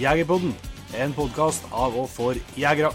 [0.00, 0.54] Jegerpodden,
[0.96, 2.94] en podkast av og for jegere.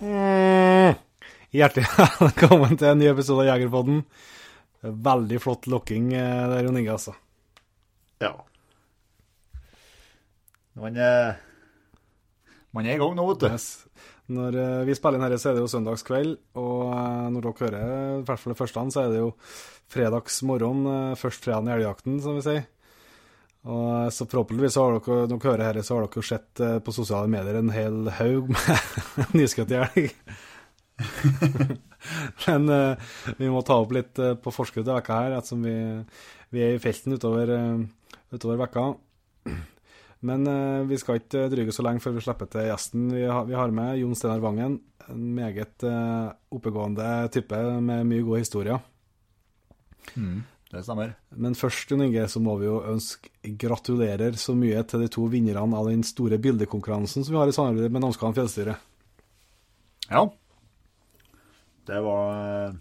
[0.00, 1.00] Mm.
[1.56, 1.88] Hjertelig
[2.20, 4.04] velkommen til en ny episode av Jegerpodden.
[4.80, 7.14] Veldig flott lokking eh, der, Jon Inge, altså.
[8.20, 8.32] Ja.
[10.80, 11.36] Man er,
[12.76, 13.48] man er i gang nå, vet du.
[13.50, 13.68] Yes.
[14.30, 17.64] Når eh, vi spiller inn her, så er det jo søndagskveld, og eh, når dere
[17.66, 17.86] hører,
[18.20, 19.32] i hvert fall det første, så er det jo
[19.90, 20.84] fredagsmorgen,
[21.18, 22.68] først fredagen i elgjakten, som vi sier.
[23.68, 26.78] Og eh, så forhåpentligvis har dere, når dere hører dette, så har dere sett eh,
[26.84, 30.14] på sosiale medier en hel haug med nyskutt elg.
[32.46, 35.74] Men uh, vi må ta opp litt uh, på forskudd i vekka her, ettersom vi,
[36.54, 38.86] vi er i felten utover, uh, utover vekka.
[40.28, 40.44] Men
[40.84, 43.70] vi skal ikke dryge så lenge før vi slipper til gjesten vi har, vi har
[43.72, 44.74] med, Jon Steinar Vangen.
[45.08, 45.80] En meget
[46.52, 48.76] oppegående type med mye god historie.
[50.20, 50.42] Mm,
[50.74, 51.14] det stemmer.
[51.32, 55.24] Men først, Jon Inge, så må vi jo ønske gratulerer så mye til de to
[55.32, 58.76] vinnerne av den store bildekonkurransen som vi har i samarbeid med Namskan fjellstyre.
[60.10, 60.26] Ja.
[61.90, 62.78] Det var eh,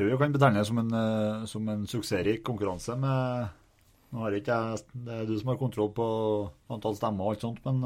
[0.00, 3.48] Du kan betegne det som en, eh, som en suksessrik konkurranse med
[4.12, 6.08] Nå har ikke jeg Det er du som har kontroll på
[6.72, 7.82] antall stemmer og alt sånt, men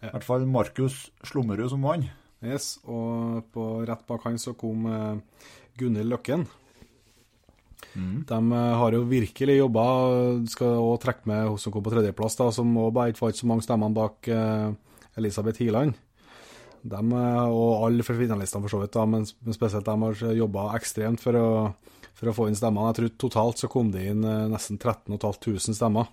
[0.00, 0.08] ja.
[0.08, 2.08] i hvert fall Markus Slummerud som vant.
[2.40, 6.46] Yes, og på rett bak han så kom eh, Gunhild Løkken.
[7.92, 9.84] De eh, har jo virkelig jobba,
[10.48, 13.40] skal også trekke med hun som kom på tredjeplass, da, som òg bare ikke fant
[13.42, 14.70] så mange stemmer bak eh,
[15.20, 15.98] Elisabeth Hiland.
[16.82, 21.22] De, eh, og alle finalistene for så vidt, da, men, spesielt de har jobba ekstremt
[21.22, 21.48] for å,
[22.16, 22.92] for å få inn stemmene.
[22.92, 26.10] Jeg tror totalt så kom det inn eh, nesten 13 500 stemmer.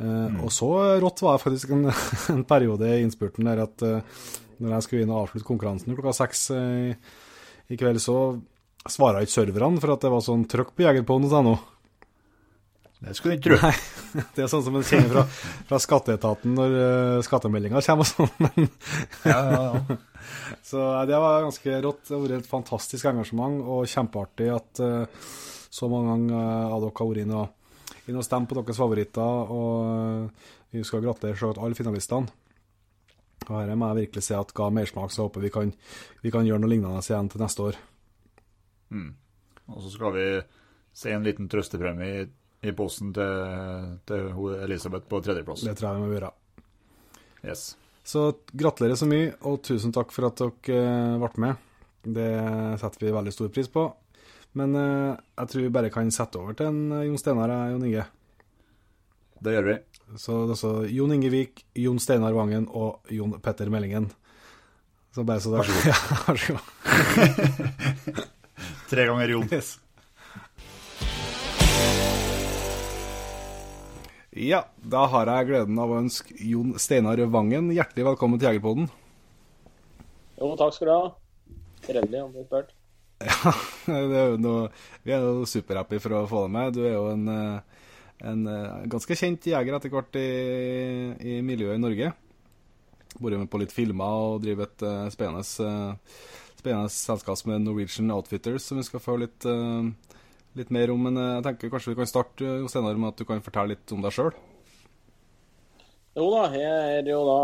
[0.00, 0.38] Mm.
[0.46, 0.68] Og så
[1.02, 1.90] rått var det faktisk en,
[2.32, 4.22] en periode i innspurten der at eh,
[4.60, 6.94] når jeg skulle inn og avslutte konkurransen klokka seks i,
[7.72, 8.16] i kveld, så
[8.88, 11.58] svara ikke serverne for at det var sånn trøkk på jegerpodden.no.
[13.00, 13.74] Det skulle du ikke tro.
[14.36, 15.24] Det er sånn som en kjenner fra,
[15.68, 18.32] fra skatteetaten når uh, skattemeldinga kommer og sånn.
[18.46, 18.70] Men,
[19.24, 20.00] Ja, ja, ja.
[20.70, 22.02] så eh, det var ganske rått.
[22.08, 25.30] Det har vært et fantastisk engasjement og kjempeartig at uh,
[25.70, 28.80] så mange ganger eh, av dere har vært inne og, inn og stemt på deres
[28.80, 29.52] favoritter.
[29.54, 32.36] Og eh, vi skal gratulere selvsagt alle finalistene.
[33.46, 35.70] Og Dette må jeg virkelig si at ga mersmak, så jeg håper vi kan,
[36.22, 37.78] vi kan gjøre noe lignende igjen til neste år.
[39.70, 40.26] Og så skal vi
[41.00, 42.26] se en liten trøstepremie
[42.60, 45.64] i, posen til, til Elisabeth på tredjeplass.
[45.64, 46.32] Det tror jeg vi må gjøre.
[47.46, 47.64] Yes.
[48.04, 51.66] Så gratulerer så mye, og tusen takk for at dere eh, ble med.
[52.00, 52.30] Det
[52.80, 53.86] setter vi veldig stor pris på.
[54.58, 57.74] Men eh, jeg tror vi bare kan sette over til en eh, Jon Steinar og
[57.74, 58.06] Jon Inge.
[59.40, 59.76] Det gjør vi.
[60.18, 64.10] Så det er altså Jon Inge Vik, Jon Steinar Vangen og Jon Petter Meldingen.
[65.14, 66.64] Så bare så det Ja, vær så god.
[68.90, 69.48] Tre ganger Jon.
[69.54, 69.78] Yes.
[74.30, 78.86] Ja, da har jeg gleden av å ønske Jon Steinar Vangen hjertelig velkommen til Jegerpoden.
[80.38, 81.08] Jo, takk skal du ha.
[81.82, 82.70] Trivelig om du spurt.
[83.26, 83.54] Ja,
[84.12, 84.68] det er jo noe,
[85.02, 86.78] vi er jo superhappy for å få deg med.
[86.78, 87.82] Du er jo en, eh,
[88.30, 90.28] en eh, ganske kjent jeger etter hvert i,
[91.18, 92.12] i miljøet i Norge.
[93.18, 95.42] Vært med på litt filmer og driver et eh, spennende,
[96.54, 100.14] spennende selskap med Norwegian Outfitters, som vi skal få litt, eh,
[100.58, 101.06] litt mer om.
[101.08, 103.74] Men eh, jeg tenker kanskje vi kan starte Jo senere med at du kan fortelle
[103.74, 104.32] litt om deg sjøl.
[106.18, 107.40] Jo da, jeg er jo da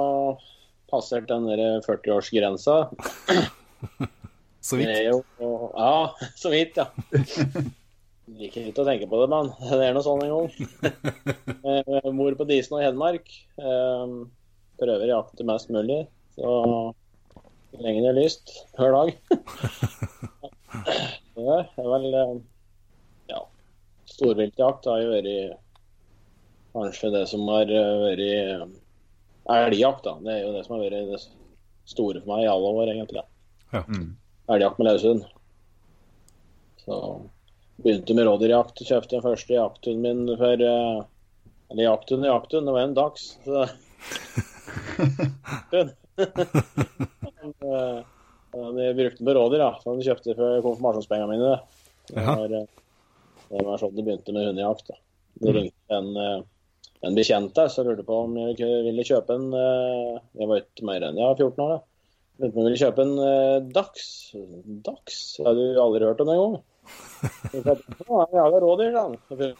[0.90, 2.76] passert den der 40-årsgrensa.
[4.66, 4.90] Så vidt.
[5.06, 6.10] jo Ja,
[6.42, 6.88] så vidt, ja.
[8.26, 10.50] Liker ikke å tenke på det, men det er nå sånn en gang.
[11.66, 13.26] Eh, Mor på Disen og Hedmark.
[13.58, 14.10] Eh,
[14.78, 16.02] Prøver å jakte mest mulig.
[16.36, 16.50] Så
[17.80, 19.08] lenge det er lyst hver dag.
[21.36, 22.34] Det er vel eh.
[24.16, 25.28] Storviltjakt har jo vært
[26.76, 28.62] kanskje det som har eh, vært eh,
[29.56, 30.12] elgjakt, da.
[30.24, 31.20] Det er jo det som har vært det
[31.86, 33.24] store for meg i alle år, egentlig.
[33.72, 34.08] Mm.
[34.54, 35.22] Elgjakt med løshund.
[36.86, 36.94] Så
[37.82, 38.76] begynte med rådyrjakt.
[38.86, 40.98] Kjøpte den første jakthunden min for eh,
[41.72, 43.22] Eller jakthund og jakthund, det var en dags.
[43.44, 43.54] Så.
[48.56, 49.70] Eh, jeg brukte den på rådyr, da.
[49.82, 51.50] Så den kjøpte for konfirmasjonspengene mine.
[52.08, 52.85] Det var, eh,
[53.50, 54.90] det var sånn det begynte med hundejakt.
[54.90, 55.00] da.
[55.42, 56.38] Det ringte en, eh,
[57.06, 58.56] en bekjent der som lurte på om jeg
[58.86, 61.80] ville kjøpe en eh, Jeg var ikke mer enn jeg var 14 år, da.
[62.40, 64.08] Lurte på om jeg ville kjøpe en dachs.
[64.88, 65.20] Dax.
[65.38, 66.56] Jeg Har du aldri hørt om det engang?
[67.52, 67.62] Jeg
[68.32, 69.02] jager rådyr, da.
[69.02, 69.16] han.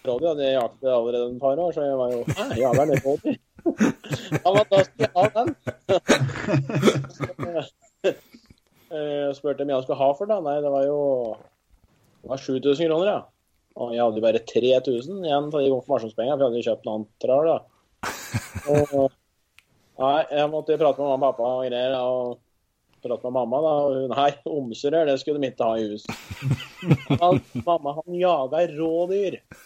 [0.07, 3.07] Rådyr hadde jeg jaktet allerede et par år, så jeg var jo Hæ, jager litt
[3.07, 3.37] rådyr?
[3.67, 5.49] Ja, men da skal jeg ha den.
[8.95, 10.37] Jeg spurte om jeg skulle ha for det.
[10.47, 11.01] Nei, det var jo
[12.23, 13.19] det var 7000 kroner, ja.
[13.77, 16.87] Og jeg hadde jo bare 3000 igjen av de konfirmasjonspengene, for jeg hadde jo kjøpt
[16.89, 17.59] noen trær, da.
[18.73, 18.89] Og,
[20.01, 21.93] nei, jeg måtte jo prate med mamma og pappa og greier.
[22.01, 22.17] og
[23.05, 23.73] prate med mamma, da.
[23.85, 26.05] Og hun nei, omsorør, det skulle de ikke ha i hus.
[27.21, 27.35] Han,
[27.69, 29.35] mamma, han jaga rådyr.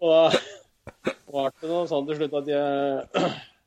[0.00, 0.24] og da
[1.30, 2.66] var det noe sånn til slutt at jeg,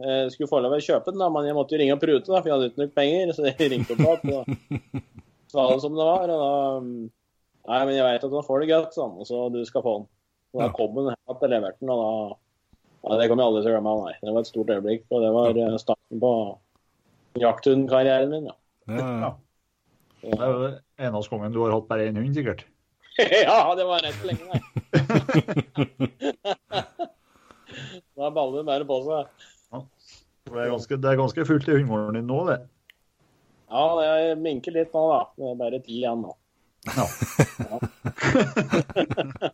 [0.03, 2.27] jeg skulle få lov å kjøpe den, da, men jeg måtte jo ringe og prute,
[2.27, 3.25] da, for jeg hadde ikke nok penger.
[3.37, 4.45] Så jeg ringte opp igjen og
[5.53, 6.27] sa det som det var.
[6.33, 6.49] og da,
[7.63, 9.93] Nei, men jeg vet at han får det godt, sånn, og så du skal få
[10.01, 10.07] den.
[10.53, 12.09] Og da kom den her til leverte den, og da
[13.03, 13.93] ja, Det kommer jeg aldri til å glemme.
[14.03, 14.13] Nei.
[14.21, 15.69] Det var et stort øyeblikk, og det var ja.
[15.81, 16.33] starten på
[17.41, 18.45] jakthundkarrieren min.
[18.51, 18.55] ja.
[18.87, 19.31] Ja, ja.
[20.23, 20.59] Det er jo
[21.03, 22.61] eneste gangen du har hatt bare én hund, sikkert.
[23.19, 24.61] ja, det var rett lenge, nei.
[28.19, 29.23] da baller det bare på seg.
[30.43, 32.59] Det er ganske, det er ganske fullt i hundegården din nå, det.
[33.73, 35.21] Ja, det minker litt nå, da.
[35.39, 36.31] Det er bare ti igjen nå.
[36.91, 37.05] Ja.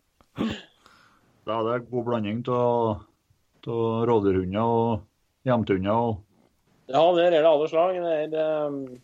[1.48, 3.00] Da er jeg god blanding av
[4.06, 5.00] rådyrhunder og
[5.48, 5.90] hjemtehunder.
[5.90, 7.96] og Ja, der er det alle slag.
[7.96, 9.00] Det er det,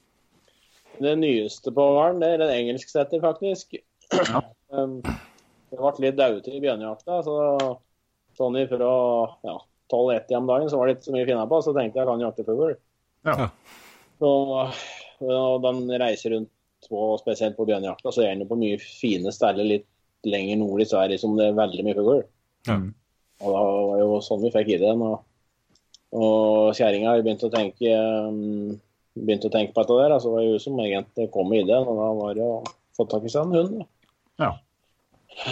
[1.00, 2.20] det nyeste på gården.
[2.23, 3.75] Det er en engelsksetter, faktisk.
[4.12, 4.44] Ja.
[4.69, 5.00] Um,
[5.70, 7.37] det ble litt daute i bjørnejakta, så
[8.37, 8.93] sånn ifra
[9.46, 9.56] ja,
[9.90, 12.05] 12-1 om dagen så var det ikke så mye å finne på, så tenkte jeg
[12.05, 12.76] jeg kan jakte fugl.
[13.26, 13.49] Ja.
[14.20, 14.31] Så
[15.26, 16.50] og den reiser rundt
[16.91, 19.87] på, spesielt på bjørnejakta, så er den jo på mye fine steder litt
[20.27, 22.23] lenger nord i Sverige som det er veldig mye fugl.
[22.67, 22.88] Mm.
[23.44, 25.05] Og da var det jo sånn vi fikk ideen.
[25.06, 25.21] Og,
[26.17, 27.93] og kjerringa begynte å tenke
[28.27, 28.77] um,
[29.17, 30.17] begynte å tenke på dette der.
[30.17, 32.56] Altså, det var jo hun som egentlig kom med ideen, og da var det å
[32.97, 33.87] få tak i seg en hund.
[34.43, 34.53] Ja.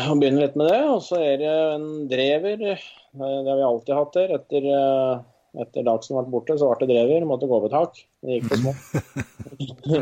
[0.09, 0.83] Og begynne litt med det.
[0.89, 2.61] Og så er det en drever.
[2.61, 2.77] Det
[3.15, 4.35] det har vi alltid hatt der.
[4.39, 7.27] Etter, eh, etter Dagsen ble borte, så ble det drever.
[7.29, 8.01] Måtte gå over tak.
[8.25, 8.75] Det gikk for små.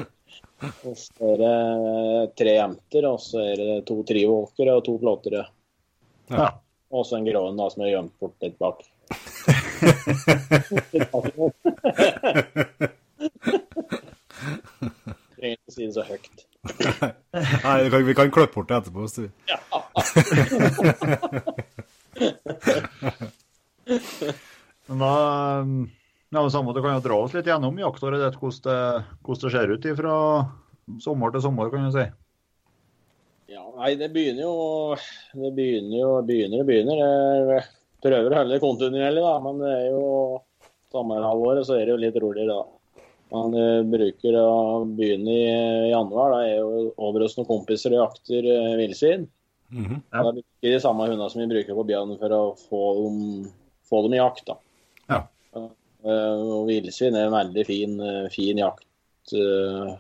[0.63, 1.57] og så er det
[2.39, 5.43] tre jenter, og så er det to trivåkere og to plåtere.
[6.31, 6.49] Ja.
[6.93, 8.79] Og så en grå en som er gjemt bort litt bak.
[15.43, 16.37] Trenger ikke å si det så høyt.
[17.33, 19.01] Nei, vi kan, vi kan klippe bort det etterpå.
[19.03, 19.33] hvis du vil.
[24.87, 25.65] Men da
[26.33, 29.43] ja, det samme, Du kan jo dra oss litt gjennom jaktåret ditt, hvordan det, hvordan
[29.43, 30.17] det ser ut fra
[31.05, 32.05] sommer til sommer, kan du si.
[33.53, 34.55] Ja, nei, det begynner jo
[35.37, 37.03] Det begynner jo begynner og begynner.
[37.03, 37.67] Jeg
[38.05, 40.07] prøver å holde det kontinuerlig, da, men det er jo
[40.93, 43.05] sommerhalvåret så er det jo litt roligere, da.
[43.33, 44.49] Man eh, bruker å
[44.89, 46.33] begynne i januar.
[46.33, 48.49] Da er jo over hos noen kompiser og jakter
[48.81, 49.29] villsvin.
[49.73, 50.01] Mm -hmm.
[50.13, 50.23] Ja.
[50.23, 53.47] Da bruker de samme hundene som vi bruker på bjørn for å få dem,
[53.89, 54.47] få dem i jakt.
[54.47, 54.57] da.
[55.09, 55.23] Ja.
[56.03, 59.95] Eh, og villsvin er en veldig fin, eh, fin jaktform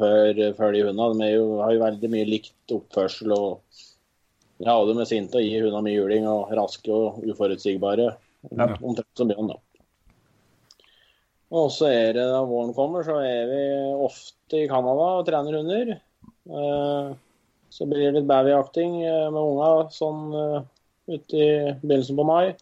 [0.00, 3.34] for, for de jo, har jo veldig mye likt oppførsel.
[3.36, 3.60] og
[4.64, 8.12] ja, De er sinte og gir hundene mye juling og raske og uforutsigbare.
[8.48, 8.68] Ja.
[8.80, 9.58] Omtrent som bjørn, da.
[11.58, 13.62] Og så er det da våren kommer, så er vi
[14.04, 15.96] ofte i Canada og trener hunder.
[16.48, 17.16] Eh,
[17.68, 20.32] Så blir det litt babyjakting eh, med unga sånn
[21.04, 22.56] ute i begynnelsen på mai.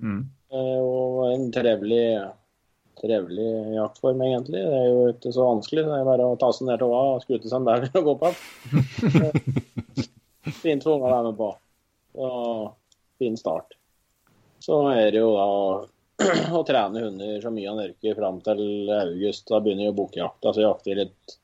[0.00, 0.22] Mm.
[0.56, 2.06] Eh, Og en trevelig,
[3.00, 4.62] trevelig jaktform, egentlig.
[4.64, 5.84] Det er jo ikke så vanskelig.
[5.86, 8.10] Det er bare å ta seg ned til åa og skute seg en bag og
[8.10, 8.32] gå på.
[10.62, 11.50] Fint for ungene å være med på.
[12.26, 12.70] Og
[13.20, 13.76] fin start.
[14.62, 15.48] Så er det jo da
[16.58, 18.62] å trene hunder så mye han orker fram til
[18.94, 19.46] august.
[19.50, 20.54] Da begynner jo bukkjakta.
[20.54, 21.36] Så jakter litt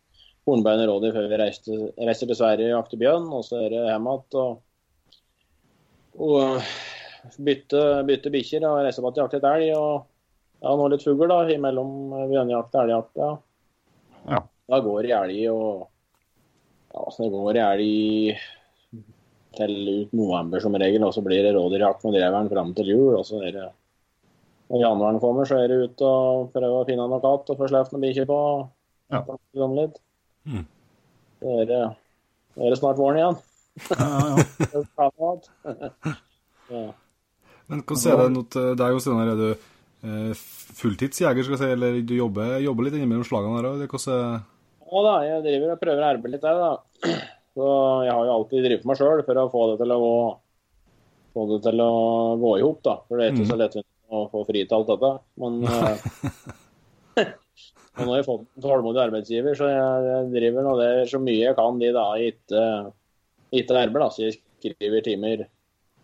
[0.49, 3.29] hornbein og rådyr før vi reiser, reiser til Sverige og jakter bjørn.
[3.37, 4.53] Og så er det hjem igjen og,
[6.23, 6.43] og
[7.39, 9.77] bytte, bytte bikkjer og reise på til jakt etter elg.
[9.77, 11.93] Og ja, nå litt fugl da, imellom
[12.31, 13.23] bjørnejakt og elgjakt.
[13.23, 13.31] Ja.
[14.31, 14.43] Ja.
[14.73, 15.89] Da går det i elg og
[16.93, 18.43] ja, så det går i elg
[19.57, 23.17] til ut november som regel, og så blir det rådyrjakt med dreveren fram til jul.
[23.19, 23.71] og så er det
[24.73, 27.69] Når januaren kommer, så er det ut og prøve å finne noe katt og få
[27.69, 28.39] sluppet noen bikkjer på.
[29.13, 29.21] Ja.
[30.49, 30.65] Mm.
[31.43, 31.83] Så er det,
[32.57, 33.37] er det snart våren igjen.
[33.93, 34.85] Ja, ja,
[36.73, 36.87] ja.
[37.71, 39.21] Men hvordan er det nå til deg, Jostein?
[39.23, 40.43] Er du eh,
[40.81, 43.85] fulltidsjeger, skal jeg si, eller du jobber, jobber litt innimellom slagene her òg?
[43.93, 44.49] Hvordan
[44.93, 47.13] Ja da, jeg driver og prøver å arbeide litt der, da.
[47.57, 47.69] Så
[48.07, 50.15] jeg har jo alltid drevet meg sjøl for å få det til å gå
[51.33, 51.93] få det til å
[52.41, 52.97] gå i hop, da.
[53.09, 53.79] For det er ikke så lett
[54.13, 55.13] å få fri til alt dette.
[55.41, 55.63] Men,
[57.21, 57.33] eh,
[57.93, 61.21] Og nå har jeg fått en tålmodig arbeidsgiver, så jeg, jeg driver nå det så
[61.21, 62.63] mye jeg kan de da ikke,
[63.53, 64.01] ikke arbeid.
[64.01, 64.09] Da.
[64.15, 65.45] Så jeg skriver timer,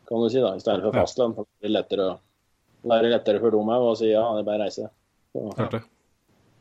[0.08, 1.00] kan du si, da, i stedet for Ja.
[1.04, 1.34] fastlønn.
[1.36, 2.20] for Det er lettere, å-
[2.88, 4.84] det er lettere for dem òg å si ja, det er bare å reise.
[5.32, 5.66] Så, ja.
[5.68, 5.82] det.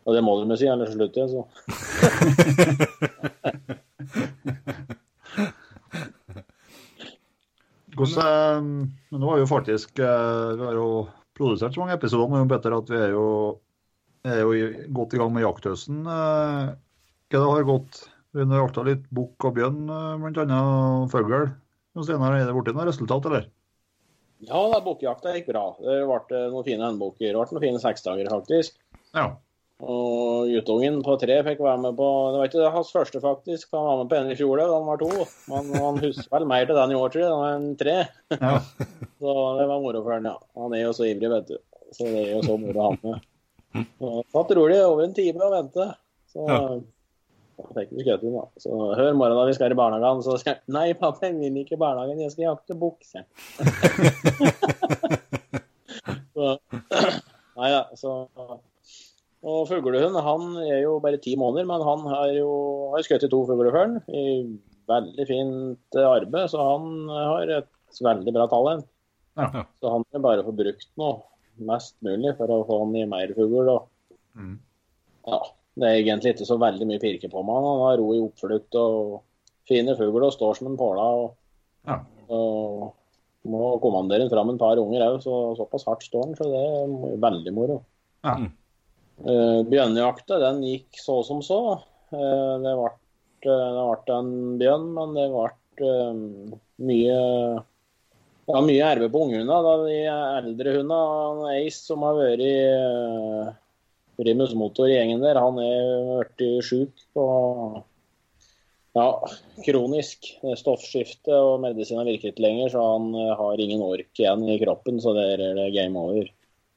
[0.05, 1.29] og det må de jo si, ellers slutter jeg.
[1.31, 1.41] Så.
[7.97, 8.61] Hvordan, eh,
[9.11, 10.87] men nå har vi jo faktisk eh, vi har jo
[11.37, 13.25] produsert så mange episoder men jo bedre at vi er jo,
[14.27, 14.49] er jo
[14.97, 15.97] godt i gang med jakthøsten.
[16.03, 16.75] Eh,
[17.27, 18.01] Hva det har gått?
[18.37, 20.17] Vi har jakta litt bukk og bjørn, bl.a.
[20.21, 21.47] blant annet fugl.
[22.05, 23.49] Steinar, Er det blitt noe resultat, eller?
[24.45, 25.65] Ja, da, gikk bra.
[25.81, 27.33] Det ble noen fine håndbukker.
[27.33, 28.77] Det ble noen fine seksdager, faktisk.
[29.17, 29.31] Ja.
[29.77, 33.69] Og guttungen på tre fikk være med på Det var ikke hans første, faktisk.
[33.75, 35.25] Han var med på en i fjor, da han var to.
[35.51, 37.31] Men han husker vel mer til den i år, tror jeg.
[37.31, 37.97] Den var en tre.
[38.37, 38.53] ja.
[39.21, 40.35] Så det var moro for han, ja.
[40.61, 41.57] Han er jo så ivrig, vet du.
[41.95, 43.23] Så det er jo så moro å ha med.
[43.97, 45.87] Så Satt rolig over en time og vente.
[46.29, 46.59] Så Ja.
[47.57, 48.43] Da.
[48.61, 51.57] Så hør morgenen da vi skal i barnehagen, så skal jeg Nei, pappa, jeg vil
[51.63, 53.19] ikke i barnehagen, jeg skal jakte bukse.
[56.35, 56.57] så
[57.57, 58.11] Nei da, så
[59.47, 62.49] Og fuglehund, han er jo bare ti måneder, men han har jo
[62.93, 64.23] har skutt to fugler før i
[64.87, 68.87] veldig fint arbeid, så han har et veldig bra talent.
[69.37, 69.65] Ja.
[69.81, 71.19] Så han må bare få brukt noe
[71.67, 73.69] mest mulig for å få han i mer fugl.
[73.75, 73.81] Og
[74.37, 74.59] Mm.
[75.25, 75.37] ja,
[75.77, 77.57] det er egentlig ikke så veldig mye pirke på meg.
[77.63, 77.81] han.
[77.85, 79.17] Har ro i oppflukt og
[79.69, 81.09] fine fugl og står som en påle.
[81.23, 81.35] Og,
[81.87, 81.99] Ja.
[82.33, 82.93] og
[83.47, 86.35] må kommandere han fram en par unger òg, så såpass hardt står han.
[86.35, 87.81] Så det er veldig moro.
[88.25, 88.37] Ja.
[89.17, 91.81] Uh, Bjørnejakta den gikk så som så.
[92.13, 92.91] Eh, det ble
[93.43, 94.29] det ble en
[94.59, 96.57] bjørn, men det ble eh,
[96.87, 97.17] mye
[98.47, 99.73] ja, mye erve på unghundene.
[99.83, 103.57] De eldre hundene, Ace som har vært
[104.17, 107.25] Primus Motor i gjengen der, han er blitt sjuk på
[108.97, 109.05] ja,
[109.65, 114.57] kronisk stoffskifte, og medisinen har virket lenger, så han eh, har ingen ork igjen i
[114.61, 116.31] kroppen, så der er det game over.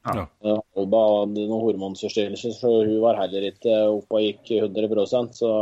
[0.05, 0.27] Ja.
[0.45, 5.55] Eh, Alba hadde noen hormonforstyrrelser, så hun var heller ikke oppe og gikk 100% så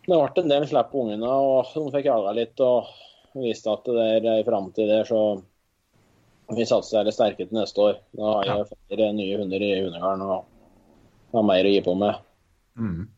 [0.00, 2.88] det ble en del slipp på ungene, og de fikk jaga litt og
[3.38, 5.20] viste at det er ei framtid der, så
[6.56, 8.00] vi satser det sterke til neste år.
[8.16, 10.44] Da har jeg flere nye hunder i hundegarden og
[11.34, 12.20] har mer å gi på med.
[12.80, 13.08] Mm.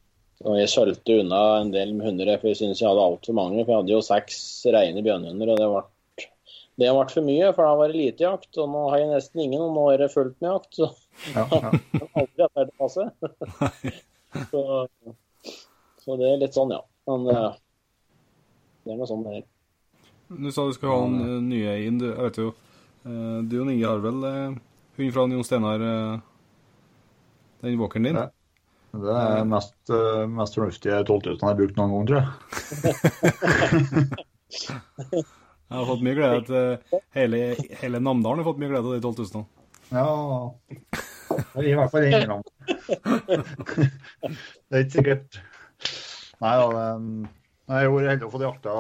[0.43, 3.63] Og jeg solgte unna en del hunder, for jeg syntes jeg hadde altfor mange.
[3.63, 4.39] For jeg hadde jo seks
[4.75, 5.83] rene bjørnhunder, og det ble,
[6.83, 8.51] det ble for mye, for da var det lite jakt.
[8.59, 10.81] Og nå har jeg nesten ingen, og nå er det fullt med jakt.
[10.81, 10.91] Så
[11.37, 11.71] Ja, ja.
[12.19, 13.05] aldri hatt det å passe.
[14.51, 14.63] så,
[16.03, 16.83] så det er litt sånn, ja.
[17.11, 17.49] Men eh,
[18.83, 19.49] det er noe sånn det er.
[20.33, 22.01] Du sa du skulle ha en eh, nye inn.
[22.03, 22.53] Jeg vet jo
[23.05, 24.55] Du og Inge har vel eh,
[24.99, 26.21] hund fra Jon Steinar, eh,
[27.65, 28.17] den walkeren din?
[28.21, 28.29] Ja.
[28.93, 32.29] Det er mest, eh, mest fornuftige 12 000 jeg har brukt noen gang, tror jeg.
[35.73, 37.39] Jeg har fått mye glede til hele,
[37.81, 39.45] hele Namdalen har fått mye glede av de 12 000.
[39.93, 40.09] Ja
[41.33, 42.43] Det gir i hvert fall ingen gang.
[44.69, 45.39] Det er ikke sikkert
[46.43, 46.67] Nei da.
[46.69, 47.31] det-
[47.73, 48.75] Jeg har vært heldig å få jakta,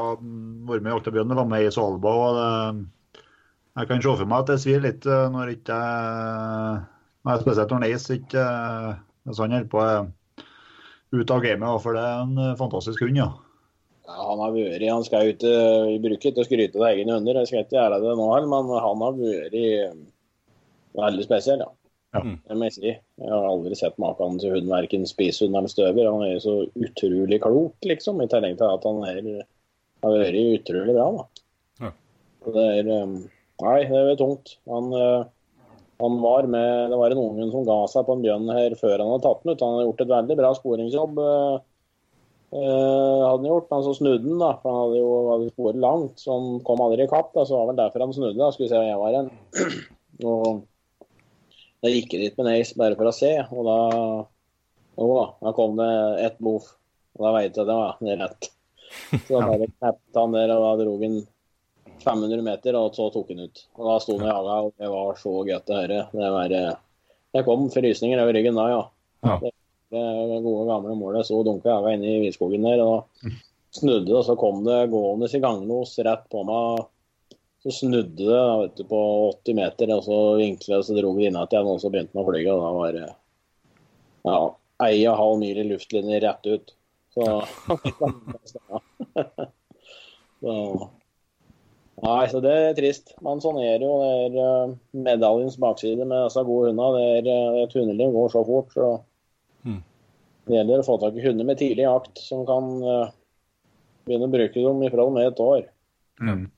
[0.68, 2.12] vært med i jakta bjørn sammen med og Alba.
[2.12, 2.52] og det,
[3.72, 5.76] Jeg kan se for meg at det svir litt eh, når ikke
[7.24, 8.90] nei, Spesielt når Eis ikke eh,
[9.28, 10.44] Hvis han holder på eh,
[11.12, 13.30] ut av gamet, for det er en eh, fantastisk hund, ja.
[14.08, 15.54] Ja, han har vært Han skal jo ikke
[16.04, 18.72] bruket ikke å skryte av egne hunder, jeg skal ikke gjøre det nå heller, men
[18.72, 19.56] han har vært
[21.02, 21.70] veldig spesiell, ja.
[22.12, 22.20] Ja.
[22.20, 22.90] Det må jeg si.
[22.92, 26.10] Jeg har aldri sett maken til hund, verken spisehund eller støver.
[26.12, 29.30] Han er jo så utrolig klok, liksom, i tillegg til at han er,
[30.04, 31.06] har vært utrolig bra.
[31.16, 31.46] da.
[31.86, 31.92] Ja.
[32.52, 33.14] Det er um,
[33.62, 34.56] Nei, det er tungt.
[34.70, 35.24] Han, eh,
[36.02, 38.96] han var med Det var en unge som ga seg på en bjørn her før
[38.98, 39.62] han hadde tatt den ut.
[39.62, 41.20] Han hadde gjort et veldig bra sporingsjobb.
[42.52, 44.50] Uh, hadde han gjort, men så snudde han, da.
[44.60, 47.30] For han hadde jo hadde sporet langt, så han kom aldri i kapp.
[47.36, 48.40] da, Så var vel derfor han snudde.
[48.40, 49.30] da, Skulle se hvor jeg var hen.
[50.28, 50.48] Og
[51.82, 53.78] da gikk jeg dit med Nace bare for å se, og da
[54.92, 55.92] Jo da, da kom det
[56.22, 56.68] ett boff.
[57.16, 58.50] Og da veit jeg at det var rett.
[59.26, 61.16] Så da bare knappet han der, og da dro han
[62.04, 63.64] 500 meter, og så tok han ut.
[63.78, 66.00] Og da sto han og jaga, og det var så godt å høre.
[66.12, 66.72] Det var eh,
[67.32, 68.82] Det kom frysninger over ryggen da, ja.
[69.22, 69.38] Ja.
[69.42, 73.30] Det, det gode, gamle målet så dunka jaga inne i Vidskogen der, og
[73.72, 76.86] snudde, og så kom det gående i ganglos rett på meg.
[77.62, 81.28] Så snudde det vet du, på 80 meter, og så vinklet og så dro det
[81.30, 82.42] innat igjen, og så begynte den å fly.
[82.50, 83.08] Og da var det
[84.26, 84.38] ja,
[84.88, 86.74] ei og halv mil i luftlinje rett ut.
[87.14, 87.28] Så
[90.42, 90.56] så,
[92.02, 93.12] Nei, så det er trist.
[93.22, 93.92] Man sånn er jo.
[94.02, 94.72] Det er eh,
[95.06, 96.88] medaljens bakside med disse gode hundene.
[96.96, 98.74] Det er eh, et hundeliv går så fort.
[98.74, 98.88] Så
[100.42, 103.12] Det gjelder å få tak i hunder med tidlig jakt som kan uh,
[104.02, 105.62] begynne å bruke dem ifra og med et år.
[106.18, 106.48] Mm.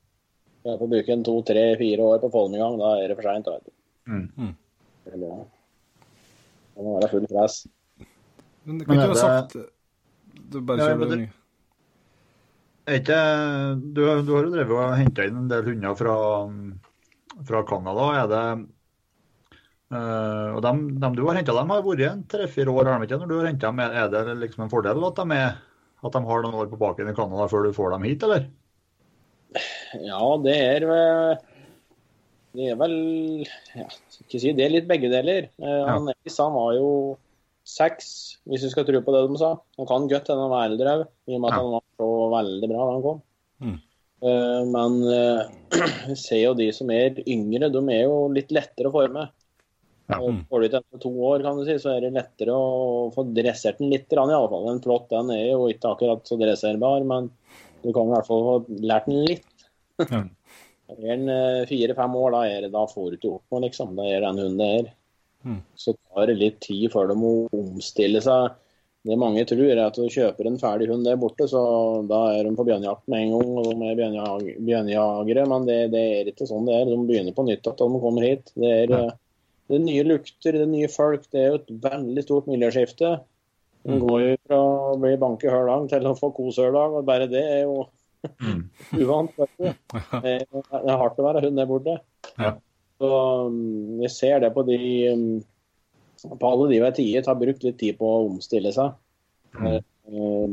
[0.65, 2.79] Jeg får bruke en to, tre, fire år på å i gang.
[2.81, 3.51] Da er det for seint.
[4.09, 4.55] Mm.
[5.05, 7.61] Det må være full press.
[8.65, 9.53] Men det kunne kan er ikke ha sagt
[10.49, 11.29] Du bare Ja, kjører men det det- nye.
[11.29, 11.43] Er
[12.85, 13.17] ikke,
[13.81, 16.15] du, du har jo drevet og henta inn en del hunder fra,
[17.47, 18.09] fra Canada.
[18.19, 18.43] Er det
[19.95, 23.17] øh, Og dem, dem du har henta, dem har vært en tre-fire år, har de?
[23.17, 25.57] Når du har hentet dem, er det liksom en fordel at de, er,
[26.05, 28.47] at de har noen år på baken i Canada før du får dem hit, eller?
[30.03, 31.43] Ja, det er eh,
[32.55, 32.97] Det er vel
[33.75, 35.49] ja, skal ikke si det er litt begge deler.
[35.57, 35.95] Ja.
[35.95, 36.89] han han var jo
[37.65, 38.07] seks,
[38.45, 39.55] hvis vi skal tro på det de sa.
[39.79, 42.09] Han kan godt hende han var eldre òg, i og med at han var så
[42.35, 43.23] veldig bra da han kom.
[43.65, 43.77] Mm.
[44.25, 45.41] Uh, men eh,
[46.09, 49.25] vi ser jo de som er yngre, de er jo litt lettere å forme.
[50.05, 50.19] Ja.
[50.21, 53.09] Og Får du til etter to år, kan du si, så er det lettere å
[53.13, 54.69] få dressert den litt, i alle fall.
[54.69, 57.31] En flott den er jo ikke akkurat så dresserbar, men
[57.81, 59.67] du kan i hvert fall få lært den litt.
[60.05, 60.25] Ja.
[60.85, 63.95] Er den eh, fire-fem år, da, er det, da får du ikke gjort noe, liksom.
[63.97, 64.89] Da er den hunden det er.
[65.45, 65.59] Mm.
[65.77, 68.55] Så tar det litt tid før de må omstille seg.
[69.05, 71.59] Det mange tror, er at du kjøper en ferdig hund der borte, så
[72.09, 75.43] da er de på bjørnejakt med en gang, og de er bjørnejag bjørnejagere.
[75.51, 76.89] Men det, det er ikke sånn det er.
[76.89, 78.49] De begynner på nytt igjen når de kommer hit.
[78.57, 79.11] Det er, eh,
[79.69, 81.27] det er nye lukter, det er nye folk.
[81.29, 83.13] Det er jo et veldig stort miljøskifte.
[83.85, 84.01] De Mm.
[84.07, 87.05] går jo fra å bli banke hver dag til å få kos hver dag, og
[87.05, 87.85] bare det er jo
[88.41, 88.63] Mm.
[89.05, 89.29] uvant.
[89.37, 89.67] vet du.
[90.25, 91.99] Det er hardt å være hund der borte.
[92.41, 92.55] Ja.
[93.01, 93.09] Så
[93.49, 94.79] vi Jeg ser det på de
[95.11, 95.43] um,
[96.39, 98.95] På alle de ved tiet har brukt litt tid på å omstille seg.
[99.59, 99.67] Mm.
[99.75, 99.83] Eh,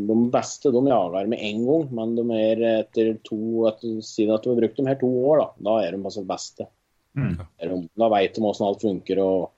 [0.09, 4.45] De beste de jager med en gang, men de er etter to etter, Siden at
[4.45, 6.69] du har brukt dem her to år, da, da er de altså beste.
[7.17, 7.35] Mm.
[7.61, 9.21] Er Da vet de hvordan alt funker.
[9.23, 9.51] og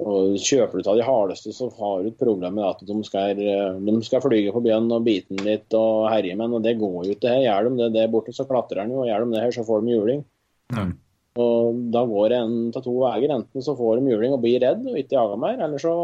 [0.00, 3.36] og Kjøper du av de hardeste, så har du et problem med at de skal,
[3.36, 6.56] eh, de skal flyge på bjørn og bite den litt og herje med den.
[6.56, 7.28] og Det går jo ikke.
[7.28, 7.42] her.
[7.44, 9.02] Gjør de det der borte, så klatrer den jo.
[9.02, 10.24] og Gjør de det her, så får de juling.
[10.72, 10.94] Mm.
[11.38, 13.30] Og Da går det en av to veier.
[13.30, 15.94] Enten så får de juling og blir redd og ikke jager mer, eller så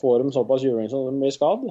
[0.00, 1.70] får de såpass juling som de blir skadd.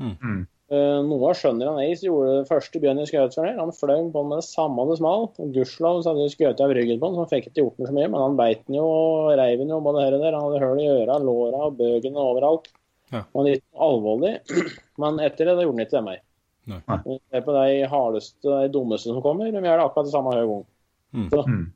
[0.00, 0.46] Mm.
[0.66, 3.60] Eh, Noe skjønner han Ace gjorde det første bjørn i skjøt for den.
[3.62, 6.62] Han fløy på den med det samme det smalt, Og Gudskjelov så hadde de skutt
[6.64, 8.10] av ryggen på den, så han fikk ikke gjort den så mye.
[8.10, 10.34] Men han beit den jo og reiv den jo både her og der.
[10.34, 12.66] Han hadde hull i øra, låra, bøgene overalt.
[13.14, 13.22] Ja.
[13.36, 14.32] Han gikk litt alvorlig.
[15.02, 16.22] Men etter det, da gjorde han ikke det mer.
[17.06, 19.52] Og Se på de hardeste, de dummeste som kommer.
[19.54, 20.64] De gjør det akkurat det samme hver gang.
[21.14, 21.28] Mm.
[21.30, 21.66] Så Mm.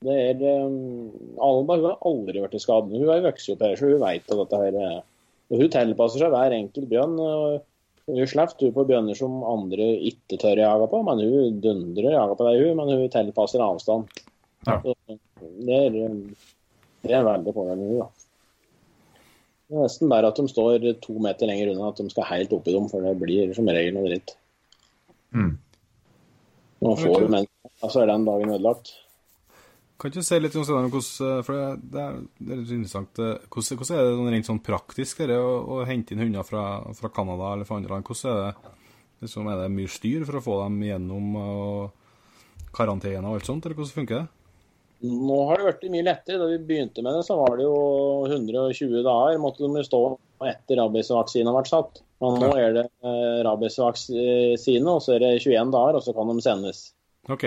[0.00, 1.10] Det er um,
[1.44, 2.92] Alba hun har aldri vært i skade.
[2.94, 3.08] Hun
[3.52, 5.02] opp her, så hun vet at dette her er-
[5.50, 7.18] og Hun tilpasser seg hver enkelt bjørn.
[7.18, 7.64] og
[8.06, 12.14] Hun slipper hun på bjørner som andre ikke tør å jage på, men hun dundrer
[12.14, 14.22] jager på deg, hun, men hun tilpasser avstand.
[14.68, 14.78] Ja.
[14.80, 16.22] Det er, um,
[17.02, 18.08] det er veldig påvirkende, hun, da.
[19.70, 22.54] Det er nesten bare at de står to meter lenger unna, at de skal helt
[22.56, 24.32] oppi dem, for det blir som regel noe dritt.
[25.34, 25.52] Mm.
[26.80, 27.46] Nå får du en,
[27.84, 28.94] så er den dagen ødelagt.
[30.00, 30.90] Kan ikke du si litt om hvordan,
[31.44, 34.62] for det, er, det er litt interessant, eh, hvordan, hvordan er det sånn rent sånn
[34.64, 36.64] praktisk det, å, å hente inn hunder fra,
[36.96, 38.08] fra Canada eller fra andre land?
[38.08, 38.74] Hvordan er det,
[39.26, 41.34] liksom, er det mye styr for å få dem gjennom
[42.72, 44.26] karantene og alt sånt, eller hvordan funker det?
[45.00, 46.38] Nå har det blitt mye lettere.
[46.42, 47.76] Da vi begynte med det, så var det jo
[48.28, 50.00] 120 dager måtte de stå
[50.44, 52.02] etter rabiesvaksinen vært satt.
[52.20, 56.28] Men nå er det eh, rabiesvaksine, og så er det 21 dager, og så kan
[56.28, 56.82] de sendes.
[57.28, 57.44] OK.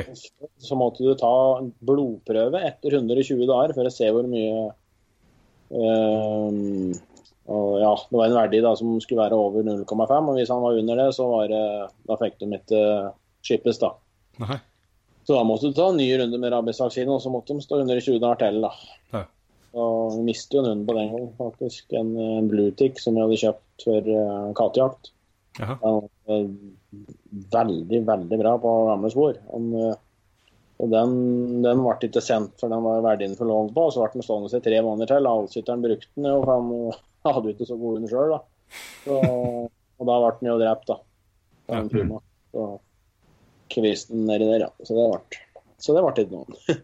[0.62, 1.34] Så måtte du ta
[1.82, 4.68] blodprøve etter 120 dager for å se hvor mye
[5.74, 7.02] eh,
[7.44, 10.62] og ja, Det var en verdi da som skulle være over 0,5, og hvis han
[10.64, 11.64] var under det, så var det,
[12.08, 12.84] da fikk de ikke
[13.44, 13.82] skippes.
[13.82, 13.92] da.
[14.44, 14.60] Nei.
[15.28, 17.82] Så da måtte du ta en ny runde med rabiesvaksine, og så måtte de stå
[17.84, 18.64] under i 20 dager til.
[18.64, 18.72] da.
[19.12, 19.24] Ja.
[19.84, 21.86] Og mistet jo en hund på den gangen, faktisk.
[22.00, 25.12] En, en bluetick som jeg hadde kjøpt for uh, kattejakt.
[25.60, 25.78] Jaha.
[26.26, 26.48] Eh,
[27.54, 29.38] veldig, veldig bra på gamle spor.
[29.38, 29.96] Eh,
[30.84, 31.16] og den,
[31.64, 33.88] den ble ikke sendt, for den var verdien for lånt på.
[33.88, 35.30] og Så ble den stående i tre måneder til.
[35.30, 36.72] Avsitteren brukte den jo, for han
[37.38, 38.38] hadde ikke så god hund sjøl.
[39.08, 41.00] Og da ble den jo drept, da.
[41.70, 42.24] Av en puma.
[42.54, 42.72] Så
[43.74, 44.74] kvisten nedi der, ja.
[44.84, 45.44] Så det ble,
[45.82, 46.80] så det ble ikke noe.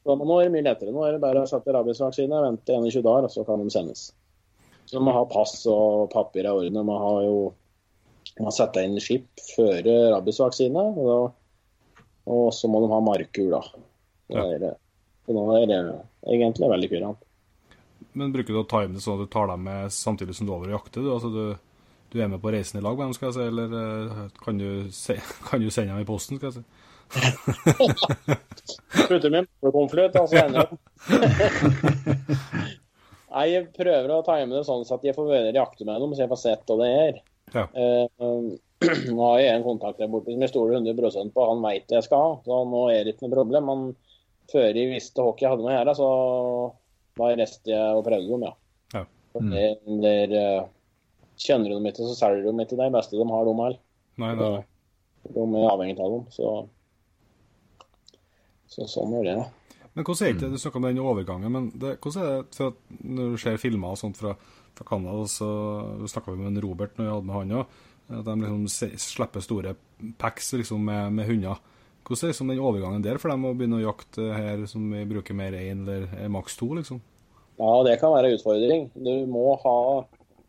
[0.00, 0.92] Så nå er det mye lettere.
[0.94, 4.06] Nå er det bare å sette rabiesvaksine, vente 21 dager, og så kan de sendes.
[4.88, 6.78] Så de må ha pass og papir i orden.
[6.78, 7.34] De må ha jo
[8.36, 9.80] de må sette inn skip før
[10.16, 10.84] rabiesvaksine.
[10.96, 11.32] Og, da-
[12.30, 13.62] og så må de ha markur, da.
[14.30, 14.44] Ja.
[14.62, 14.74] det,
[15.26, 15.80] så er det
[16.30, 17.24] egentlig veldig kurant.
[18.16, 20.52] Men bruker du å time det sånn at du tar dem med samtidig som du
[20.52, 21.02] er over og jakter?
[21.04, 21.42] Du, altså du,
[22.10, 24.58] du er med på reisen i lag med dem, skal jeg si, eller eh, kan
[24.58, 26.64] du, se, kan du sende dem i posten, skal jeg si?
[29.10, 30.70] Putter med konvolutt, og så ender
[33.30, 36.14] Nei, Jeg prøver å time det sånn at jeg får være i jakte med dem,
[36.14, 37.20] så jeg får sett hva det er.
[37.54, 37.66] Ja.
[37.74, 38.06] Eh,
[39.14, 41.46] nå har jeg en kontakt der borte som jeg stoler 100% på.
[41.50, 43.70] Han veit jeg skal ha, så nå er det ikke noe problem.
[43.70, 43.86] Men
[44.50, 46.10] før jeg visste hva jeg hadde med å gjøre, så
[47.20, 48.54] da reiste jeg og prøvde dem, ja.
[48.94, 49.04] Ja.
[49.36, 49.52] Mm.
[49.52, 49.68] det,
[50.02, 50.68] der, eh,
[51.40, 53.70] kjenner du dem ikke, så selger du dem ikke de beste de har, de.
[54.20, 54.66] Nei, nei, nei.
[55.30, 56.52] De er avhengig av dem, så,
[58.72, 59.36] så sånn er det.
[59.42, 59.48] da.
[59.98, 62.72] Men hvordan er det, Du snakka om den overgangen, men det, hvordan er det for
[62.72, 64.36] at når du ser filmer og sånt fra,
[64.80, 65.48] fra Canada, så
[66.08, 69.44] snakka vi med en Robert når vi hadde med han òg, at de liksom slipper
[69.44, 69.74] store
[70.18, 71.60] packs liksom, med, med hunder.
[72.00, 75.04] Hvordan er liksom den overgangen der for dem å begynne å jakte her som vi
[75.06, 77.02] bruker mer én eller er maks to, liksom?
[77.60, 78.88] Ja, det kan være en utfordring.
[78.96, 79.76] Du må ha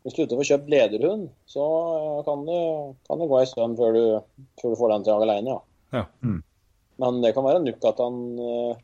[0.01, 2.61] Hvis du ikke får kjøpt lederhund, så eh, kan det,
[3.05, 4.05] kan det gå en stund før du,
[4.57, 5.59] før du får den til å jage alene, ja.
[5.99, 6.31] Ja.
[7.03, 8.79] Men det kan være nok at han eh,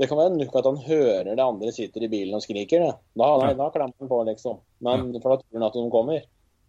[0.00, 2.86] det kan være nok at han hører det andre sitter i bilen og skriker.
[2.86, 2.92] Det.
[3.20, 4.60] Da, nei, da klemmer han på, liksom.
[4.86, 6.22] Men for da tror han at de kommer.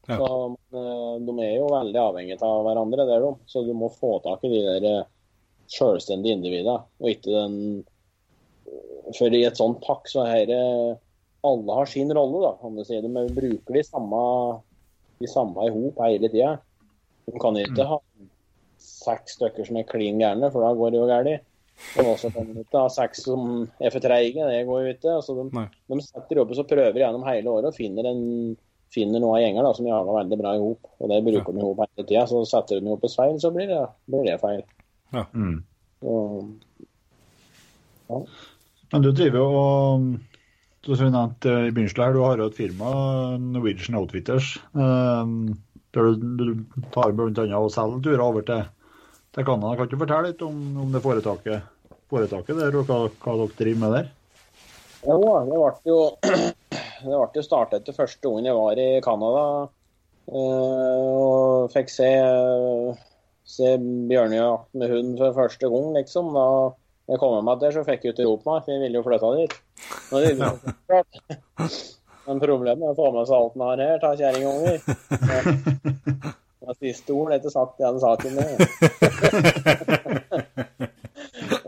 [0.10, 0.18] Ja.
[0.18, 0.28] Så
[0.76, 3.32] eh, De er jo veldig avhengige av hverandre, det er de.
[3.48, 5.08] Så du må få tak i de der eh,
[5.72, 7.56] selvstendige individene, og ikke den
[9.16, 10.66] For i et sånt pakk så er det
[11.48, 13.00] Alle har sin rolle, da, kan du si.
[13.00, 14.26] De bruker de samme
[15.22, 16.56] de samme i hop hele tida.
[17.30, 18.00] De kan ikke ha
[18.82, 21.48] seks stykker som er klin gærne, for da går det jo galt.
[22.00, 25.16] Og også kan de ikke ha seks som er for treige, det går jo ikke.
[25.18, 28.22] Altså de, de setter opp og så prøver gjennom hele året og finner, en,
[28.94, 30.92] finner noen gjenger da, som jager veldig bra i hop.
[31.00, 32.26] Og det bruker de i hop hele tida.
[32.30, 33.82] Så setter de opp et feil, så blir det,
[34.12, 34.64] blir det feil.
[35.12, 35.58] Mm.
[36.08, 36.34] Og,
[38.92, 40.06] Men du driver jo og
[40.82, 42.92] du som vi nevnte i begynnelsen her, du har jo et firma,
[43.38, 45.34] Norwegian Outfitters, eh,
[45.94, 47.46] der du, du tar bl.a.
[47.60, 48.64] og selger turer over til,
[49.36, 49.76] til Canada.
[49.80, 51.60] Kan du fortelle litt om, om det foretaket,
[52.12, 54.06] foretaket der, og hva, hva dere driver med der?
[55.02, 55.18] Jo,
[55.48, 59.44] det ble jo det ble jo startet etter første gangen jeg var i Canada.
[60.30, 62.10] eh, Og fikk se,
[63.56, 63.68] se
[64.12, 66.26] bjørnejakt med hund for første gang, liksom.
[66.36, 66.46] Da
[67.12, 69.30] jeg kom meg der, så fikk jeg ikke ropt meg, for jeg ville jo flytte
[69.40, 69.54] dit.
[72.28, 74.78] Men problemet er å få med seg alt man har her, ta kjerringunger.
[76.62, 78.38] Det siste ord etter sagt i den saken.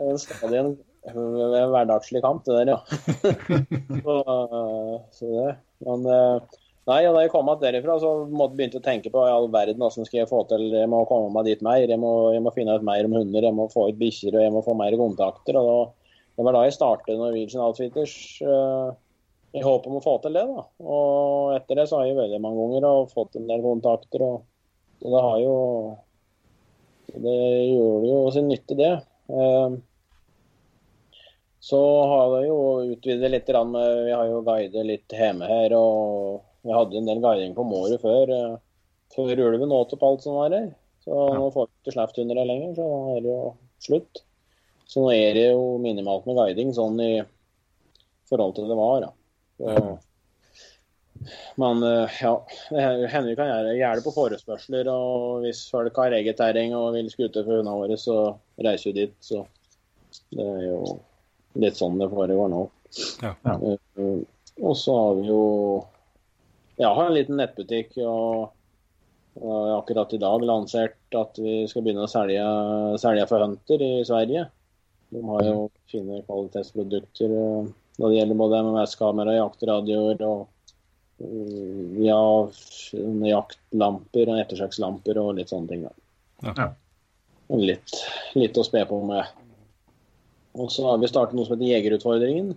[0.04, 0.74] Er stadig en
[1.72, 2.80] hverdagslig kamp, det der, ja.
[4.04, 5.54] så, eh, så det.
[5.86, 6.36] Men eh,
[6.90, 9.82] nei, og da jeg kom derifra, så måtte jeg å tenke på i all verden
[9.82, 12.54] hvordan skal jeg få til Jeg må komme meg dit mer, jeg må, jeg må
[12.54, 14.94] finne ut mer om hunder, jeg må få ut bikkjer og jeg må få mer
[15.00, 15.58] kontakter.
[15.58, 15.78] og da,
[16.36, 18.14] Det var da jeg startet Norwegian Outfitters.
[18.44, 18.88] eh,
[19.54, 20.46] i håp om å få til det.
[20.50, 20.64] da.
[20.82, 24.24] Og etter det så har jeg veldig mange ganger og fått en del kontakter.
[24.26, 24.42] og
[25.00, 25.56] så Det har jo
[27.14, 27.34] Det
[27.70, 28.92] gjør jo sin nytte, det.
[29.30, 29.76] Eh,
[31.64, 31.80] så
[32.10, 32.56] har vi jo
[32.92, 33.48] utvidet litt.
[33.48, 35.72] med- Vi har jo guidet litt hjemme her.
[35.72, 38.56] Og vi hadde en del guiding på Måret før, eh,
[39.14, 40.74] før ulven åt opp alt som var her.
[41.04, 44.22] Så nå får vi ikke sluppet under det lenger, så nå er det jo slutt.
[44.88, 47.22] Så nå er det jo minimalt med guiding sånn i
[48.28, 49.00] forhold til det var.
[49.00, 49.10] da.
[49.58, 49.98] Så,
[51.60, 52.32] men eh, ja,
[52.70, 54.90] Henrik hender kan gjøre, det på forespørsler.
[54.92, 58.18] Og hvis folk har eget terreng og vil skute for hundene våre, så
[58.64, 59.16] reiser vi dit.
[59.24, 59.44] Så
[60.34, 60.80] det er jo
[61.62, 62.64] litt sånn det foregår nå.
[63.22, 63.32] Ja.
[63.42, 63.54] ja.
[64.62, 65.40] og så har vi jo
[66.78, 67.96] Jeg har en liten nettbutikk.
[68.02, 68.52] og
[69.34, 72.44] akkurat i dag lansert at vi skal begynne å selge,
[73.02, 74.44] selge for Hunter i Sverige.
[75.10, 80.53] De har jo fine kvalitetsprodukter eh, når det gjelder både MMS-kamera, jaktradioer og eh,
[81.18, 82.22] ja,
[83.28, 85.86] jaktlamper og ettersøkslamper og litt sånne ting.
[85.86, 86.54] Da.
[86.58, 86.68] Ja.
[87.54, 87.96] Litt,
[88.34, 89.24] litt å spe på med.
[90.58, 92.54] Og så har vi startet noe som heter Jegerutfordringen.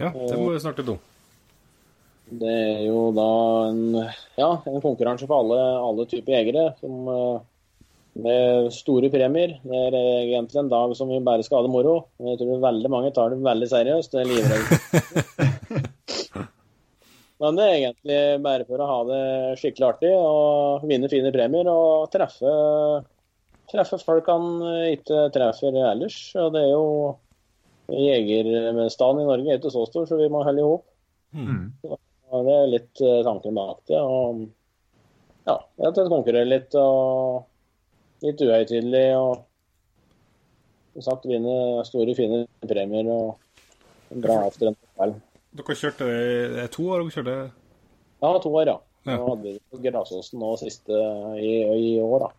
[0.00, 1.02] Ja, det må vi snakke litt om.
[2.26, 3.28] Det er jo da
[3.70, 3.82] en,
[4.34, 6.70] ja, en konkurranse for alle, alle typer jegere.
[6.80, 7.44] Som, eh,
[8.16, 9.58] med store premier.
[9.62, 11.96] Det er egentlig en dag som vi bare skal ha det moro.
[12.24, 14.12] Jeg tror veldig mange tar det veldig seriøst.
[14.12, 15.24] Det er livredd.
[17.42, 19.22] Men det er egentlig bare for å ha det
[19.60, 22.52] skikkelig artig og vinne fine premier og treffe,
[23.68, 24.46] treffe folk han
[24.94, 26.16] ikke treffer ellers.
[26.40, 26.86] Og det er jo
[27.92, 30.86] Jegerbestanden i Norge er ikke så stor, så vi må holde i hop.
[31.36, 31.74] Mm.
[31.84, 34.00] Det er litt eh, tanken bak det.
[34.00, 34.46] Og
[35.46, 37.44] ja, at en konkurrerer litt og
[38.24, 39.44] litt uhøytidelig og
[40.96, 45.18] som sagt vinne store, fine premier og bra after en kveld.
[45.56, 47.36] Dere kjørte det er to år dere kjørte
[48.22, 48.76] Ja, to år, ja.
[49.06, 49.16] Ja.
[49.20, 52.30] Nå hadde vi Grasåsen nå sist i, i år, da.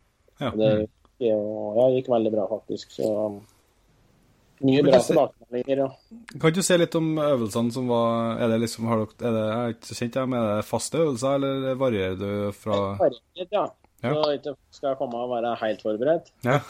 [0.42, 0.50] Ja.
[0.52, 0.96] Det gikk,
[1.30, 2.92] ja, gikk veldig bra, faktisk.
[2.98, 3.08] Så
[4.66, 5.84] Mye bra tilbakemeldinger.
[5.84, 5.88] Ja.
[6.42, 9.44] Kan du si litt om øvelsene som var Er det liksom, har dere, er det,
[9.46, 12.80] jeg er ikke så kjent, jeg, men er det faste øvelser, eller varierer du fra
[13.00, 13.68] Variert, ja.
[14.06, 14.12] Ja.
[14.14, 16.26] Så ikke skal jeg komme og være helt forberedt.
[16.46, 16.58] Ja.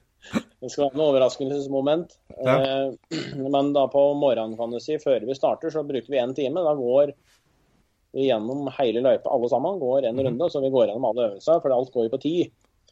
[0.60, 2.16] Det skal være noe overraskelsesmoment.
[2.44, 2.56] Ja.
[2.60, 3.20] Eh,
[3.54, 6.64] Men da på morgenen, kan du si, før vi starter, så bruker vi én time.
[6.66, 7.14] Da går
[8.12, 9.80] vi gjennom hele løypa, alle sammen.
[9.80, 12.34] Går en runde, så vi går gjennom alle øvelser, for alt går jo på ti.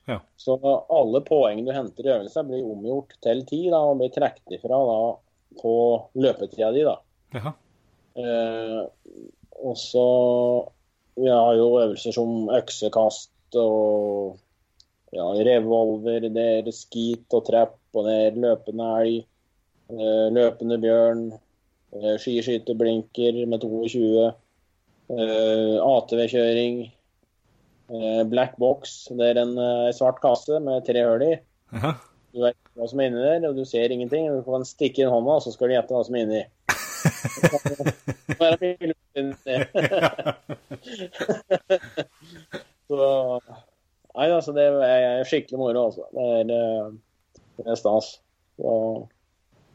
[0.09, 0.20] Ja.
[0.40, 0.57] Så
[0.88, 4.81] alle poeng du henter i øvelser, blir omgjort til ti da, og blir trukket ifra
[4.88, 4.98] da,
[5.61, 5.74] på
[6.22, 6.87] løpetida di.
[6.88, 6.96] da.
[7.37, 7.52] Ja.
[8.18, 8.81] Eh,
[9.59, 10.09] og så
[11.18, 14.37] Vi har jo øvelser som øksekast og
[15.14, 19.16] ja, revolver, er skit og trapp og er løpende elg,
[19.92, 21.22] eh, løpende bjørn,
[21.96, 24.32] eh, skiskyterblinker med 22,
[25.10, 26.74] eh, ATV-kjøring,
[28.28, 29.54] black box, det er en
[29.96, 31.40] svart kasse med tre hull i.
[32.34, 34.28] Du vet hva som er inni der, og du ser ingenting.
[34.28, 36.44] Du kan stikke inn hånda, og så skal du gjette hva som er inni.
[42.88, 43.40] så
[44.18, 46.09] Nei, altså, det er skikkelig moro, altså.
[46.14, 48.16] Det er, eh, det er stas.
[48.59, 48.72] Så,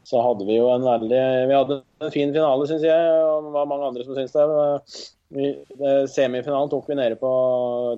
[0.04, 3.54] så hadde vi jo en veldig Vi hadde en fin finale, syns jeg, og det
[3.54, 5.04] var mange andre som syns det.
[5.34, 7.30] Vi, det, semifinalen tok vi nede på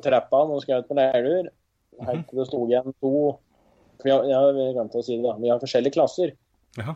[0.05, 1.51] trappaen og skjøt på leirduer.
[2.07, 3.17] Helt til det sto igjen to
[4.05, 5.35] vi har, ja, vi glemte å si det da.
[5.41, 6.33] Vi har forskjellige klasser.
[6.77, 6.95] Ja.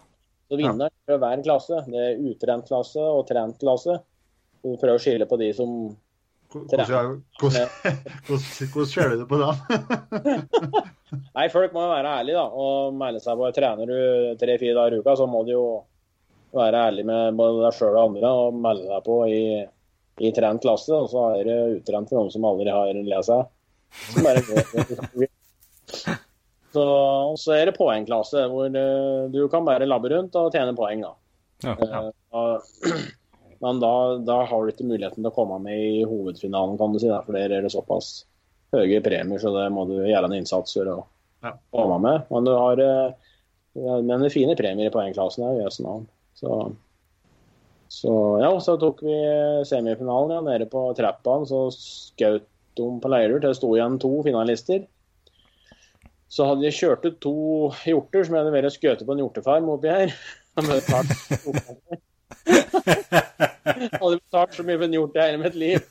[0.51, 3.97] Så vinneren fra hver klasse, det er utrent klasse og trent klasse.
[4.61, 5.77] Vi prøver å skille på de som
[6.51, 6.87] Hvordan,
[8.91, 9.55] ser du det på dem?
[11.37, 12.47] Nei, folk må jo være ærlige, da.
[12.65, 13.51] Og melde seg på.
[13.57, 13.99] Trener du
[14.41, 15.65] tre-fire dager i uka, så må du jo
[16.57, 19.43] være ærlig med både deg sjøl og andre og melde deg på i,
[20.27, 20.95] i trent klasse.
[20.97, 23.43] Og så er det utrent for noen som aldri har lest seg.
[24.15, 25.27] Så.
[27.41, 31.01] Så, er det poengklasse, hvor eh, du kan bare labbe rundt og tjene poeng.
[31.03, 31.13] da.
[31.67, 31.75] Ja.
[31.83, 32.03] ja.
[32.31, 32.63] og-
[33.61, 33.93] Men da,
[34.25, 37.09] da har du ikke muligheten til å komme med i hovedfinalen, kan du si.
[37.11, 38.25] Der, for der er det såpass
[38.73, 41.01] høye premier, så det må du gjøre en innsats for å
[41.45, 41.55] Ja.
[41.73, 42.25] komme med.
[42.31, 43.13] Men du har eh,
[43.75, 46.07] men det fine premier i poengklassen her, jøss navn.
[46.35, 46.73] Så,
[47.93, 49.15] så ja, så tok vi
[49.69, 51.47] semifinalen ja, nede på trappaen.
[51.49, 52.49] Så skjøt
[52.81, 54.87] de på Leirur til det sto igjen to finalister.
[56.31, 57.35] Så hadde de kjørt ut to
[57.85, 60.15] hjorter som jeg hadde vært skutt på en hjortefarm oppi her.
[63.79, 65.79] De hadde betalt- så mye for en hjort i hele mitt liv.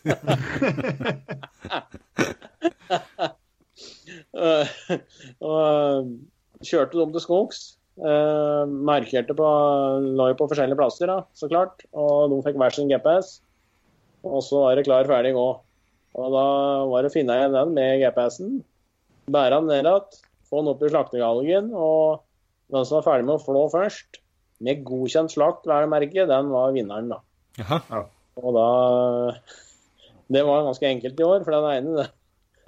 [4.40, 4.70] Eh,
[5.44, 6.10] og
[6.66, 7.60] kjørte dem til skogs.
[8.00, 9.48] Eh, markerte på
[10.20, 11.84] lå på forskjellige plasser, da, så klart.
[11.92, 13.40] Og de fikk hver sin GPS.
[14.28, 15.48] Og så var det klar, ferdig, gå.
[16.20, 16.46] Og da
[16.90, 18.58] var det å finne igjen den med GPS-en.
[19.32, 21.72] Bære den ned igjen, få den opp i slaktegalgen.
[21.76, 22.24] Og
[22.74, 24.22] den som var ferdig med å flå først,
[24.66, 27.22] med godkjent slakt, vel å merke, den var vinneren, da.
[27.60, 28.06] Jaha.
[28.40, 28.68] Og da
[30.30, 32.10] Det var ganske enkelt i år, for den ene den,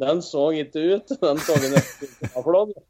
[0.01, 1.13] den så ikke ut.
[1.21, 2.73] Den så nesten ut som flådd.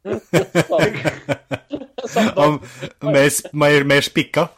[3.02, 4.48] Mer, mer, mer spikka.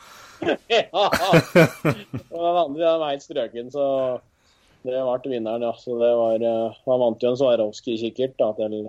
[0.70, 0.87] Ja.
[0.94, 3.85] Og den andre den var helt strøken, så
[4.85, 5.72] det ble vinneren, ja.
[5.80, 6.44] Så det var
[6.87, 8.88] Han vant jo en Swarovski-kikkert da, til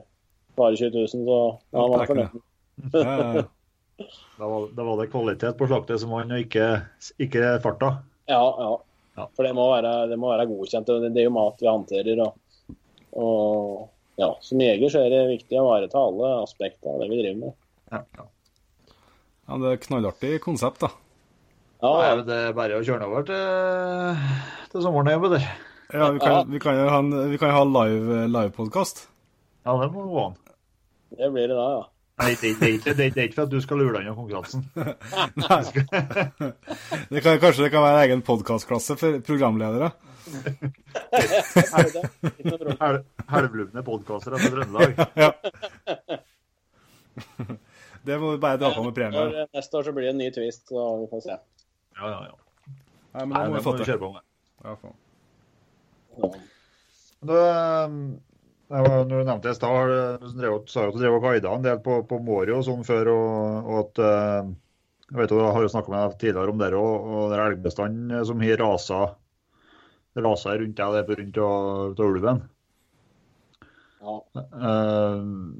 [0.55, 1.37] bare 20 000, så
[1.75, 2.41] han var fornøyd.
[2.93, 3.45] Ja, ja, ja.
[4.35, 6.65] Da var, da var det kvalitet på slaktet som vant, og ikke,
[7.23, 7.91] ikke farta.
[8.27, 8.71] Ja, ja.
[9.15, 9.27] Ja.
[9.37, 10.89] For det må være, det må være godkjent.
[10.91, 12.19] og Det, det er jo mat vi håndterer.
[12.25, 12.33] Og,
[13.15, 17.21] og ja, som jeger så er det viktig å ivareta alle aspekter av det vi
[17.21, 17.53] driver med.
[17.93, 18.25] Ja, ja.
[19.47, 20.89] ja, det er knallartig konsept, da.
[21.83, 24.21] Ja, Ja, er det bare å kjøre over til,
[24.73, 25.11] til sommeren.
[25.13, 25.47] hjemme der.
[25.93, 29.05] Ja, vi kan, vi kan jo ha, en- vi kan ha live livepodkast.
[29.65, 30.35] Ja, det må gå an.
[31.15, 31.83] det blir det da, ja.
[32.15, 34.15] Nei, det, det, det, det, det er ikke for at du skal lure deg unna
[34.15, 34.61] konkurransen.
[37.11, 39.87] Det kan, kanskje det kan være en egen podkastklasse for programledere.
[42.79, 44.91] Er Helvlubne podkastere fra Trøndelag.
[45.19, 45.29] Ja.
[48.05, 49.45] Det må du bare dra på med premie.
[49.55, 51.35] Neste år så blir det en ny twist, så vi får se.
[51.99, 52.35] Ja, ja, ja.
[53.15, 53.87] Nei, men da må det vi få til.
[53.91, 54.23] kjøre på med.
[54.65, 54.97] Ja, faen.
[56.15, 56.25] Du,
[57.25, 57.55] det var,
[58.69, 61.65] når du nevnte i stad, har du du sa at du drev og guida en
[61.65, 64.49] del på, på Måri og sånn før, og, og at eh,
[65.11, 68.25] Jeg vet jeg har jo snakka med deg tidligere om det og, og den elgbestanden
[68.25, 69.01] som har rasa,
[70.17, 72.41] rasa rundt deg rundt av, ulven.
[74.01, 74.15] Ja.
[74.33, 75.53] Uh,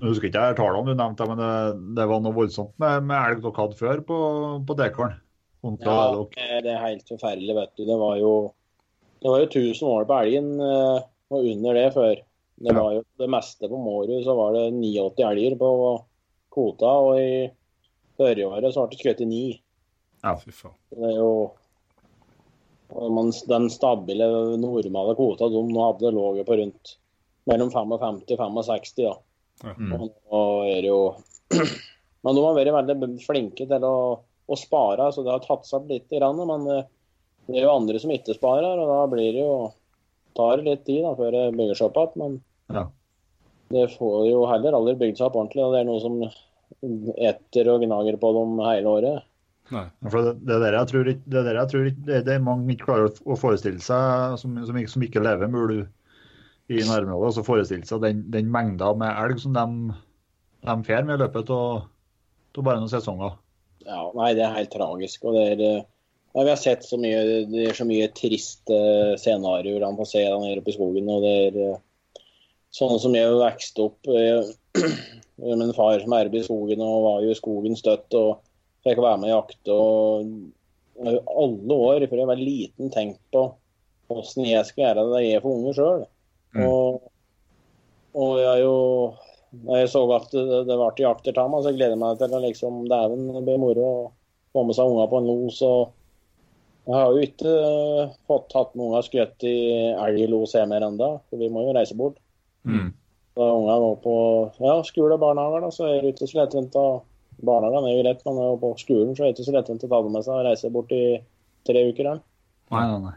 [0.00, 1.52] jeg husker ikke jeg tallene du nevnte, men det,
[1.98, 4.20] det var noe voldsomt med, med elg dere hadde før på,
[4.64, 5.20] på Dekaren.
[5.60, 6.00] Ja,
[6.64, 7.84] det er helt forferdelig, vet du.
[7.84, 8.32] Det var jo
[9.20, 12.20] det var jo 1000 mål på elgen, eh, og under det før.
[12.60, 15.70] Det var jo det meste på Mårud, så var det 89 elger på
[16.52, 17.48] kvota, og i
[18.20, 19.44] forrige året så ble det skutt i ni.
[20.42, 20.76] Fy faen.
[20.92, 21.30] Det er jo
[23.16, 24.26] man, Den stabile,
[24.60, 26.96] normale kvota de nå hadde, lå jo på rundt
[27.48, 28.92] mellom 55 og 65.
[28.98, 29.14] da.
[29.64, 29.74] Ja.
[29.96, 31.02] Og nå er det jo
[32.24, 35.78] Men de har vært veldig flinke til å, å spare, så det har tatt seg
[35.80, 36.10] opp litt.
[36.12, 36.88] Grann, men eh,
[37.48, 39.54] det er jo andre som ikke sparer, og da blir det jo
[40.36, 42.20] tar litt tid da, før det bygger seg opp igjen.
[42.20, 42.36] Men
[42.74, 42.84] Ja.
[43.74, 45.64] det får jo heller aldri bygd seg opp ordentlig.
[45.66, 46.20] og Det er noe som
[47.30, 49.26] eter og gnager på dem hele året.
[49.70, 49.84] Nei.
[50.10, 52.72] For det, det der jeg tror det der jeg tror ikke, det, det er mange
[52.74, 55.84] ikke klarer å- forestille seg, som, som, ikke, som ikke lever med ulv
[56.70, 59.94] i nærområdet, altså forestille seg den, den mengda med elg som de,
[60.66, 61.86] de får med i løpet av
[62.58, 63.36] av bare noen sesonger.
[63.86, 65.22] Ja, nei, det er helt tragisk.
[65.24, 65.60] og det er...
[65.78, 65.88] eh,
[66.30, 68.76] Ja, vi har sett så mye, det er så mye triste
[69.18, 71.08] scenarioer han får se der nede oppe i skogen.
[71.10, 71.78] og det er eh,
[72.74, 74.50] Sånn som jeg vokste opp eh,
[75.42, 78.44] med min far som erbe i skogen og var jo i skogen støtt og
[78.86, 79.74] fikk være med i jakte.
[79.74, 80.50] og
[81.00, 83.46] alle år før jeg var liten tenkt på
[84.10, 86.04] hvordan jeg skal gjøre det jeg er for unge sjøl.
[86.56, 86.64] Mm.
[86.66, 87.10] Og,
[88.20, 88.76] og jeg jo
[89.50, 92.34] når jeg så at det, det ble jakter av meg, så gleder jeg meg til
[92.36, 93.94] å liksom, dæven, det blir moro å
[94.54, 95.58] få med seg unger på en los.
[95.66, 97.54] og Jeg har jo ikke
[98.30, 99.56] fått tatt med unger skutt i
[99.90, 102.20] elglos hjemme ennå, for vi må jo reise bort.
[102.68, 102.90] Mm.
[103.38, 104.16] Da ungene går på
[104.66, 106.88] ja, skole og barnehager, da, så er det ikke så lettvint å
[107.40, 109.84] Barnehagen er jo rett, men er er på skolen så er det ikke så lettvint
[109.86, 111.04] å ta dem med seg og reise bort i
[111.64, 112.04] tre uker.
[112.04, 112.14] Da.
[112.74, 113.16] Nei, nei, nei.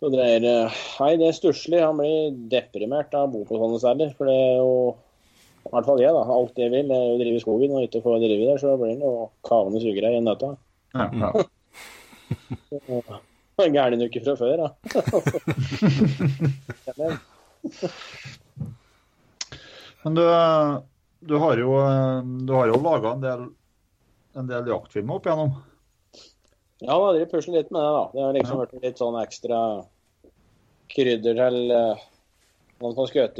[0.00, 1.80] Så det er, eh, nei, det er stusslig.
[1.80, 4.12] Han blir deprimert av å bo på sånne steder.
[4.18, 4.72] For det er jo
[5.64, 6.22] i hvert fall jeg, da.
[6.36, 8.60] Alt jeg vil, er å drive i skogen og ikke få drive der.
[8.60, 9.12] Så blir han jo
[9.48, 10.52] kavende sugerei i nøtta.
[10.92, 11.30] Ja, ja.
[13.78, 14.68] Gæren uke fra før, da.
[20.04, 20.24] Men du,
[21.24, 21.70] du har jo,
[22.44, 23.44] du har jo laga en del,
[24.36, 25.52] en del jaktfilmer opp igjennom.
[26.84, 28.02] ja, da driver pusler litt med det, da.
[28.12, 28.64] Det har liksom Ja.
[28.66, 29.60] vært litt sånn ekstra
[30.94, 33.38] krydder til Når man får skutt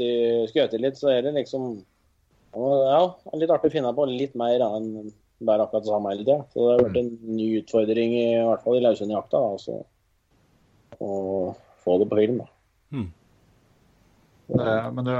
[0.81, 1.63] litt, så er det liksom
[2.55, 3.01] Ja,
[3.35, 5.11] litt artig å finne på litt mer da, enn
[5.43, 6.37] bare akkurat det samme hele tida.
[6.53, 9.73] Så det har vært en ny utfordring, i, hvert fall i løshundjakta, da, altså.
[11.03, 11.09] Å
[11.83, 12.47] få det på film, da.
[12.95, 13.07] Eh,
[14.45, 15.17] Men det,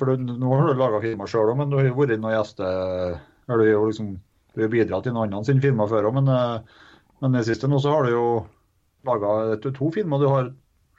[0.00, 2.32] for du, nå har du laga firma sjøl òg, men du har jo vært noen
[2.38, 4.12] gjester eller Du har liksom,
[4.54, 6.82] bidratt i noen andre sine firma før òg, men, eh,
[7.22, 8.26] men det siste nå så har du jo
[9.08, 10.52] laga to firma du har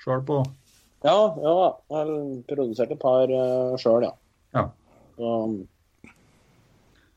[0.04, 0.42] sjøl på.
[1.04, 1.54] Ja, ja.
[1.92, 2.12] Jeg har
[2.50, 4.14] produsert et par uh, sjøl, ja.
[4.56, 4.66] Ja.
[5.18, 5.32] Så,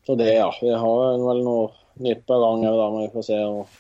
[0.06, 0.48] så det, ja.
[0.60, 1.68] Vi har vel noe
[2.02, 3.38] nytt på gang, da må vi få se.
[3.46, 3.70] Og...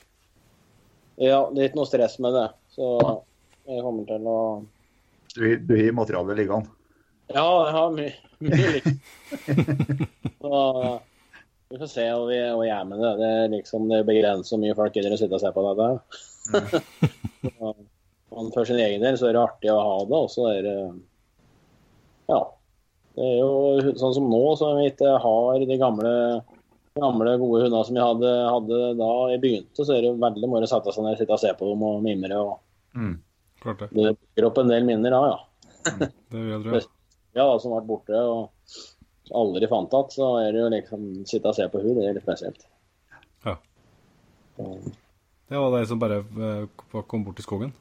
[1.22, 2.46] Ja, det er ikke noe stress med det.
[2.74, 2.92] Så
[3.66, 4.38] jeg kommer til å
[5.36, 6.72] Du, du har materialet liggende.
[7.34, 8.14] Ja, jeg har mye,
[8.46, 8.80] mye.
[10.40, 10.60] Så
[11.68, 13.12] vi får se hva vi, vi gjør med det.
[13.20, 15.88] Det er liksom det begrenser hvor mye folk gidder å sitte og se på dette.
[17.42, 17.72] Så,
[18.54, 20.76] for sin egen del så er det artig å ha det, og så er det
[22.30, 22.42] Ja.
[23.16, 26.10] Det er jo sånn som nå, som vi ikke har de gamle,
[27.00, 30.68] gamle gode hundene som vi hadde, hadde da jeg begynte, så er det veldig moro
[30.68, 32.42] å sette seg ned, sitte og se på dem og mimre.
[32.42, 32.58] og
[32.96, 33.16] Mm.
[33.62, 33.88] Klart det.
[33.92, 35.38] Det bygger opp en del minner da, ja.
[35.96, 36.80] Det vil jeg tro.
[37.38, 38.76] ja, som som ble borte og
[39.34, 42.16] aldri fant igjen, så er det jo liksom sitte og se på hun, det er
[42.18, 42.66] litt spesielt.
[43.46, 43.56] Ja.
[44.56, 47.74] Det var de som bare eh, kom bort i skogen.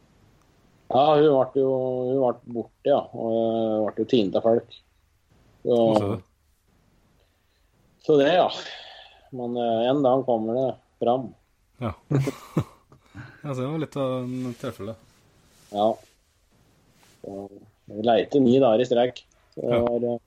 [0.94, 1.72] Ja, hun ble jo
[2.12, 3.02] hun ble borte, ja.
[3.14, 4.76] Og hun ble jo tint av folk.
[5.66, 5.78] Så,
[8.06, 8.50] så det, ja.
[9.36, 10.68] Men øh, en dag kommer det
[11.02, 11.32] fram.
[11.82, 11.94] Ja.
[13.44, 14.96] ja, så det var litt av en tilfelle.
[15.76, 15.90] Ja.
[17.26, 17.48] Så,
[17.92, 19.22] vi leite ni dager i strekk.
[19.56, 19.84] Det Ja.
[19.84, 20.20] var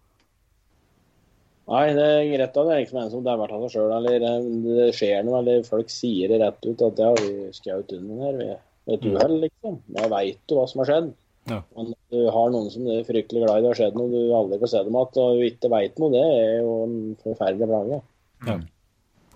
[1.68, 4.22] Nei, det er greit at det er liksom en som dauer av seg sjøl, eller
[4.24, 8.22] øh, det skjer noe, eller folk sier det rett ut at ja, vi skjøt hunden
[8.24, 8.54] her ved
[8.88, 9.74] ved et uhell, liksom.
[9.92, 11.10] Da veit du hva som har skjedd.
[11.48, 11.58] Ja.
[11.76, 14.58] Men du har noen som er fryktelig glad i det har skjedd noe du aldri
[14.62, 18.00] får se dem igjen, og du ikke veit noe, det er jo en forferdelig plage.
[18.48, 18.56] Ja.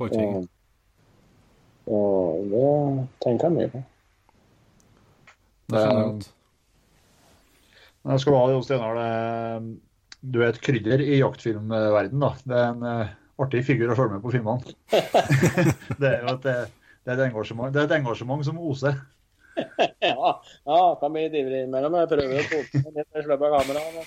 [0.00, 0.48] Og,
[1.92, 2.68] og det
[3.24, 3.82] tenker jeg mye på.
[5.72, 6.28] Det skjønner jeg godt.
[8.02, 9.80] Men jeg skal ha jo, Steinar, det-
[10.22, 12.30] du er et krydder i jaktfilmverden da.
[12.46, 13.08] Det er en eh,
[13.42, 14.62] artig figur å følge med på filmene.
[16.00, 18.94] det er jo et, det er et, engasjement, det er et engasjement som oser.
[20.02, 20.30] Ja,
[20.64, 21.94] ja kan bli divrig ivrig innimellom.
[22.00, 24.06] Jeg prøver å få meg litt med sløpet av kameraet.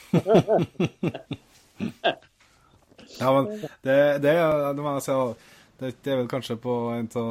[3.20, 3.44] Ja, men
[3.86, 5.16] det, det, det må jeg si,
[5.80, 7.30] det, det er vel kanskje på en av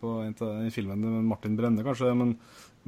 [0.00, 2.34] på en av den filmen med Martin Brenne, kanskje, men,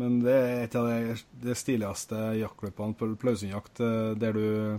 [0.00, 4.46] men det er et av de, de stiligste jaktløpene på eh, der du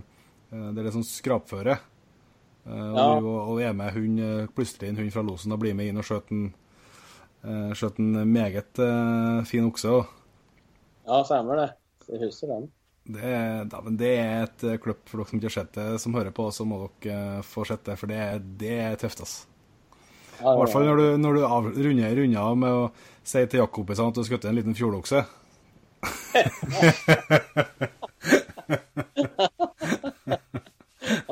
[0.50, 1.78] Der det er sånn skrapføre.
[2.66, 3.06] Eh, og, Ja.
[3.14, 4.20] driver og, er med hund,
[4.56, 6.44] plystrer inn hund fra losen og blir med inn og skjøt en,
[7.76, 8.80] skjøt en meget
[9.46, 9.98] fin okse.
[11.04, 11.70] Ja, stemmer det.
[12.08, 12.70] Jeg husker den.
[13.04, 13.32] det,
[13.68, 16.32] da, men det er et klipp for dere som ikke har sett det, som hører
[16.32, 18.20] på, så må dere få sett det, for det,
[18.60, 19.53] det er tøft, altså.
[20.40, 22.90] I hvert fall når du, når du av, runder, av med å
[23.24, 25.18] si til jaktkompisene at du har skutt en liten fjordokse.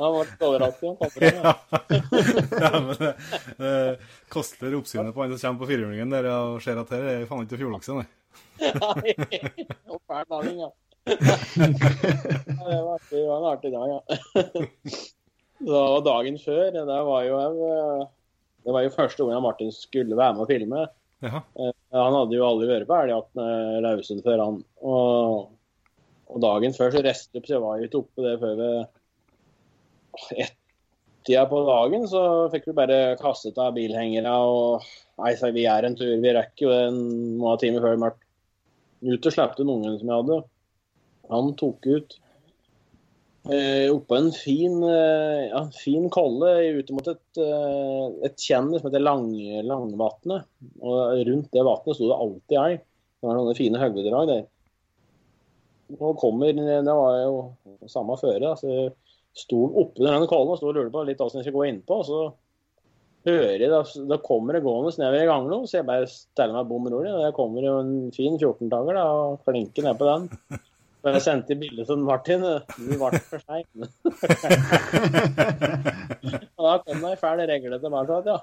[0.03, 0.93] Han det ble overrasket.
[1.23, 1.29] Ja.
[2.61, 3.11] ja, men det,
[3.57, 3.97] det
[4.33, 7.45] koster oppsynet på han som kommer på firehjulingen der og ser at her er faen
[7.45, 8.07] ikke fjordokse, nei.
[9.91, 10.23] Og fæl
[10.57, 10.69] ja.
[11.03, 11.17] Det
[12.87, 13.99] var, det var en artig dag, ja.
[15.63, 17.35] Så dagen før, det var jo
[17.67, 18.01] eh,
[18.63, 20.85] Det var jo første gangen Martin skulle være med og filme.
[21.23, 21.43] Jaha.
[21.59, 24.59] Eh, Han hadde jo aldri vært på Elgjakten med Lausen før, han.
[24.81, 25.53] Og,
[26.31, 28.77] og dagen før så reiste opp, så jeg var jo ikke oppe det før ved
[30.43, 32.07] ett-tida på dagen.
[32.11, 34.91] Så fikk vi bare kastet av bilhengere og
[35.21, 36.95] Nei, sa vi er en tur, vi rekker jo en
[37.37, 38.23] måned time før mørkt.
[39.05, 40.37] Ut og slapp noen ungen som jeg hadde.
[41.29, 42.15] Han tok ut
[43.51, 48.87] eh, oppå en fin, eh, ja, fin kolle ute mot et, eh, et tjenn som
[48.87, 49.27] heter Lang,
[49.67, 50.47] Langvatnet.
[50.81, 52.83] Og rundt det vatnet sto det alltid elg.
[52.83, 54.45] Det var sånne fine høgdedrag der.
[55.99, 58.55] Og kommer, Det var jo samme føre.
[58.55, 58.93] Altså,
[59.33, 61.99] sto oppi denne kollen og sto og lurte på litt hvordan jeg skulle gå innpå.
[62.07, 62.33] Så
[63.27, 66.67] hører jeg, da, da kommer det gående nedover i gangen, så jeg bare steller meg
[66.67, 67.13] bom rolig.
[67.23, 70.29] Der kommer jo en fin 14-tanger og klinker ned på den.
[71.03, 72.41] Så jeg sendte bilde til Martin.
[72.77, 73.67] Du ble for sein.
[76.55, 78.37] og da kom det ei fæl regle tilbake ja.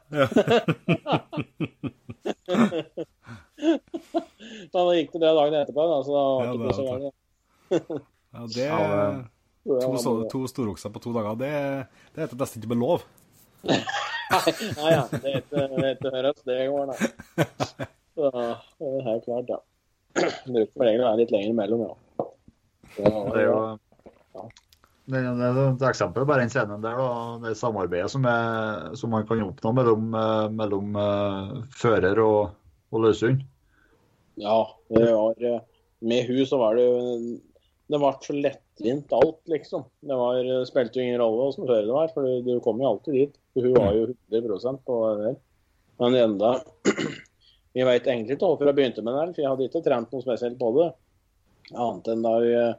[4.71, 6.77] Men da gikk det bra dagen etterpå, da, så da var Ja, det det ikke
[6.77, 7.19] så var galt.
[8.31, 8.79] Ja, det er
[9.17, 9.29] det-
[9.71, 11.51] To, så- to storokser på to dager, det,
[12.15, 13.03] det heter nesten ikke med lov.
[13.69, 13.77] Nei,
[14.79, 15.03] nei, ja.
[15.13, 16.95] Det heter ikke det høres det går, da.
[18.17, 19.59] Så det er helt klart, ja.
[20.47, 21.93] Bruker vel egentlig å være litt lenger imellom, ja.
[22.97, 23.61] Det er jo
[25.11, 29.27] det det et eksempel bare den scenen der, da, det samarbeidet som, er, som man
[29.27, 32.53] kan oppnå mellom, eh, mellom eh, fører og,
[32.95, 33.43] og løshund.
[34.41, 34.63] Ja,
[34.95, 35.63] det var eh,
[36.01, 37.01] Med hun så var det jo
[37.91, 39.85] Det ble så lettvint alt, liksom.
[40.07, 40.39] Det var,
[40.69, 43.41] spilte jo ingen rolle åssen fører det var, for du, kom jo alltid dit.
[43.59, 45.41] Hun var jo 100% på det der.
[46.01, 46.55] Men enda
[47.75, 50.23] Vi veit egentlig ikke hvorfor jeg begynte med det, for jeg hadde ikke trent noe
[50.23, 50.89] spesielt på det.
[51.75, 52.79] Annet enn da vi eh,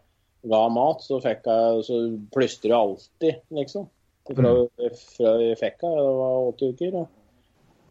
[0.52, 2.02] ga mat, så fikk jeg så
[2.34, 3.88] plystrer jeg alltid, liksom.
[4.32, 4.52] Fra,
[5.16, 6.98] fra jeg fikk henne, det var åtte uker.
[7.02, 7.08] Og,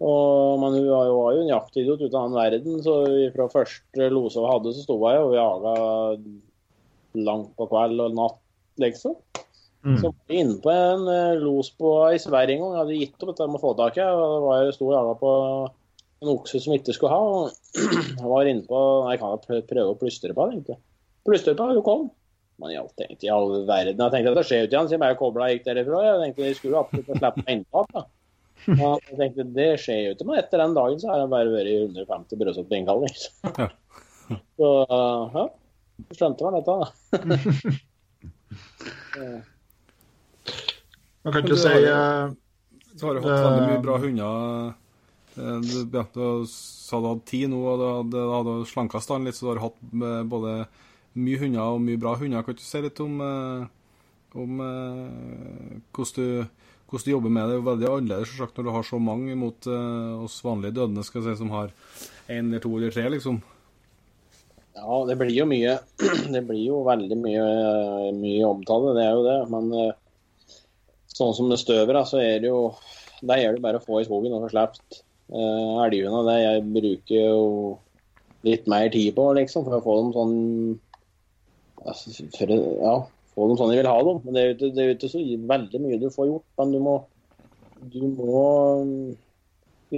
[0.01, 2.99] og, men hun var jo, var jo en jaktidiot uten av den verden, så
[3.35, 5.75] fra første lose vi hadde, så sto jeg og jaga
[7.27, 8.41] langt på kveld og natt,
[8.83, 9.19] liksom.
[9.81, 12.75] Så var jeg inne på en eh, los på i Sverige en gang.
[12.75, 14.05] Jeg hadde gitt opp dette med å få tak i.
[14.05, 14.57] henne.
[14.61, 15.31] Jeg sto og jaga på
[16.21, 17.21] en okse som ikke skulle ha.
[17.39, 17.81] og
[18.21, 20.77] Jeg var inne på jeg kan jo prøve å plystre på det, tenkte
[21.25, 22.09] på, hun kom.
[22.61, 25.05] Men jeg tenkte i all verden Jeg tenkte at det skjer jo ikke igjen, siden
[25.09, 26.01] jeg kobla gikk derifra.
[26.05, 28.03] Jeg tenkte jeg skulle absolutt få slippe meg da.
[28.68, 31.55] Ja, jeg tenkte det skjer jo ikke, men etter den dagen så har jeg bare
[31.55, 33.14] vært i 150 brødsopp på innkalling.
[34.61, 34.68] Så
[35.33, 35.47] ja,
[36.05, 36.87] du skjønte vel dette, da.
[41.25, 42.37] Man kan ikke du si har jo- eh,
[43.01, 44.75] har du hatt veldig mye bra hunder.
[45.37, 49.25] Eh, Du, ja, du sa du hadde ti nå, og du hadde, hadde slanka stand
[49.25, 50.66] litt, så du har hatt eh, både
[51.19, 52.45] mye hunder og mye bra hunder.
[52.47, 53.69] Kan du si litt om, eh,
[54.39, 57.55] om eh, hvordan, du, hvordan du jobber med det?
[57.55, 61.07] Det er veldig annerledes sagt, når du har så mange mot eh, oss vanlige dødende
[61.07, 61.73] skal jeg si, som har
[62.29, 63.41] én eller to eller tre, liksom.
[64.79, 65.75] Ja, det blir jo mye
[66.35, 67.47] Det blir jo veldig mye,
[68.17, 69.39] mye omtale, det er jo det.
[69.51, 69.71] Men
[71.11, 72.71] sånn som med støvere, så er det jo
[73.21, 76.23] Der er det bare å få i skogen og få sluppet elgene.
[76.25, 77.43] Det jeg bruker jo
[78.47, 80.39] litt mer tid på, liksom, for å få dem sånn
[81.87, 82.95] altså, for, Ja,
[83.35, 84.22] få dem sånn de vil ha dem.
[84.24, 85.24] Men det er jo ikke, det er ikke så
[85.55, 86.97] veldig mye du får gjort, men du må
[87.81, 88.41] Du må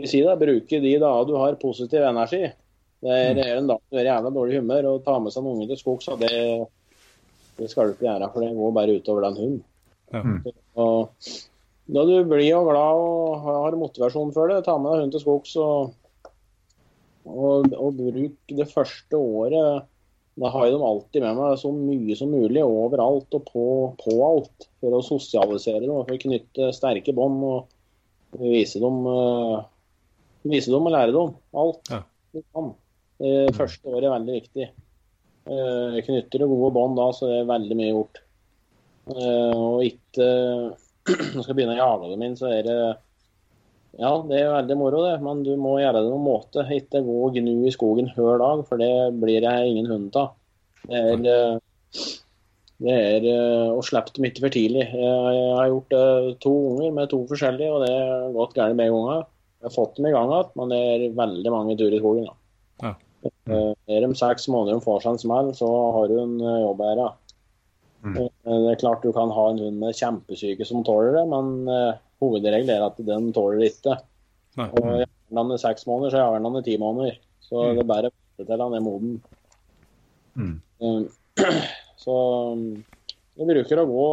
[0.07, 2.45] si det, bruke de dagene du har positiv energi.
[3.03, 5.35] Det er, det er en dag du er i jævla dårlig humør og tar med
[5.35, 6.37] seg en unge til skogs, og det,
[7.59, 9.65] det skal du ikke gjøre, for det går bare utover den hunden.
[10.13, 10.53] Ja.
[10.85, 11.33] Og
[11.93, 15.25] da du blir og glad og har motivasjon for det, ta med deg hunden til
[15.25, 15.97] skogs og,
[17.27, 19.91] og, og bruk det første året
[20.41, 23.65] Da har jeg dem alltid med meg så mye som mulig overalt og på,
[24.01, 24.69] på alt.
[24.81, 29.59] For å sosialisere dem og for å knytte sterke bånd og vise dem, eh,
[30.49, 32.01] vise dem og lære dem alt Ja.
[33.23, 34.71] Det første året er veldig viktig.
[35.53, 38.23] Eh, Knytter du gode bånd da, så er det veldig mye gjort.
[39.13, 40.29] Eh, Og ikke
[41.45, 42.79] skal begynne å jage dem inn, så er det
[44.01, 46.65] Ja, det er veldig moro, det, men du må gjøre det på en måte.
[46.79, 50.31] Ikke gå og gnu i skogen hver dag, for det blir jeg ingen hund av.
[50.89, 51.51] Det er,
[52.83, 54.87] det er eh, å slippe dem ikke for tidlig.
[54.97, 58.95] Jeg har gjort eh, to unger med to forskjellige, og det har gått galt begge
[58.97, 59.27] ganger.
[59.61, 62.31] Jeg har fått dem i gang igjen, men det er veldig mange turer i skogen.
[62.83, 62.95] Ja.
[63.23, 65.69] Eh, Er de seks måneder de får seg en smell, så
[65.99, 67.03] har hun jobb her.
[67.03, 67.11] da.
[68.03, 68.17] Mm.
[68.17, 72.71] Det er klart du kan ha en hund med kjempesyke som tåler det, men hovedregelen
[72.73, 73.99] er at den tåler det ikke.
[74.61, 74.69] Nei.
[74.79, 75.05] Og har
[75.39, 77.19] han i seks måneder, så jeg han den i ti måneder.
[77.43, 77.77] Så Mm.
[77.77, 79.15] det å vente til han er moden.
[80.37, 80.57] Mm.
[80.81, 81.03] Eh,
[82.03, 82.15] Så
[82.57, 82.83] mm,
[83.39, 84.07] jeg bruker å gå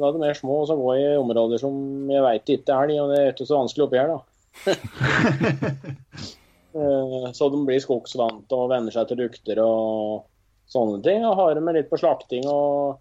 [0.00, 1.76] da de er små, og så gå i områder som
[2.10, 4.20] jeg veit ikke er elg, og det er ikke så vanskelig oppi her, da.
[6.70, 10.26] Eh, Så de blir skogsvante og venner seg til lukter og
[10.70, 11.24] sånne ting.
[11.26, 13.00] Og har med litt på slakting og,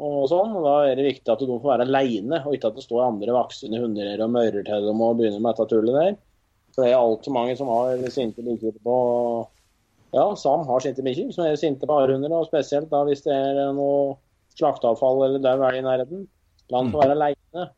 [0.00, 0.56] og sånn.
[0.56, 3.06] og Da er det viktig at de får være aleine, og ikke at det står
[3.06, 6.18] andre voksne hunder og mørrer til dem og begynner med dette tullet der.
[6.74, 8.98] For det er altfor mange som har sinte bikkjer på
[10.14, 13.34] Ja, Sam har sinte bikkjer som er sinte på hardhunder, og spesielt da hvis det
[13.34, 14.16] er noe
[14.58, 16.24] slakteavfall eller dau elg i nærheten.
[16.70, 17.68] La han få være aleine.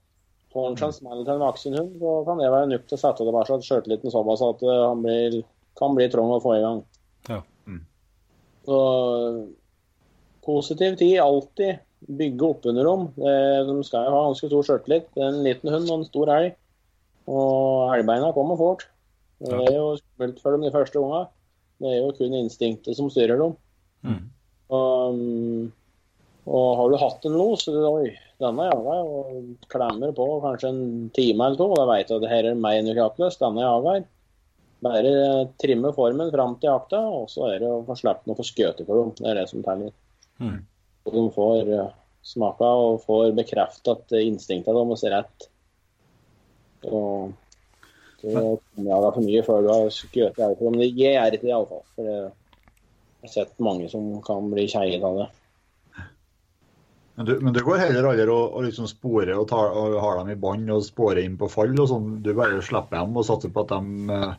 [0.53, 2.99] Får han seg en smell til en voksen hund, så kan det være nok til
[2.99, 5.39] å sette tilbake sjøltilliten såpass at eh, han blir,
[5.81, 6.83] kan bli trang å få i gang.
[7.31, 7.39] Ja.
[7.65, 7.79] Mm.
[8.69, 8.81] Så
[10.45, 11.81] positiv tid, alltid.
[12.09, 13.05] Bygge opp under dem.
[13.23, 15.11] Eh, De skal jo ha ganske stor sjøltillit.
[15.17, 16.57] En liten hund og en stor elg.
[17.31, 18.89] Og elgbeina kommer fort.
[19.43, 21.27] Det er jo skummelt for dem de første unga.
[21.83, 23.55] Det er jo kun instinktet som styrer dem.
[24.07, 24.21] Mm.
[24.73, 25.65] Og, mm,
[26.47, 30.83] og har du hatt en los, oi, denne jeg, og klemmer på kanskje en
[31.15, 34.07] time eller to, og da vet du at det her er meg jaktløs, denne jager.
[34.83, 35.15] Bare
[35.63, 38.87] trimme formen fram til jakta, og så er det å få sluppet noe for skjøte
[38.87, 39.13] for dem.
[39.21, 39.95] Det er det som teller.
[40.43, 40.59] Mm.
[41.07, 41.95] Og de får eh,
[42.27, 45.49] smaka og får bekreftet at instinktet deres er rett.
[46.91, 47.33] Og
[48.23, 50.83] du jager for mye før du har skutt elg for dem.
[50.87, 51.85] Jeg er ikke det, iallfall.
[51.97, 52.33] For jeg
[53.27, 55.31] har sett mange som kan bli kjeget av det.
[57.19, 60.23] Men du, men du går heller aldri og, og liksom spore og, tar, og har
[60.23, 62.15] dem i bånd og spore inn på fall og sånn.
[62.25, 64.33] Du bare slipper dem og satser på at de eh,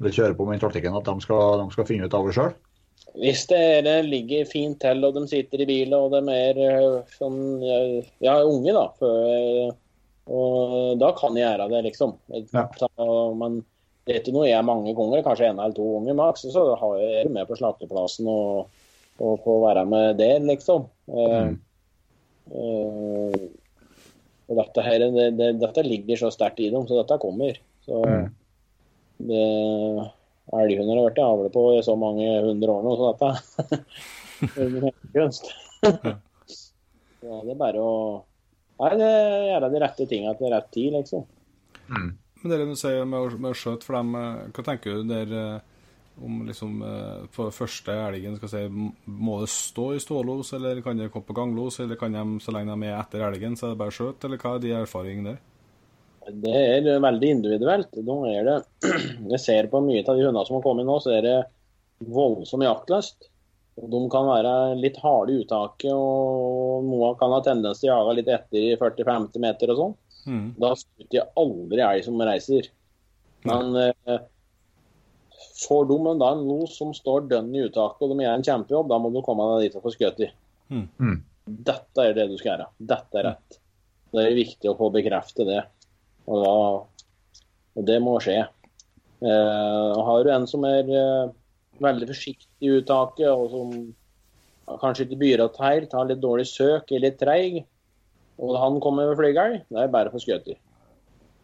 [0.00, 2.52] eller kjører på med taktikken at de skal, de skal finne ut av det sjøl.
[3.18, 6.58] Hvis det, er, det ligger fint til, og de sitter i bilen, og de er
[6.62, 8.84] øh, sånn jeg er unge, da.
[9.00, 9.72] For,
[10.30, 12.14] og da kan jeg gjøre det, liksom.
[12.54, 12.68] Ja.
[13.40, 13.62] Men
[14.06, 17.00] det er ikke noe jeg mange ganger, kanskje en eller to ganger maks, så har
[17.00, 18.70] jeg er med på slakteplassen og,
[19.18, 20.86] og får være med der, liksom.
[21.10, 21.58] Mm.
[22.50, 23.34] Uh,
[24.50, 27.58] og dette, her, det, det, dette ligger så sterkt i dem, så dette kommer.
[27.86, 28.30] Så Mm.
[29.28, 29.44] det
[30.50, 33.28] Elghunder har vært avle på i så mange hundre år nå, så dette
[34.48, 35.52] er kunst.
[35.84, 37.94] ja, det er bare å
[38.80, 41.24] Nei, det er gjøre de rette tingene til rett tid, liksom.
[41.92, 42.06] Mm.
[42.40, 45.10] Men det du sier med å, med å skjøte for dem, eh, hva tenker du
[45.10, 45.82] der eh,
[46.24, 46.80] om liksom
[47.32, 48.62] for første elgen skal si,
[49.04, 52.56] Må det stå i stålos, eller kan det komme på ganglos, eller kan de, så
[52.56, 55.34] lenge de er etter elgen, så er det bare skjøt, eller hva er de erfaringene
[55.34, 55.38] der?
[56.28, 57.96] Det er veldig individuelt.
[58.04, 58.56] Nå er det,
[59.32, 61.36] jeg ser på mye av de hundene som har kommet nå, så er det
[62.10, 63.30] voldsom jaktlyst.
[63.80, 68.18] De kan være litt harde i uttaket, og noen kan ha tendens til å jage
[68.18, 69.96] litt etter i 40-50 meter og sånn.
[70.28, 70.44] Mm.
[70.60, 72.68] Da skutter jeg aldri elg som reiser.
[73.48, 74.20] Men eh,
[75.62, 78.46] får de en, da en los som står dønn i uttaket, og de gjør en
[78.50, 80.30] kjempejobb, da må du komme deg dit og få skutt i.
[80.70, 81.16] Mm.
[81.70, 82.70] Dette er det du skal gjøre.
[82.92, 83.60] Dette er rett.
[84.10, 85.62] Det er viktig å få bekrefte det.
[86.28, 87.42] Og, da,
[87.76, 88.40] og det må skje.
[89.20, 91.32] Eh, har du en som er eh,
[91.82, 96.46] veldig forsiktig i uttaket, og som ja, kanskje ikke byr att helt, har litt dårlig
[96.46, 97.62] søk, er litt treig,
[98.40, 100.56] og han kommer med flygeelg, det er bare for i.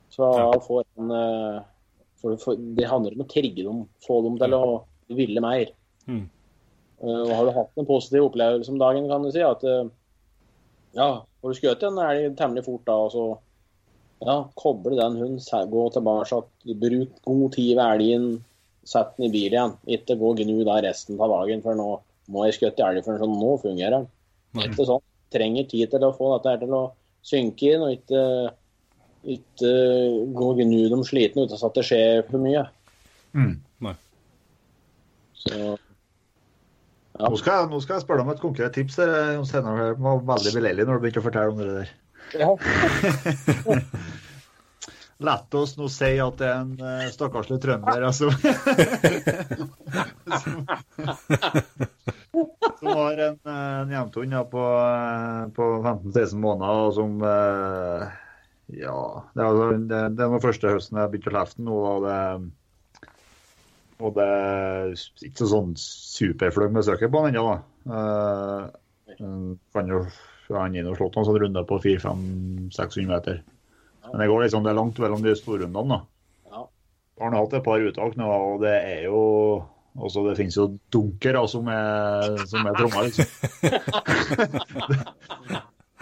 [0.09, 0.29] Så
[0.67, 1.65] får en eh,
[2.17, 4.65] for, for, Det handler om å trigge dem, få dem til å
[5.13, 5.73] ville mer.
[6.07, 6.25] Mm.
[7.03, 9.89] Eh, og har du hatt en positiv opplevelse om dagen, kan du si at eh,
[10.97, 13.27] ja, har du skutt en elg temmelig fort da, og så
[14.25, 16.43] ja, koble den hunden, gå tilbake,
[16.81, 18.29] bruk god tid ved elgen,
[18.87, 19.75] sett den i bil igjen.
[19.99, 21.89] Ikke gå og gnu da resten av dagen, for nå
[22.33, 24.09] må jeg skutte elg, for sånn, nå fungerer den.
[24.65, 25.05] Ikke sånn.
[25.35, 26.85] Trenger tid til å få dette her til å
[27.27, 28.23] synke inn, og ikke,
[29.37, 29.73] ikke
[30.39, 32.63] gå og gnu dem slitne uten at det skjer for mye.
[33.37, 33.57] Mm.
[35.47, 35.77] Så
[37.17, 38.99] Nå, skal jeg, nå skal jeg spørre deg om et konkret tips.
[39.01, 39.79] der, Jon Steinar.
[39.81, 41.93] Det var veldig beleilig når du begynte å fortelle om det der.
[42.35, 42.59] Ja.
[45.19, 48.29] Lett oss nå si at det er en uh, stakkarslig trønder altså.
[50.43, 50.67] som,
[52.81, 58.05] som har en, eh, en hjemtun ja, på, eh, på 15-16 måneder, og som uh,
[58.67, 58.99] Ja,
[59.33, 61.81] det er, altså- det, det er den første høsten jeg begynte å lefte nå.
[61.95, 62.21] Og det,
[64.05, 64.95] og det er
[65.31, 67.59] ikke sånn superfløy med søket på den ennå, da.
[67.87, 70.05] Uh, kan jo
[70.55, 73.41] han inn og slått noen sånne runder på 400-600 meter.
[74.07, 75.97] Men det går liksom, det er langt mellom de storrundene.
[75.97, 76.53] da.
[76.53, 76.63] Ja.
[77.19, 79.23] Har han hatt et par uttak nå, og det er jo
[79.97, 83.27] også, Det finnes jo dunkere som er, som er trommer, liksom.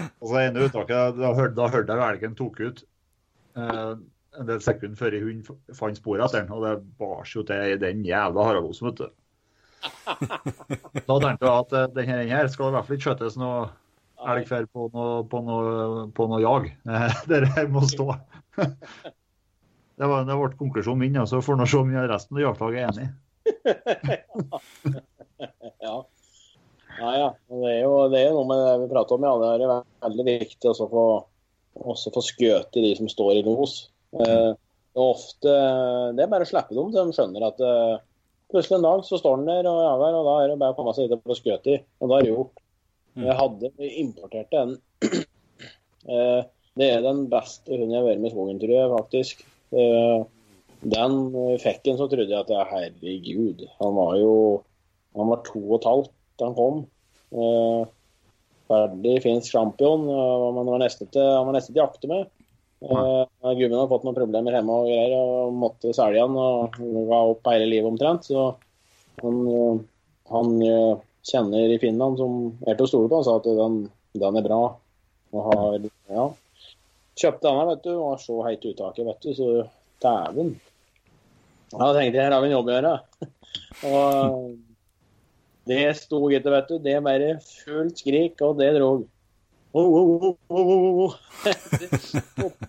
[0.21, 2.83] og så ene uttaket, da hørte, da hørte jeg elgen tok ut
[3.55, 3.93] eh,
[4.41, 5.45] en del sekunder før hun
[5.79, 9.09] fant sporet etter den, og det bar jo til den jævla Haraldosen, vet du.
[11.05, 13.69] Da tenkte jeg at eh, denne her skal i hvert fall ikke skjøtes noe
[14.33, 15.67] elg før på noe, på noe,
[16.17, 16.63] på noe jag.
[17.31, 18.07] Det her må stå.
[19.95, 22.87] Det var, det ble konklusjonen min, så får vi se om resten av jaktlaget er
[22.89, 23.05] enig.
[25.87, 25.97] ja.
[26.99, 27.29] Ja, ja.
[27.47, 29.27] Det er jo det er noe med det vi prater om.
[29.27, 29.35] Ja.
[29.39, 31.05] Det er veldig viktig å få,
[31.95, 33.73] også få skjøt i de som står i los.
[34.19, 34.53] Eh,
[34.99, 35.53] ofte,
[36.15, 37.97] Det er bare å slippe dem til de skjønner at eh,
[38.51, 40.75] plutselig en dag så står den der og er der, og da er det bare
[40.75, 41.79] å komme seg hit og få skutt i.
[42.03, 42.57] Og da er det gjort.
[43.15, 44.77] Jeg hadde importert en
[46.11, 46.41] eh,
[46.75, 49.45] Det er den beste hunden jeg har vært med i skogen, tror jeg faktisk.
[49.75, 50.25] Eh,
[50.95, 51.19] den
[51.63, 54.33] fikk en, så trodde jeg at herregud, han var jo
[55.15, 56.81] Han var to og et halvt da han kom.
[57.39, 57.85] Eh,
[58.67, 60.09] ferdig finsk champion.
[60.11, 62.33] Han var nesten til, han var nesten til jakte med.
[62.85, 63.25] Uh,
[63.57, 66.75] Gubben hadde fått noen problemer hjemme og greier og måtte selge han og
[67.09, 68.27] ga opp hele livet omtrent.
[68.27, 68.51] Så
[69.23, 69.39] han,
[70.29, 70.51] han
[71.25, 72.35] kjenner i Finland som
[72.67, 73.79] er til å stole på, han sa at den,
[74.21, 74.61] den er bra.
[75.35, 75.79] Og har
[76.13, 76.27] ja,
[77.19, 79.49] kjøpte denne, vet du, og har så heit uttaket, vet du, så
[80.05, 80.55] dæven.
[81.75, 82.95] Da tenkte jeg her har vi en jobb å gjøre.
[83.91, 84.37] og
[85.71, 86.79] det sto gitt, vet du.
[86.85, 89.09] Det bare fullt skrik, og det drog.
[89.75, 91.15] Oh, oh, oh, oh,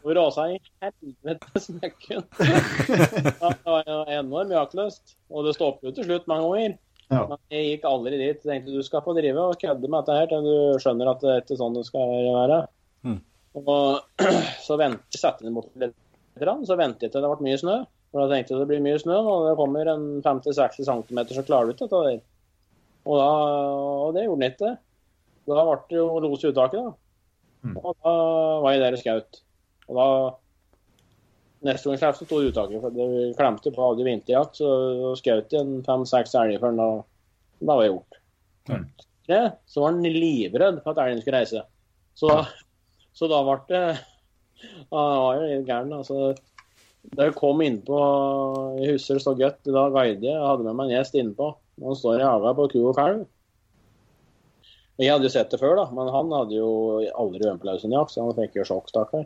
[0.02, 2.24] oh, rasa i helvete møkken.
[2.42, 5.14] Det var enormt jaktløst.
[5.30, 6.74] Og det stoppet jo til slutt mange ganger.
[7.12, 7.22] Ja.
[7.30, 8.40] Men jeg gikk aldri dit.
[8.42, 11.22] Jeg tenkte du skal få drive og kødde med dette her til du skjønner at
[11.22, 12.62] det er ikke sånn det skal være.
[13.06, 13.20] Mm.
[13.62, 14.24] Og
[14.68, 15.98] så vent, satte jeg mot litt,
[16.36, 17.78] så ventet jeg til det ble mye snø.
[18.16, 21.44] For da tenkte jeg det blir mye snø, og det kommer en 50-60 cm, så
[21.44, 22.22] klarer du ikke dette der.
[23.06, 23.30] Og, da,
[24.08, 24.72] og det gjorde den ikke.
[25.46, 26.94] Da ble det jo los i uttaket, da.
[27.66, 27.76] Mm.
[27.82, 28.14] Og da
[28.64, 29.42] var jeg der og skjøt.
[29.90, 30.08] Og da
[31.66, 35.80] Neste gang slapp så sto uttaket, for det klemte på hadde vinterjakt, så skjøt en
[35.86, 37.04] fem-seks elger før den
[37.66, 38.18] da var gjort.
[38.70, 38.84] Mm.
[39.26, 41.64] Det, så var han livredd for at elgen skulle reise.
[42.16, 42.32] Så,
[43.16, 43.86] så da ble det
[44.90, 45.94] Han var jo litt gæren.
[45.98, 46.36] Altså,
[47.16, 47.98] da jeg kom innpå
[48.80, 49.60] Jeg husker det så godt.
[49.68, 51.50] Da guidet jeg, hadde med meg en gjest innpå.
[51.84, 53.26] Han står i hagen på ku og kalv.
[54.96, 56.70] Jeg hadde jo sett det før, da, men han hadde jo
[57.20, 59.26] aldri vært på jakt, så han fikk jo sjokk, stakkar.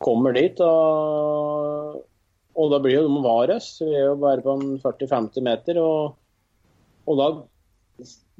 [0.00, 2.00] Kommer dit, og,
[2.56, 3.74] og da blir jo de vares.
[3.82, 6.16] Vi er jo bare på en 40-50 meter, og,
[7.04, 7.28] og da,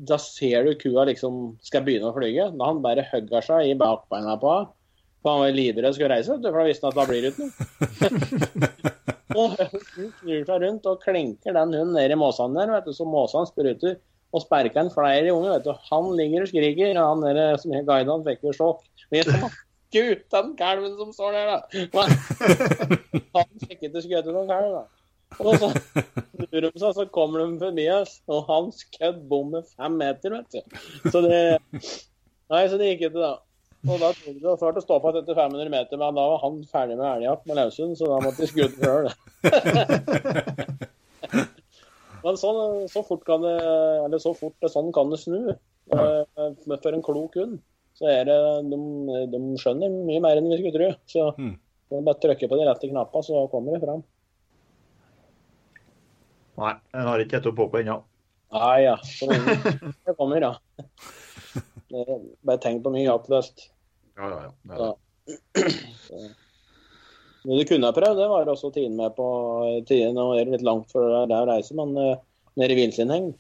[0.09, 2.49] da ser du kua liksom skal begynne å flyge.
[2.57, 4.75] Da han bare hugger seg i bakbeina på henne.
[5.21, 7.35] For han var livredd skulle reise, vet for da visste han at da blir det
[7.35, 8.71] ikke noe.
[9.41, 9.83] og hun
[10.23, 13.51] snur seg rundt og klinker den hunden ned i måsene der, vet du, så måsene
[13.51, 13.99] spruter.
[14.31, 15.59] Og sperker en flere unger.
[15.59, 15.75] vet du.
[15.91, 18.87] Han ligger og skriker, og han der som er guiden, fikk jo sjokk.
[19.13, 19.29] Men
[19.99, 21.59] jeg ut den kalven som står der, da!
[23.37, 24.85] Han sjekket ikke skutt noen kalv, da.
[25.39, 29.93] Og så snur de seg, så kommer de forbi oss, og han skjøt bommen fem
[30.01, 30.61] meter, vet du.
[31.13, 31.39] Så det
[32.51, 33.35] Nei, så det gikk ikke, da.
[33.89, 36.57] Og da tok det svart å stå på etter 500 meter, men da var han
[36.69, 39.05] ferdig med elgjakt med løshund, så da måtte de skutt sjøl.
[42.25, 42.61] men sånn,
[42.93, 43.55] så fort kan det
[44.05, 45.43] Eller så fort sånn kan det snu.
[45.95, 46.23] Eh,
[46.75, 47.57] For en klok hund.
[48.01, 48.37] Så er det
[48.73, 48.79] de,
[49.35, 50.91] de skjønner mye mer enn vi skulle tro.
[51.11, 51.55] Så Mm.
[51.91, 54.01] de bare trykker på de rette knappene, så kommer det fram.
[56.61, 57.99] Nei, den har ikke gitt opp håpet ennå.
[58.53, 58.97] Nei ja.
[59.07, 59.29] Så
[60.07, 60.53] det kommer, ja.
[61.91, 63.69] Det er Bare tenk på mye jaktløst.
[64.17, 64.53] Ja, ja, ja.
[64.65, 64.93] Det er Ja.
[64.95, 66.31] det.
[67.41, 69.27] Det du kunne ha prøvd, det var også tiden med på
[69.89, 70.13] tiden.
[70.13, 72.19] Nå er det litt langt for deg å reise, men uh,
[72.61, 73.39] nede i Villsindheng Ja.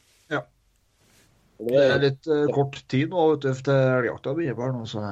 [1.61, 4.98] Det er litt uh, kort tid nå vet du, til elgjakta begynner nå, så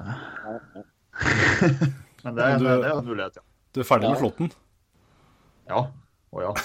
[2.25, 3.43] Men det, er- Du- det er en mulighet, ja.
[3.75, 4.13] Du er ferdig Ja.
[4.15, 4.49] med flåtten?
[5.69, 5.81] Ja.
[6.33, 6.53] Å ja.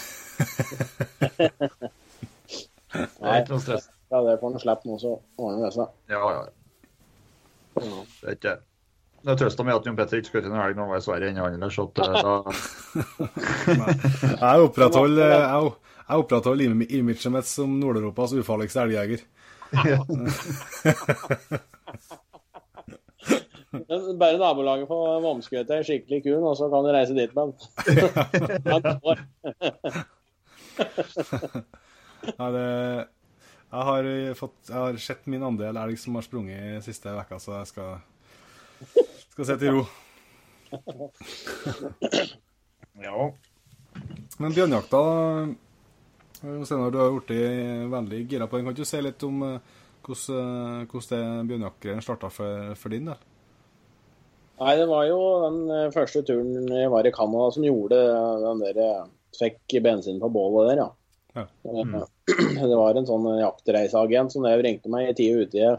[2.94, 3.38] Det er Nei.
[3.42, 3.86] ikke noe stress.
[4.14, 5.12] ja, det får han slippe nå, så
[5.42, 5.88] ordner det seg.
[6.14, 6.42] Ja, ja.
[7.74, 8.54] Det er ikke
[9.24, 11.06] det trøsta meg at Jon Petter ikke skulle til en helg når han var i
[11.06, 12.36] Sverige ennå, ellers at eh, da
[14.44, 15.72] Jeg opprettholder, jeg,
[16.10, 19.24] jeg opprettholder imaget mitt som Nord-Europas ufarligste elgjeger.
[24.20, 27.54] Bare nabolaget på Vomskøyta er skikkelig kul, og så kan du reise dit med den.
[32.38, 32.68] Ja, det,
[33.74, 34.04] jeg, har
[34.40, 37.68] fått, jeg har sett min andel elg som har sprunget i siste uka, så jeg
[37.74, 37.92] skal,
[39.34, 39.84] skal sitte i ro.
[43.04, 43.28] Ja.
[44.42, 45.02] Men bjørnjakta
[46.44, 48.68] Steinar, du har blitt veldig gira på den.
[48.68, 53.22] Kan du si litt om eh, hvordan, hvordan det bjørnjaktgreiene starta for, for din del?
[54.60, 58.00] Nei, det var jo den eh, første turen jeg var i Canada som gjorde
[58.44, 60.92] den der eh, Fikk bensin på bålet der, ja.
[61.34, 61.48] Ja.
[61.66, 62.04] Mm.
[62.70, 65.72] Det var en sånn jaktreiseagent som jeg ringte meg i tide ute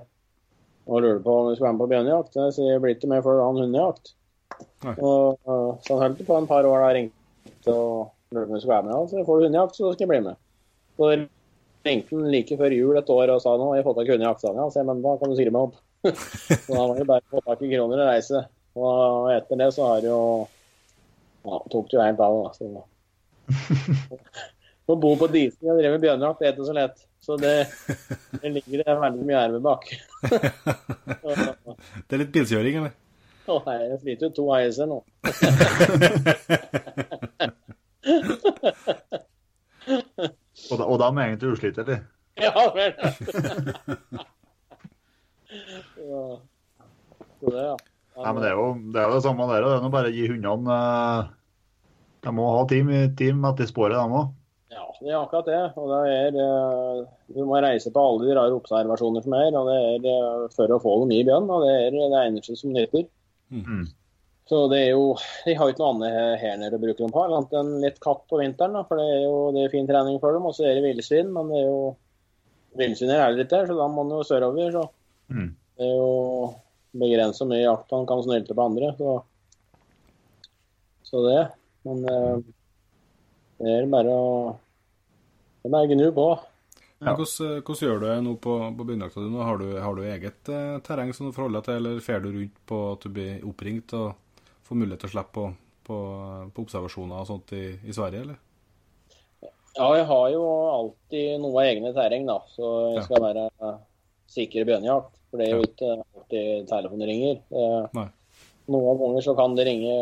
[0.90, 2.38] og lurte på om vi skulle være med på bjørnejakt.
[2.56, 4.10] Så jeg blir ikke med før han hundejakt.
[4.90, 8.50] Og, eh, så han holdt på en par år da jeg ringte og lurte på
[8.50, 9.12] om vi skulle være med.
[9.12, 10.42] Så får du hundejakt, så skal jeg bli med.
[10.94, 11.10] Så
[11.84, 14.14] ringte han like før jul et år og sa nå har jeg fått tak i
[14.14, 14.44] hundejakt.
[14.44, 14.64] i Aksania.
[14.64, 15.76] Ja, jeg, men da kan du skrive meg opp.
[16.04, 18.44] så da var det bare å få tak i kroner og reise.
[18.74, 20.24] Og etter det så har det jo
[21.44, 22.52] ja, tok det jo helt av.
[22.56, 22.64] Så.
[24.84, 26.96] Å bo på Disney og drive med bjørnejakt det er ikke så lett.
[27.24, 27.54] Så det,
[28.42, 29.82] det ligger det veldig mye arbeid bak.
[32.04, 32.92] Det er litt bilkjøring, eller?
[33.48, 34.98] Å nei, jeg sliter jo to heiser nå.
[40.70, 42.04] Og da, og da med egentlig uslitt, eller?
[42.44, 42.94] Ja vel.
[46.04, 46.22] Ja.
[47.40, 47.74] Så det, ja.
[48.14, 49.64] Nei, men det er jo det, er jo det samme der.
[49.64, 51.32] Det er nå bare å gi hundene eh,
[52.24, 54.32] De må ha team, team etter sporet, de òg.
[54.74, 55.62] Ja, det er akkurat det.
[55.78, 57.00] Og det er eh,
[57.34, 60.74] Du må reise på alle de rare observasjoner som er, og det er eh, for
[60.74, 61.50] å få dem i bjørn.
[61.50, 63.06] Og det er det eneste som nytter.
[63.54, 63.84] Mm.
[64.54, 65.16] Så det er jo
[65.48, 67.96] De har jo ikke noe annet her nede å bruke dem på, annet enn litt
[68.04, 68.76] katt på vinteren.
[68.78, 70.46] da, For det er jo det er fin trening for dem.
[70.46, 71.78] Og så er det villsvin, men det er jo
[72.74, 74.70] Villsvin er det litt der, så da må man jo sørover.
[74.74, 74.84] Så
[75.30, 75.54] Mm.
[75.78, 76.54] det er jo
[77.00, 78.90] begrenset mye jakt han kan snylte på andre.
[78.98, 79.12] Så,
[81.02, 81.42] så det.
[81.86, 82.36] Men eh,
[83.62, 84.26] det er bare å
[85.62, 86.26] Det er bare gnu på.
[87.00, 89.30] Men Hvordan, hvordan gjør du det nå på, på bjørnjakta di?
[89.48, 92.28] Har du, har du eget eh, terreng som du forholder deg til, eller fer du
[92.34, 94.12] rundt på at du blir oppringt og
[94.64, 95.44] får mulighet til å slippe på,
[95.88, 95.96] på,
[96.54, 98.40] på observasjoner og sånt i, i Sverige, eller?
[99.74, 102.38] Ja, jeg har jo alltid noe av egne terreng, da.
[102.54, 103.06] Så jeg Ja.
[103.08, 103.74] skal være sikker
[104.34, 105.16] sikker bjørnejakt.
[105.30, 107.40] For det er jo ikke alltid telefonen ringer.
[107.50, 108.06] Eh, Nei.
[108.70, 109.96] Noen ganger så kan det ringe,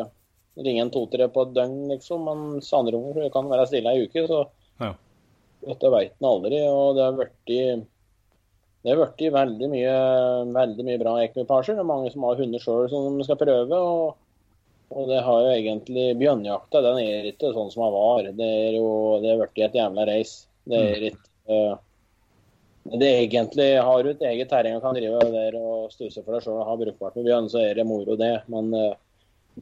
[0.61, 2.25] ringe en to-tre på et døgn, liksom.
[2.29, 4.27] Mens andre ganger kan være stille ei uke.
[4.29, 4.43] Så
[4.81, 4.93] Ja.
[5.67, 6.61] dette veit en aldri.
[6.69, 7.87] Og det har blitt
[8.83, 9.97] det har blitt veldig mye,
[10.53, 11.77] veldig mye bra ekvipasjer.
[11.77, 13.73] Det er mange som har hunder sjøl som de skal prøve.
[13.73, 14.17] og
[14.93, 18.29] og det har jo egentlig Bjørnjakta den er ikke sånn som den var.
[18.37, 18.91] Det er jo
[19.23, 20.45] det er blitt et jævla race.
[20.69, 21.81] Det er ikke uh,
[22.83, 26.35] det er egentlig Har du et eget terreng og kan drive der og stusse for
[26.35, 28.35] deg sjøl og ha brukbart med bjørn, så er det moro, det.
[28.51, 28.95] Men uh,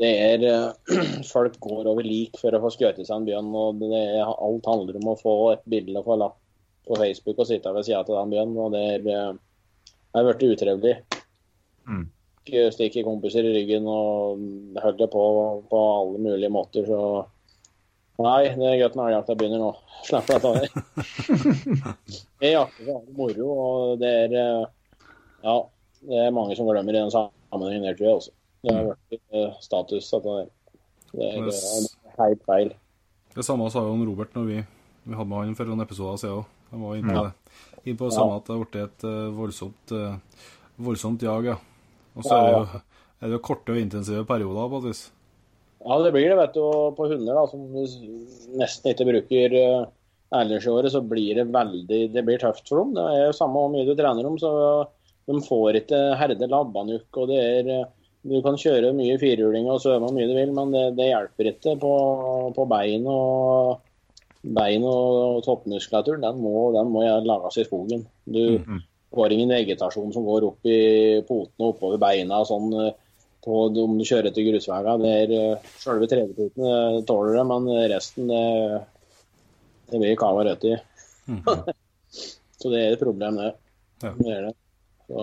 [0.00, 0.94] det er uh,
[1.32, 3.50] Folk går over lik for å få skutt seg en bjørn.
[3.52, 6.38] og det er, Alt handler om å få et bilde og få lapp
[6.88, 8.56] på Facebook og sitte ved sida av den bjørnen.
[8.56, 10.96] og Det er, uh, det er blitt utrivelig.
[11.90, 12.08] Mm.
[12.40, 14.40] Ikke Stikke kompiser i ryggen og
[14.80, 15.24] holde på
[15.70, 16.86] på alle mulige måter.
[16.88, 17.00] Så
[18.20, 19.70] nei, det er godt når jakta begynner nå.
[20.08, 20.52] Slapp dette
[22.40, 24.64] Det Jeg jakter for å ha det moro, og det er eh,
[25.44, 25.56] Ja,
[26.08, 28.34] det er mange som glemmer i den sammenhengen her, tror jeg også.
[28.64, 30.50] Det har vært eh, status at det er,
[31.12, 31.88] det er,
[32.20, 32.74] helt feil.
[33.36, 34.60] Det samme sa jo om Robert når vi,
[35.04, 36.56] vi hadde med han for noen episoder siden òg.
[36.70, 37.28] Han var inne på Ja.
[37.28, 37.56] det.
[37.88, 39.92] Inn på det samme at det har blitt et eh, voldsomt,
[40.80, 41.56] voldsomt jag, ja.
[42.16, 42.80] Og så er det jo,
[43.20, 45.02] er det jo korte og intensive perioder på et vis.
[45.80, 46.64] Ja, det blir det, vet du.
[46.96, 47.62] På hunder da, som
[48.60, 49.54] nesten ikke bruker
[50.40, 52.92] ellers i året, så blir det veldig Det blir tøft for dem.
[52.98, 54.50] Det er jo samme hvor mye du trener dem, så
[55.30, 57.08] de får ikke herde labbanukk.
[57.16, 57.88] Og det er eh,
[58.20, 61.78] Du kan kjøre mye firehjuling og svømme mye du vil, men det, det hjelper ikke
[61.80, 61.92] på,
[62.52, 63.80] på bein og
[64.44, 66.20] bein og toppmuskulatur.
[66.20, 68.04] Den må, den må lages i skogen.
[68.28, 68.82] Du Mhm.
[69.14, 70.80] Får ingen vegetasjon som går opp i
[71.28, 72.42] potene og oppover beina.
[72.46, 72.92] sånn eh,
[73.44, 74.96] på om du kjører til grusveiene.
[75.00, 78.44] Det er eh, Selve tredjeputen tåler det, men resten det,
[79.90, 80.76] det blir kava rødt i.
[81.30, 81.70] Mhm.
[82.60, 83.54] Så det er et problem, det.
[84.02, 84.10] Ja.
[84.18, 84.54] Det er det.
[85.08, 85.22] Så,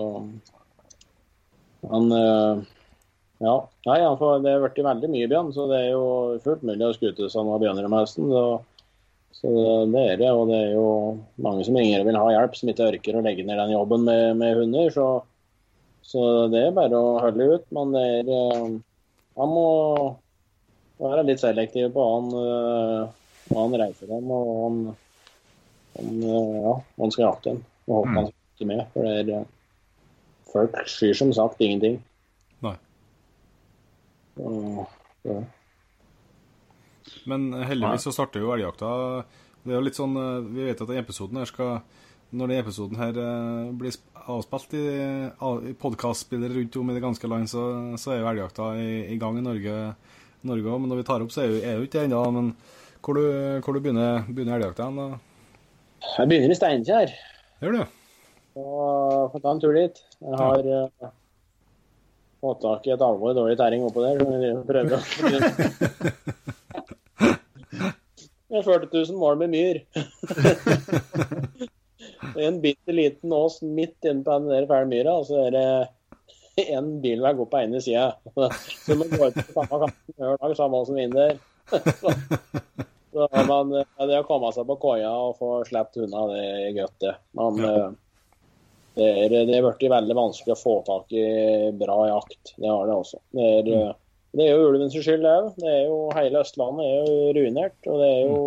[1.86, 2.64] men eh,
[3.38, 3.54] ja.
[3.86, 6.06] Nei, det har blitt veldig mye bjørn, så det er jo
[6.42, 8.32] fullt mulig å skute som av bjørner om høsten.
[9.38, 10.30] Så, så det er det.
[10.34, 10.86] Og det er jo
[11.44, 14.06] mange som ringer og vil ha hjelp, som ikke orker å legge ned den jobben
[14.08, 14.90] med, med hunder.
[14.94, 15.06] Så,
[16.02, 17.68] så det er bare å holde ut.
[17.76, 18.64] Men det er eh,
[19.38, 19.66] Man må
[20.98, 24.80] være litt selektiv på hva han, eh, han reiser dem, og han,
[25.98, 27.62] han, eh, ja, han skal jakte dem.
[27.86, 28.18] Og håpe Mm.
[28.18, 28.82] han ikke med.
[28.96, 29.46] For det er
[30.48, 31.98] Folk skyr som sagt ingenting.
[32.64, 32.72] Nei.
[34.40, 35.38] Ja.
[37.26, 38.90] Men heldigvis så starter jo elgjakta
[39.64, 41.80] Det er jo litt sånn eh, Vi vet at den episoden her skal
[42.30, 44.84] Når den episoden her eh, blir sp- avspilt i,
[45.70, 47.62] i podkastspillere rundt om i det ganske land, så,
[47.96, 49.76] så er jo elgjakta i, i gang i Norge
[50.44, 50.82] Norge òg.
[50.82, 52.20] Men når vi tar opp, så er jo, er jo ikke det ennå.
[52.36, 52.50] Men
[53.02, 53.22] hvor du,
[53.64, 55.00] hvor du begynner, begynner elgjakta hen?
[55.00, 55.06] da?
[56.18, 57.14] Jeg begynner i Steinkjer.
[57.64, 57.96] Gjør du?
[58.60, 60.02] Og får ta en tur dit.
[60.20, 61.10] Jeg har eh,
[62.44, 64.20] fått tak i et alvor dårlig tæring oppå der.
[64.20, 65.02] som vi prøver å
[68.48, 69.82] Er 40 000 mål med myr.
[72.36, 75.66] Er en bitte liten ås midt inne på den fæle myra, og så er det
[76.72, 78.08] en bilvei opp på ene sida.
[78.86, 81.36] Så man går ut på samme kanten hver dag, samme som vinner.
[81.70, 82.12] Så,
[83.12, 83.70] så man,
[84.08, 87.14] det å komme seg på koia og få sluppet unna, det er godt, det.
[87.38, 87.86] Man, Ja.
[88.98, 91.24] det er, det er blitt veldig vanskelig å få tak i
[91.78, 92.54] bra jakt.
[92.56, 93.20] Det har det også.
[93.36, 93.92] Det er,
[94.36, 95.52] det er jo ulvens skyld, det òg.
[95.56, 97.78] Det er jo hele Østlandet er jo ruinert.
[97.86, 98.42] Og det er jo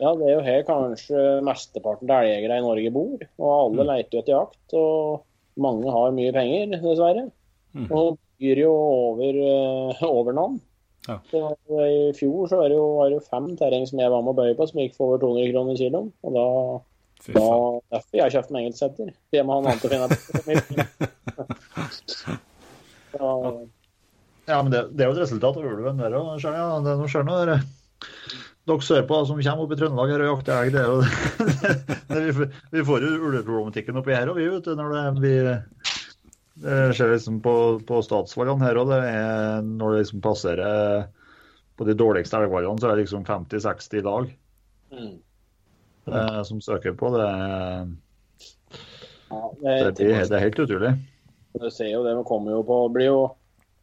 [0.00, 3.24] ja, det er jo her kanskje mesteparten av elgjegere i Norge bor.
[3.38, 4.76] Og alle leiter jo etter jakt.
[4.78, 7.26] Og mange har mye penger, dessverre.
[7.76, 7.88] Mm.
[7.88, 10.60] Og byr jo over, eh, over navn.
[11.08, 11.18] Ja.
[11.30, 11.42] Så
[11.82, 14.34] I fjor så var det jo, var det jo fem terreng som jeg var med
[14.34, 16.10] å bøye på, som gikk for over 200 kroner kiloen.
[16.22, 16.48] Og da
[17.22, 17.42] Fy da,
[17.94, 19.12] derfor jeg har kjøpt meg enkeltsetter.
[19.30, 20.86] Jeg må ha noe annet å finne på.
[23.12, 23.28] Så,
[24.48, 26.34] Ja, men det, det er jo et resultat av ulven der òg.
[26.42, 27.64] Ja, det er noe skjønner, der.
[28.62, 30.98] Dere sørpå som kommer opp i Trøndelag her og jakter elg, det jo
[32.12, 34.76] det, vi, vi får jo ulveproblematikken oppi her og vi, vet du.
[34.78, 35.32] Når det, vi
[36.62, 37.54] det skjer liksom på,
[37.88, 38.92] på statsvalgene her òg.
[39.66, 41.08] når det liksom passerer
[41.78, 44.30] på de dårligste elgvalgene, så er det liksom 50-60 lag
[44.92, 45.14] mm.
[46.12, 47.10] eh, som søker på.
[47.16, 47.28] Det,
[49.32, 50.92] ja, det, blir, det er helt utrolig.
[51.58, 53.22] Du ser jo det, vi kommer jo på blir jo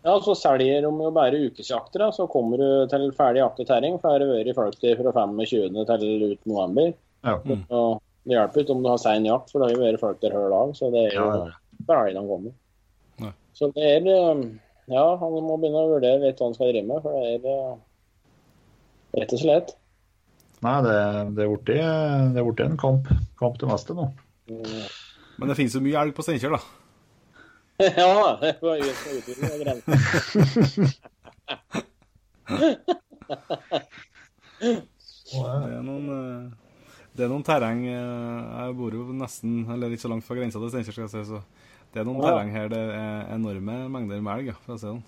[0.04, 2.06] Ja, så selger de jo bare ukesjakter.
[2.16, 3.98] Så kommer du til ferdig jaktetæring.
[4.00, 5.82] For det har vært folk der fra 25.
[5.90, 6.94] til ut november.
[7.28, 7.36] Ja.
[7.44, 7.66] Mm.
[8.30, 10.36] Det hjelper ikke om du har sein jakt, for det har jo vært folk der
[10.36, 10.72] hver dag.
[10.78, 11.52] Så det er jo ja.
[11.90, 12.56] ferdig de kommer.
[13.20, 13.34] Ja.
[13.58, 14.48] Så det er um,
[14.90, 17.44] Ja, han må begynne å vurdere litt hva han skal drive med, for det er
[17.46, 17.76] uh,
[19.20, 19.76] rett og slett.
[20.66, 20.96] Nei, det,
[21.38, 24.08] det er blitt det er blitt en kamp, kamp til meste nå.
[24.50, 24.88] Mm.
[25.40, 26.80] Men det finnes jo mye elg på Steinkjer, da.
[27.98, 29.82] ja, det var ju av.
[35.30, 36.08] Det er noen,
[37.16, 40.58] det er noen terreng eh, Jeg bor jo nesten, eller ikke så langt fra grensa
[40.62, 41.40] til Steinkjer, skal jeg si, så
[41.94, 42.26] det er noen Ja.
[42.32, 45.06] terreng her det er enorme mengder med elg, ja, for å si det sånn.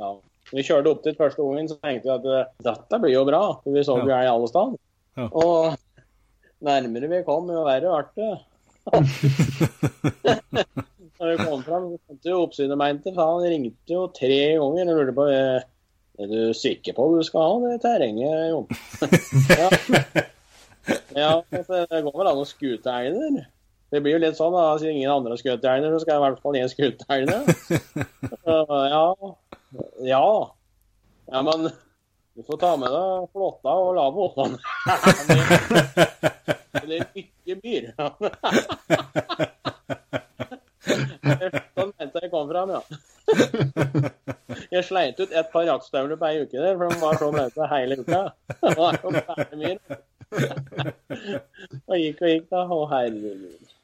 [0.00, 0.08] Ja.
[0.52, 3.42] Vi kjørte opp dit første gangen, så tenkte vi at eh, dette blir jo bra.
[3.64, 4.10] For vi så jo Ja.
[4.22, 4.74] elg alle steder.
[5.16, 5.26] Ja.
[5.32, 5.74] Og
[6.62, 8.34] nærmere vi kom, jo verre ble det.
[11.16, 14.90] Når vi kom fram, så kom jo oppsynet mente, for han ringte jo tre ganger
[14.92, 15.66] og lurte på eh,
[16.16, 18.66] er du sikker på at du skal ha det terrenget, Jon.
[19.60, 19.68] ja.
[21.16, 23.40] ja, det går vel an å skute elg.
[23.92, 26.20] Det blir jo litt sånn, da, siden ingen andre har skutt elg så skal jeg
[26.20, 27.28] i hvert fall jeg skute elg
[28.90, 29.04] ja.
[30.04, 30.24] Ja.
[31.26, 31.68] Ja, men
[32.36, 34.26] du får ta med deg flåtta og lavvo.
[36.82, 37.92] Eller ikke myr.
[40.86, 42.82] Sånn mente jeg kom fram, ja.
[44.72, 47.70] Jeg sleit ut et par jaktstøvler på ei uke der, for de var så blaute
[47.72, 48.20] hele uka.
[48.62, 49.78] Det var jo myr.
[51.86, 52.60] Og gikk og gikk, da.
[52.66, 53.40] Å, herregud.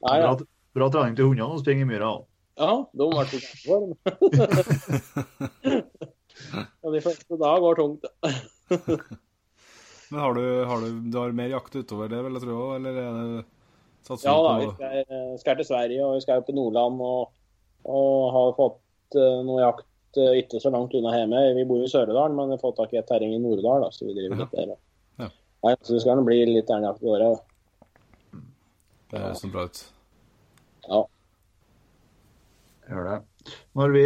[0.06, 0.34] Nei, ja.
[0.34, 0.46] Bra,
[0.78, 2.12] bra trening til hundene å springe i myra.
[2.60, 3.90] Ja, de ble i kjempeform.
[6.82, 8.04] Og de første da går tungt.
[10.12, 12.92] Men har du, har du, du har mer jakt utover det, vil jeg tro, eller
[13.00, 13.44] er det
[14.06, 17.02] satser Ja da, vi skal, eh, skal til Sverige og vi skal opp i Nordland
[17.06, 17.32] og,
[17.88, 21.40] og har fått uh, noe jakt uh, ikke så langt unna hjemme.
[21.58, 24.06] Vi bor i Sør-Odal, men vi har fått tak i et terreng i Nord-Odal, så
[24.06, 24.76] vi driver litt der.
[25.22, 25.32] Ja.
[25.66, 27.48] Nei, så det skal bli litt elgjakt i året.
[29.12, 29.82] Det høres bra ut.
[30.88, 31.02] Ja.
[32.92, 33.18] Gjør det.
[33.76, 34.02] Når vi,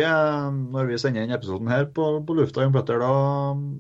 [0.73, 3.13] når vi sender inn episoden her på, på lufta, Petter, da,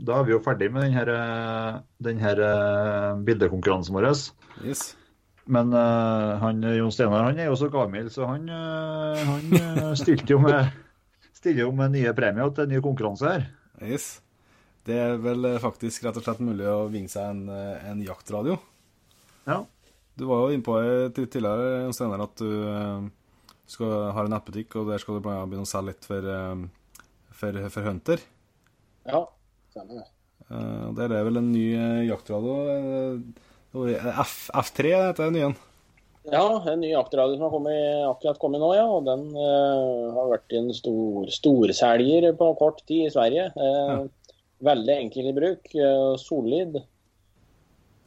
[0.08, 4.10] da er vi jo ferdig med denne, her, den her eh, bildekonkurransen vår.
[4.66, 4.90] Yes.
[5.46, 9.92] Men uh, han, Jon Steinar han er jo så gammel, så han, uh, han eh,
[9.98, 10.72] stilte jo med,
[11.38, 13.44] stiller jo med nye premier til en ny konkurranse her.
[13.82, 14.08] yes.
[14.86, 17.48] Det er vel faktisk rett og slett mulig å vinne seg en,
[17.90, 18.54] en jaktradio.
[19.46, 19.56] Ja.
[20.14, 20.76] Du var jo innpå
[21.14, 23.08] til- tidligere, Jon Steinar, at du
[23.66, 26.28] skal ha en nettbutikk, og der skal du begynne å selge litt for,
[27.34, 28.22] for, for Hunter.
[29.10, 29.24] ja.
[29.74, 30.06] Stemmer det.
[30.46, 31.64] Uh, Der er vel en ny
[32.06, 32.54] jaktradio.
[34.22, 35.54] F, F3 heter den nye.
[36.26, 38.86] Ja, en ny jaktradio som har kommet, akkurat kommet nå, ja.
[38.90, 43.50] Og den uh, har vært en stor storselger på kort tid i Sverige.
[43.54, 44.06] Eh,
[44.66, 45.66] Veldig enkel i bruk.
[45.76, 46.78] Uh, solid.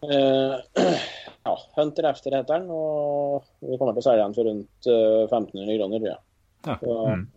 [0.01, 0.55] Eh,
[1.45, 5.23] ja, Hunter Efter heter den, og vi kommer til å selge den for rundt eh,
[5.27, 6.23] 1500 kroner, tror jeg.
[6.67, 6.77] Ja.
[6.81, 7.27] Så, Mm.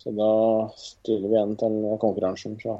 [0.00, 0.30] så da
[0.80, 2.54] stiller vi igjen til konkurransen.
[2.62, 2.76] Så.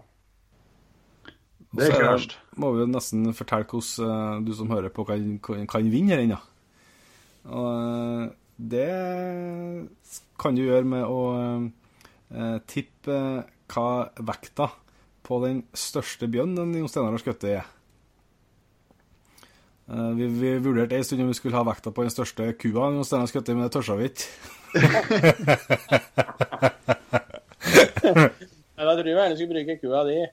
[1.70, 2.32] Det er Så ikke verst.
[2.58, 6.10] må vi jo nesten fortelle hvordan eh, du som hører på, kan, kan, kan vinne
[6.16, 6.38] her ennå.
[7.46, 8.24] Og eh,
[8.58, 8.90] det
[10.40, 11.20] kan du gjøre med å
[12.34, 13.16] eh, tippe
[13.70, 13.86] hva
[14.18, 14.66] vekta
[15.22, 17.62] på den største bjørnen Jon Steinar har skutt er.
[19.90, 22.90] Eh, Vi, vi vurderte en stund om vi skulle ha vekta på den største kua
[22.96, 24.26] Jon Steinar har skutt, men det tørsa vi ikke.
[29.00, 30.20] Ja, tror jeg gjerne skulle bruke kua di.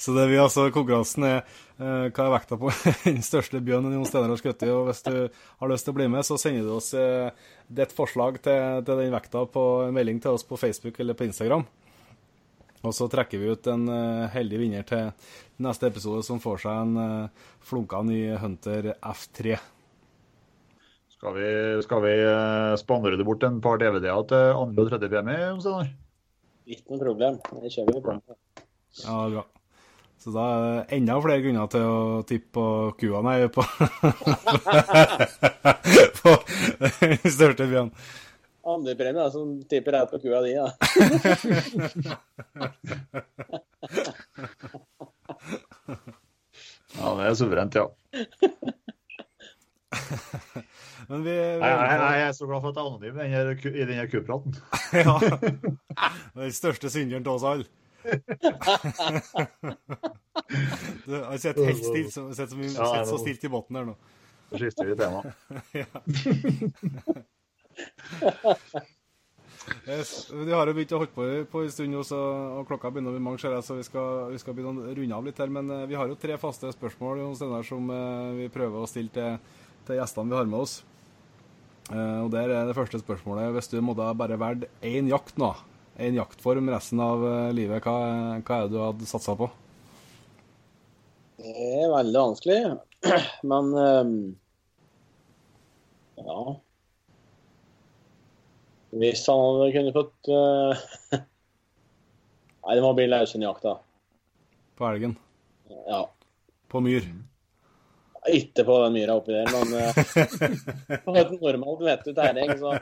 [0.00, 1.38] Så det blir altså konkurransen er
[1.78, 2.66] uh, hva er vekta på
[3.04, 4.62] den største bjørnen Jon Steinar har skutt.
[4.66, 7.30] Og hvis du har lyst til å bli med, så sender du oss uh,
[7.68, 11.26] ditt forslag til, til den vekta på en melding til oss på Facebook eller på
[11.28, 11.64] Instagram.
[12.80, 15.12] Og så trekker vi ut en uh, heldig vinner til
[15.62, 17.30] neste episode, som får seg en uh,
[17.70, 19.54] flunka ny Hunter F3.
[21.20, 21.48] Skal vi,
[21.84, 25.92] skal vi eh, spandere bort en par DVD-er til andre og tredje premie, om senere?
[26.64, 27.36] Ikke noe problem.
[27.60, 28.14] Det kjører vi på.
[29.02, 29.42] Ja, bra.
[30.16, 32.64] Så da er det enda flere grunner til å tippe på
[33.02, 33.60] kua, nei, på
[36.22, 36.32] På
[37.04, 37.92] den største byen.
[38.64, 40.72] Andrepremie som tipper rett på kua di, da.
[47.00, 47.84] Ja, det er suverent, ja.
[51.10, 53.16] Men vi, Nei, nei, nei, jeg er så glad for at jeg er anonym
[53.74, 54.52] i denne kupraten.
[55.00, 55.14] Ja.
[56.36, 57.66] Den største synderen til oss alle.
[61.06, 63.84] Du har sett helt stilt, så, sett mye, Ja, sett så stilt i båten her
[63.90, 63.94] nå.
[64.50, 65.20] Så skifter vi tema.
[70.30, 72.18] Vi har jo begynt å holde på, på en stund nå, så,
[72.60, 75.26] og klokka begynner å bli mange, så vi skal, vi skal begynne å runde av
[75.26, 75.50] litt her.
[75.52, 77.34] Men eh, vi har jo tre faste spørsmål
[77.66, 80.80] som eh, vi prøver å stille til, til gjestene vi har med oss.
[81.90, 83.50] Eh, og der er det første spørsmålet.
[83.56, 85.50] Hvis du måtte bare valgt én jakt nå,
[85.98, 87.96] én jaktform resten av eh, livet, hva,
[88.38, 89.50] hva er det du hadde satsa på?
[91.40, 92.60] Det er veldig vanskelig.
[93.50, 94.16] Men um,
[96.20, 96.40] ja
[99.00, 100.82] Hvis han hadde kunnet fått uh,
[102.60, 103.78] Nei, det må bli løshundjakta.
[104.76, 105.16] På elgen?
[105.88, 106.02] Ja.
[106.68, 107.08] På myr?
[108.28, 112.74] Ikke på den myra oppi der, men eh, på et normalt vettet terreng, så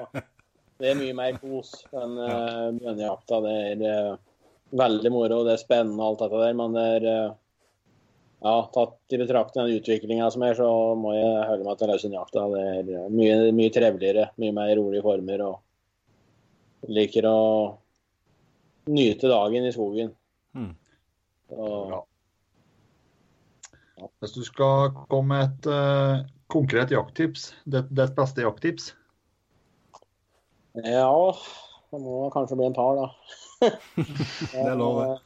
[0.78, 3.39] det er mye mer kos enn uh, bjørnejakta.
[3.45, 4.16] Det er uh,
[4.78, 7.36] veldig moro, det er spennende alt dette der, men det er uh,
[8.41, 10.68] ja, tatt i betraktning den utviklinga som er, så
[10.99, 12.45] må jeg holde meg til løshundjakta.
[12.53, 15.45] Det er eh, mye, mye triveligere, mye mer rolige former.
[15.49, 17.39] og Liker å
[18.95, 20.14] nyte dagen i skogen.
[20.55, 20.70] Mm.
[21.57, 22.05] Og, Ja.
[24.22, 28.92] Hvis du skal komme med et uh, konkret jakttips, ditt beste jakttips
[30.78, 31.11] Ja,
[31.90, 33.09] det må kanskje bli en par, da.
[34.53, 35.16] Det er lov, det.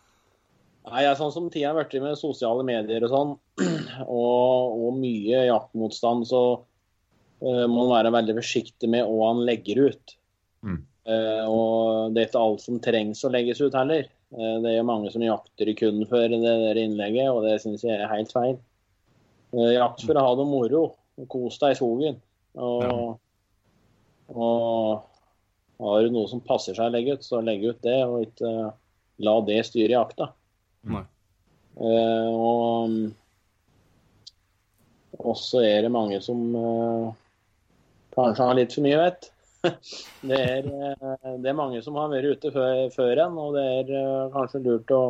[0.88, 3.34] Nei, jeg er sånn som tida har blitt med sosiale medier og sånn,
[4.08, 9.84] og, og mye jaktmotstand, så uh, må man være veldig forsiktig med hva han legger
[9.90, 10.16] ut.
[10.66, 10.80] Mm.
[11.06, 14.08] Uh, og det er ikke alt som trengs å legges ut heller.
[14.32, 17.58] Eh, det er jo mange som jakter i kun for det der innlegget, og det
[17.62, 18.58] syns jeg er helt feil.
[19.52, 20.84] Eh, jakt for å ha det moro.
[21.28, 22.20] Kos deg i skogen.
[22.56, 23.18] Og,
[24.32, 28.24] og har du noe som passer seg å legge ut, så legg ut det, og
[28.28, 28.70] ikke eh,
[29.22, 30.30] la det styre jakta.
[30.92, 31.04] Nei.
[35.22, 36.40] Og så er det mange som
[38.12, 39.31] kanskje har litt for mye vett.
[40.28, 43.66] det, er, eh, det er mange som har vært ute før, før en, og det
[43.78, 45.02] er eh, kanskje lurt å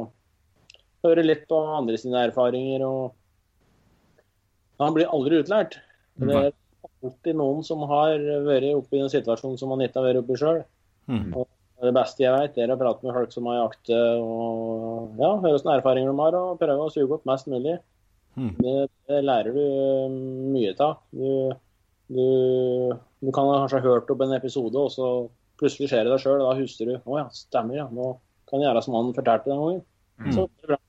[1.06, 2.84] høre litt på andre sine erfaringer.
[2.86, 3.14] og
[4.82, 5.78] Han blir aldri utlært.
[6.20, 6.52] Det er
[7.02, 10.36] alltid noen som har vært oppe i en situasjon som man ikke har vært oppe
[10.36, 10.62] i sjøl.
[11.10, 11.32] Mm.
[11.82, 15.56] Det beste jeg vet, er å prate med folk som har jaktet, og ja, høre
[15.56, 17.80] hvilke erfaringer de har, og prøve å suge opp mest mulig.
[18.38, 18.52] Mm.
[18.60, 18.76] Det,
[19.10, 20.14] det lærer du eh,
[20.54, 21.02] mye av.
[22.12, 22.26] Du,
[23.22, 25.08] du, kan kanskje ha hørt opp en episode, og så
[25.60, 27.88] plutselig skjer det deg sjøl, da husker du å ja, stemmer, ja.
[27.92, 28.14] Nå
[28.50, 29.84] kan jeg gjøre som han fortalte den gangen.
[30.22, 30.32] Mm.
[30.32, 30.80] Så det er bra.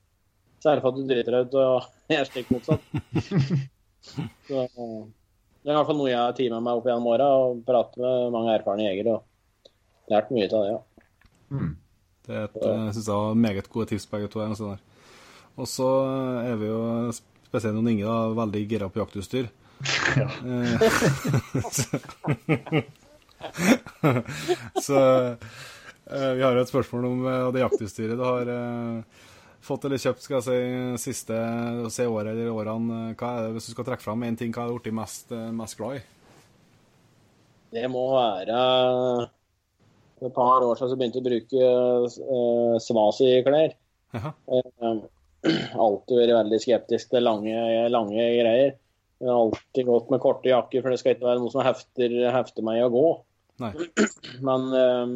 [0.64, 2.90] Er for at du driter deg ut og gjør slik motsatt.
[4.04, 4.64] Så,
[5.64, 8.00] det er i hvert fall noe jeg har tatt meg opp gjennom åra, og pratet
[8.04, 9.18] med mange erfarne jegere.
[9.18, 9.30] og
[10.12, 11.08] lært mye av det, ja.
[11.54, 11.70] Mm.
[12.24, 14.44] Det er et, jeg synes jeg var meget gode tips begge to.
[15.54, 15.90] Og så
[16.44, 16.80] er vi jo,
[17.48, 19.50] spesielt noen Inge, da, veldig gira på jaktutstyr.
[20.16, 20.28] Ja.
[20.46, 20.80] Eh,
[24.82, 25.26] så
[26.10, 28.50] eh, vi har et spørsmål om eh, det jaktutstyret du har
[29.64, 30.58] fått eller kjøpt skal jeg si,
[31.10, 31.36] siste
[31.92, 33.14] se året eller årene.
[33.16, 35.32] Hva er det, hvis du skal trekke fram én ting, hva er du blitt mest,
[35.56, 36.04] mest glad i?
[37.74, 38.58] Det må være
[40.20, 41.58] For et par år siden så begynte jeg å bruke
[42.04, 43.72] uh, Svasi-klær.
[44.14, 44.30] Jaha.
[45.86, 47.56] Alltid vært veldig skeptisk til lange,
[47.92, 48.76] lange greier.
[49.22, 52.14] Jeg har alltid gått med korte jakker, for det skal ikke være noe som hefter,
[52.34, 53.06] hefter meg å gå.
[53.62, 53.72] Nei.
[54.48, 55.14] Men um,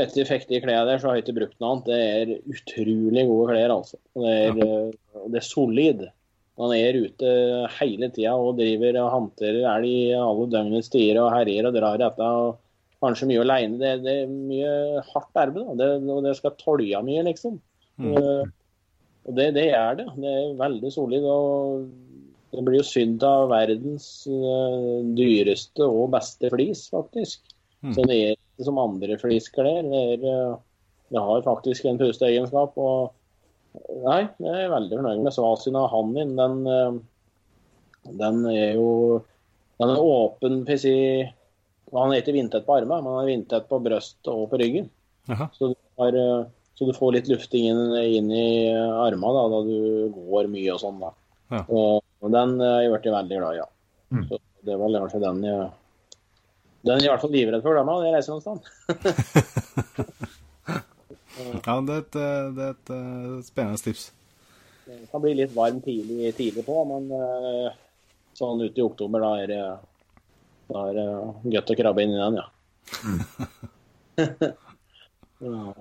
[0.00, 1.88] etter fikk klærne der, så har jeg ikke brukt noe annet.
[1.88, 4.00] Det er utrolig gode klær, altså.
[4.16, 5.24] Det er, ja.
[5.32, 6.06] det er solid.
[6.58, 7.32] Man er ute
[7.78, 12.02] hele tida og driver og håndterer elg i alle døgnets tider og herjer og drar
[12.08, 12.40] etter.
[12.48, 12.64] og
[12.98, 13.78] Kanskje mye aleine.
[13.78, 15.68] Det, det er mye hardt arbeid.
[15.78, 17.60] Det, og det skal tolja mye, liksom.
[18.02, 18.14] Mm.
[18.18, 18.54] Eh,
[19.28, 20.06] Og det, det er det.
[20.16, 21.24] Det er veldig solid.
[21.28, 21.88] og
[22.48, 27.42] Det blir jo sydd av verdens eh, dyreste og beste flis, faktisk.
[27.84, 27.92] Mm.
[27.94, 29.82] Så det er ikke som andre flisklær.
[29.84, 30.54] Det, er, eh,
[31.12, 32.78] det har faktisk en pusteegenskap.
[32.80, 33.12] og
[34.06, 36.34] Nei, jeg er veldig fornøyd med Svasin av han min.
[36.40, 39.24] Den, eh, den er jo
[39.78, 40.92] Den er åpen, jeg si
[41.94, 44.88] Han er ikke vindtett på armene, men han er vindtett på brystet og på ryggen.
[45.28, 46.16] Så du, har,
[46.74, 50.82] så du får litt lufting inn, inn i armene da, da du går mye og
[50.82, 51.00] sånn.
[51.00, 51.12] da.
[51.52, 51.62] Ja.
[51.68, 53.68] Og, og den eh, har jeg blitt veldig glad i, ja.
[54.14, 54.24] Mm.
[54.30, 55.66] Så det var kanskje den jeg
[56.88, 58.58] Den jeg er i hvert fall livredd for, da, når jeg reiser noe sted.
[61.66, 64.04] Ja, det er et, eh, det er et eh, spennende tips.
[64.88, 67.68] Det kan bli litt varm tidlig, tidlig på, men eh,
[68.38, 69.60] sånn ute i oktober, da er det,
[70.72, 71.06] da er det
[71.58, 72.46] godt å krabbe inn i den, ja.
[75.44, 75.74] ja.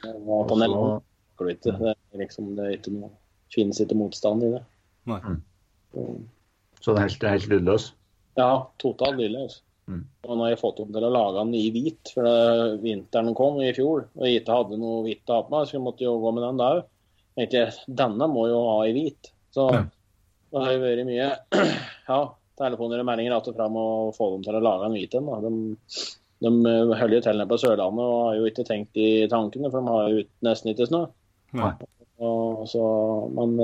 [0.00, 1.72] Det var på Og så- Nell- orker du ikke.
[1.80, 3.10] Det liksom det ikke noe
[3.50, 4.60] Finnes ikke motstand i det.
[5.08, 5.20] Nei.
[5.92, 6.04] Så,
[6.80, 7.92] Så det er helt, helt lydløs?
[8.40, 9.60] ja, totalt lydløs.
[9.90, 10.04] Mm.
[10.24, 13.34] Og nå har jeg fått opp til å lage den i hvit, for det, vinteren
[13.34, 15.82] kom i fjor, og jeg ikke hadde noe hvitt å ha på meg, så jeg
[15.84, 16.84] måtte jo gå med den da òg.
[18.00, 19.32] Denne må jo ha i hvit.
[19.50, 19.82] Så Ja.
[20.52, 21.28] det har jo vært mye
[22.08, 22.20] ja,
[22.60, 25.26] telefoner og meldinger att og fram og få dem til å lage en hvit en.
[25.26, 25.40] da.
[25.40, 25.52] De,
[26.40, 29.70] de eh, holder jo til nede på Sørlandet og har jo ikke tenkt i tankene,
[29.70, 31.06] for de har jo nesten ikke snø.
[31.52, 31.72] Nei.
[32.20, 32.80] Og så,
[33.32, 33.54] men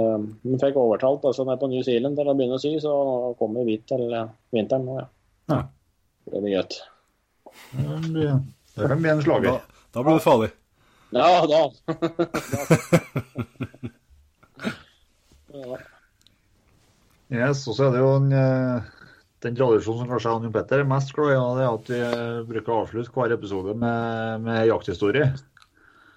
[0.40, 2.92] vi fikk overtalt altså ned på New Zealand til å begynne å sy, så
[3.40, 4.86] kommer vi til eh, vinteren.
[4.88, 5.06] nå, Ja.
[5.52, 5.60] Ja.
[6.26, 6.74] Det blir godt.
[7.76, 8.40] Det blir-
[8.88, 9.50] kan bli en slager.
[9.52, 9.58] Da,
[9.94, 10.50] da blir det farlig.
[11.14, 11.60] Ja da.
[15.56, 15.76] ja.
[17.32, 18.82] Yes, og så er det jo en, eh,
[19.42, 21.86] den tradisjonen som kanskje han og Petter er mest glad i, og det er at
[21.90, 25.26] vi eh, bruker å avslutte hver episode med, med jakthistorie.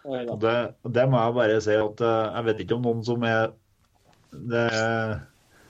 [0.06, 0.56] Og det,
[0.95, 3.52] det må jeg bare si at eh, jeg vet ikke om noen som er
[4.32, 4.68] det,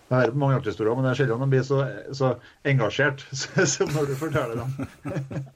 [0.10, 1.80] Jeg hører på mange jakthistorier, men det er sjelden de blir så,
[2.14, 2.34] så
[2.68, 3.26] engasjert
[3.74, 4.70] som når du forteller dem.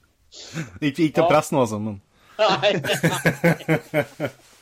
[0.82, 2.00] Ikke, ikke til press nå, altså, men
[2.34, 2.72] Nei.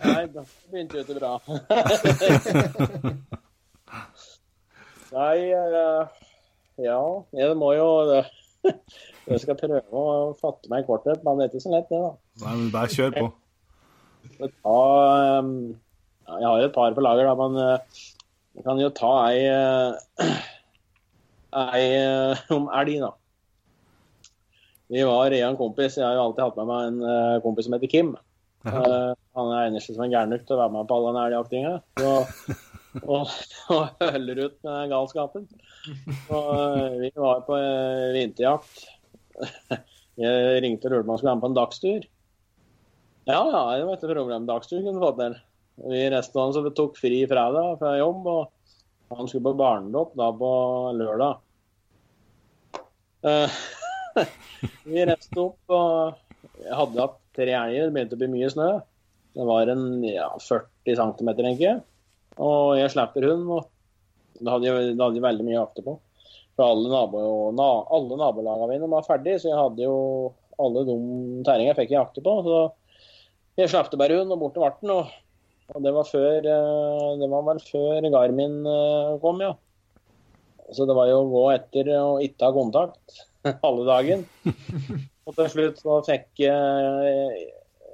[0.00, 1.32] Nei, da begynte jo ikke bra.
[5.14, 6.02] Nei, eh,
[6.80, 7.00] ja
[7.30, 7.88] Det må jo
[9.30, 12.00] Jeg skal prøve å fatte meg i korthet, men det er ikke så lett, det,
[12.02, 12.10] da.
[12.44, 13.28] nei, men bare kjør på.
[14.34, 14.80] Så Ta,
[15.14, 15.50] eh,
[16.30, 18.00] ja, jeg har jo et par på lager, da, men eh,
[18.58, 20.42] jeg kan jo ta ei, eh,
[21.58, 23.12] ei eh, om elg, da.
[24.90, 26.00] Vi var jeg en kompis.
[26.00, 28.08] Jeg har jo alltid hatt med meg en kompis som heter Kim.
[28.60, 31.76] Eh, han er seg som en gærnuk til å være med på all den elgjaktinga.
[32.04, 32.58] Og,
[33.06, 33.28] Og,
[33.70, 35.44] og høller ut med galskapen.
[36.30, 38.82] Og uh, vi var på uh, vinterjakt.
[40.20, 42.08] Jeg ringte og lurte på om han skulle være med på en dagstur.
[43.30, 44.48] Ja, ja, det var et problem.
[44.48, 45.36] Dagstur kunne fått til.
[45.90, 50.28] Vi resten av oss tok fri fredag fra jobb, og han skulle på barnedåp da
[50.42, 50.50] på
[50.98, 51.46] lørdag.
[53.24, 53.60] Uh,
[54.90, 57.88] vi reiste opp, og jeg hadde hatt tre elger.
[57.88, 58.70] Det begynte å bli mye snø.
[59.36, 61.80] Det var en ja, 40 cm, tenker jeg.
[62.40, 65.84] Og jeg slipper hund, og da hadde jeg, da hadde jeg veldig mye å jakte
[65.86, 65.96] på.
[66.58, 67.22] For alle, nabo,
[67.56, 69.96] na, alle nabolagene mine var ferdige, så jeg hadde jo
[70.60, 70.96] alle de
[71.46, 72.36] tæringene fikk jeg jakte på.
[72.46, 72.60] Så
[73.60, 74.92] jeg slapp bare hund og bort til varten.
[74.94, 75.14] Og,
[75.74, 79.54] og det var før eh, Det var vel før Garmin eh, kom, ja.
[80.70, 83.22] Så det var jo å gå etter og ikke ha kontakt
[83.66, 84.26] alle dagen.
[85.28, 87.40] Og til slutt så fikk jeg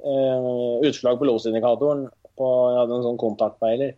[0.06, 2.06] eh, utslag på losindikatoren.
[2.36, 3.94] På, jeg hadde en sånn kontaktpeiler.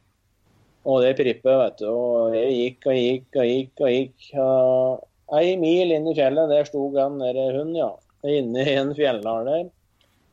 [0.88, 1.88] Og det prippet, vet du.
[1.90, 4.28] Og jeg gikk og gikk og gikk og gikk.
[4.32, 4.92] Uh,
[5.38, 7.90] ei mil inn i fjellet, der sto den der hun, ja.
[8.26, 9.66] Inne i en fjelldal der.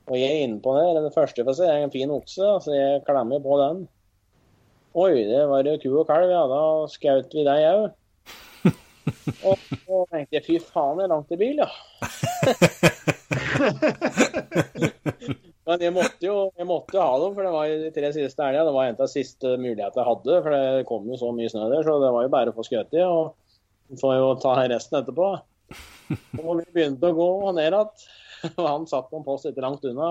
[0.06, 1.02] Og jeg er innpå der.
[1.04, 3.84] Det første jeg får se, er en fin okse, så jeg klemmer på den.
[4.96, 6.46] Oi, det var ku og kalv, ja.
[6.52, 6.62] Da
[6.94, 7.86] skjøt vi deg òg.
[9.46, 11.70] Og så tenkte jeg fy faen, det er langt til bil, ja.
[15.66, 18.68] Men jeg måtte jo jeg måtte ha dem, for det var de tre siste elgene.
[18.68, 21.50] Det var en av de siste mulighetene jeg hadde, for det kom jo så mye
[21.50, 21.82] snø der.
[21.88, 25.28] Så det var jo bare å få skutt i, og får jo ta resten etterpå.
[26.44, 27.90] Og vi begynte å gå ned igjen,
[28.60, 30.10] og han satt på en post litt langt unna.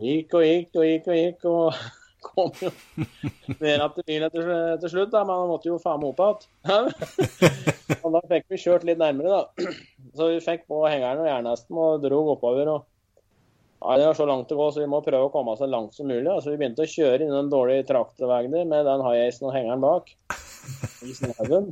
[0.00, 1.64] Gikk og gikk og gikk og gikk, og
[2.24, 2.70] kom jo
[3.60, 4.50] ned til bilen til,
[4.82, 6.92] til slutt, da, men han måtte jo faen meg opp igjen.
[8.04, 9.72] og da fikk vi kjørt litt nærmere, da.
[10.16, 12.70] Så vi fikk på hengeren og jernhesten og dro oppover.
[12.74, 12.86] og
[13.80, 15.68] ja, Det var så langt å gå, så vi må prøve å komme oss så
[15.70, 16.28] langt som mulig.
[16.42, 19.84] Så vi begynte å kjøre inn den dårlige traktorveien der med den high-acen og hengeren
[19.84, 20.10] bak.
[21.08, 21.70] I snøen.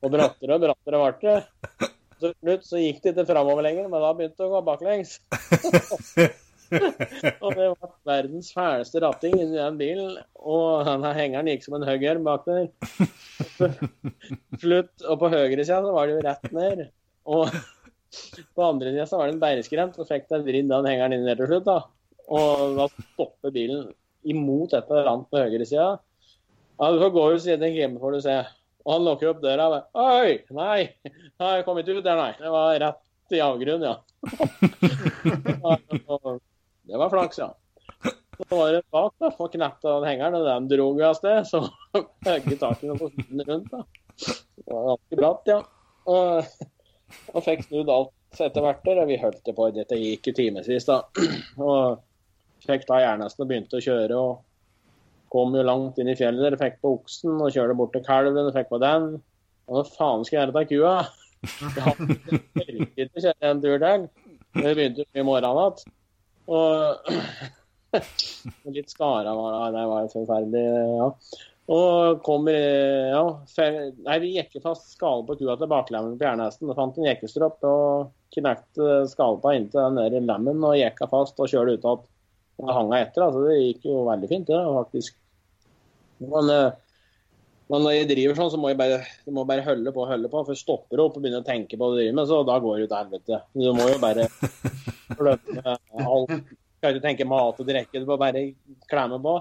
[0.00, 1.90] Og brattere og brattere ble det.
[2.20, 5.18] Til slutt så gikk det ikke framover lenger, men da begynte det å gå baklengs.
[7.42, 10.16] og det var verdens fæleste ratting inni den bilen.
[10.38, 12.68] Og denne hengeren gikk som en hugger bak der.
[14.62, 14.94] Slutt.
[15.06, 16.84] Og på høyre sida så var det jo rett ned.
[17.30, 17.48] Og
[18.56, 21.40] på andre sida var det en bæreskrent, og fikk den vridd den hengeren inn der
[21.40, 21.66] til slutt.
[21.68, 21.80] da.
[22.30, 23.90] Og da stopper bilen
[24.22, 25.90] imot et eller annet på høyre sida.
[26.80, 28.36] Ja, du får gå ut siden hjemme, får du se.
[28.86, 29.86] Og han lukker opp døra og bare
[30.24, 30.30] Oi!
[30.56, 30.80] Nei,
[31.40, 32.32] nei jeg kom ikke ut der, nei.
[32.38, 33.96] Det var rett i avgrunnen, ja.
[36.90, 37.52] det var flaks, ja.
[38.40, 41.44] Så var det bak, da, og knapt av hengeren, og den dro av sted.
[41.48, 41.62] Så
[42.28, 43.84] høgge taket på siden rundt, da.
[44.20, 45.58] Det var ganske bratt, ja.
[46.10, 46.52] Og,
[47.34, 49.02] og fikk snudd alt etter hvert der.
[49.02, 51.02] Og vi holdt det på, dette gikk i timevis, da.
[51.60, 52.00] Og
[52.64, 54.20] fikk da jernhesten og begynte å kjøre.
[54.20, 54.46] og
[55.30, 58.48] kom jo langt inn i fjellet der, fikk på oksen og kjørte bort til kalven
[58.48, 59.12] og fikk på den.
[59.70, 60.94] Og hva faen skal jeg gjøre til kua?
[61.76, 62.14] Jeg hadde
[63.00, 64.02] ikke en tur til.
[64.58, 65.94] Det begynte i morgen igjen.
[66.50, 67.10] Og
[68.74, 69.78] litt skara var det.
[69.78, 70.66] Det var forferdelig,
[70.98, 71.08] ja.
[71.70, 72.56] Og kommer
[73.12, 73.24] ja,
[74.02, 76.70] Nei, vi gikk fast skallen på kua til baklemmen på jernhesten.
[76.70, 81.50] Og fant en jekkestropp og knekte skalpa inntil den der lemmen og jekka fast og
[81.50, 82.06] kjørte ut igjen.
[82.60, 83.24] Og hang etter.
[83.24, 85.14] altså Det gikk jo veldig fint, det, faktisk.
[86.20, 86.50] Men,
[87.70, 90.10] men, når jeg driver sånn, så må jeg bare, jeg må bare holde på og
[90.10, 90.42] holde på.
[90.42, 92.56] For jeg stopper opp og begynner å tenke på det du driver med, så da
[92.64, 93.40] går det til helvete.
[93.54, 94.26] Du må jo bare
[95.20, 96.34] glemme alt.
[96.80, 98.42] Skal ikke tenke mat og drikke, du må bare
[98.90, 99.34] klemme på.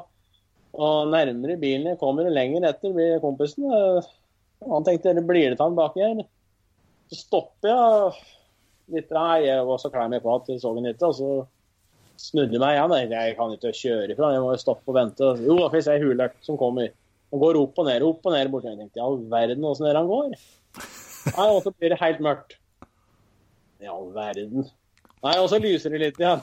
[0.78, 3.66] Og nærmere bilen jeg kommer, lenger etter blir kompisen.
[4.70, 6.22] Han tenkte blir det til han baki her?
[7.10, 8.12] Så stopper jeg
[8.94, 9.10] litt.
[9.16, 11.10] Nei, og så klemmer jeg på at jeg så han ikke.
[11.10, 11.32] og så
[12.20, 13.14] snudde meg igjen.
[13.16, 15.34] Jeg kan ikke kjøre ifra, jeg må jo stoppe og vente.
[15.46, 16.92] Jo, da får jeg se Huløk som kommer.
[17.30, 18.50] Han går opp og ned, opp og ned.
[18.54, 18.72] Borti.
[18.72, 20.36] Jeg tenkte i all verden åssen er han går?
[21.36, 22.56] Nei, Og så blir det helt mørkt.
[23.80, 24.70] I all verden.
[25.24, 26.42] Nei, og så lyser det litt igjen.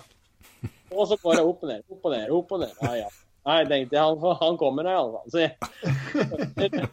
[0.94, 2.76] Og så går jeg opp og ned, opp og ned, opp og ned.
[2.86, 3.08] Nei, ja.
[3.46, 5.30] Nei, jeg tenkte han, han kommer her iallfall.
[5.30, 6.86] Så jeg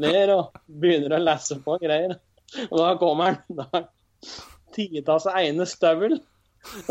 [0.00, 2.16] ned og begynner å lese på greier.
[2.68, 3.60] Og da kommer han.
[3.60, 3.84] Da
[4.76, 6.18] titalls ene støvel.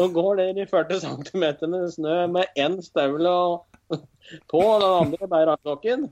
[0.02, 5.30] Og går der i 40 cm med snø med én støvel og på, den andre
[5.42, 6.08] armklokken.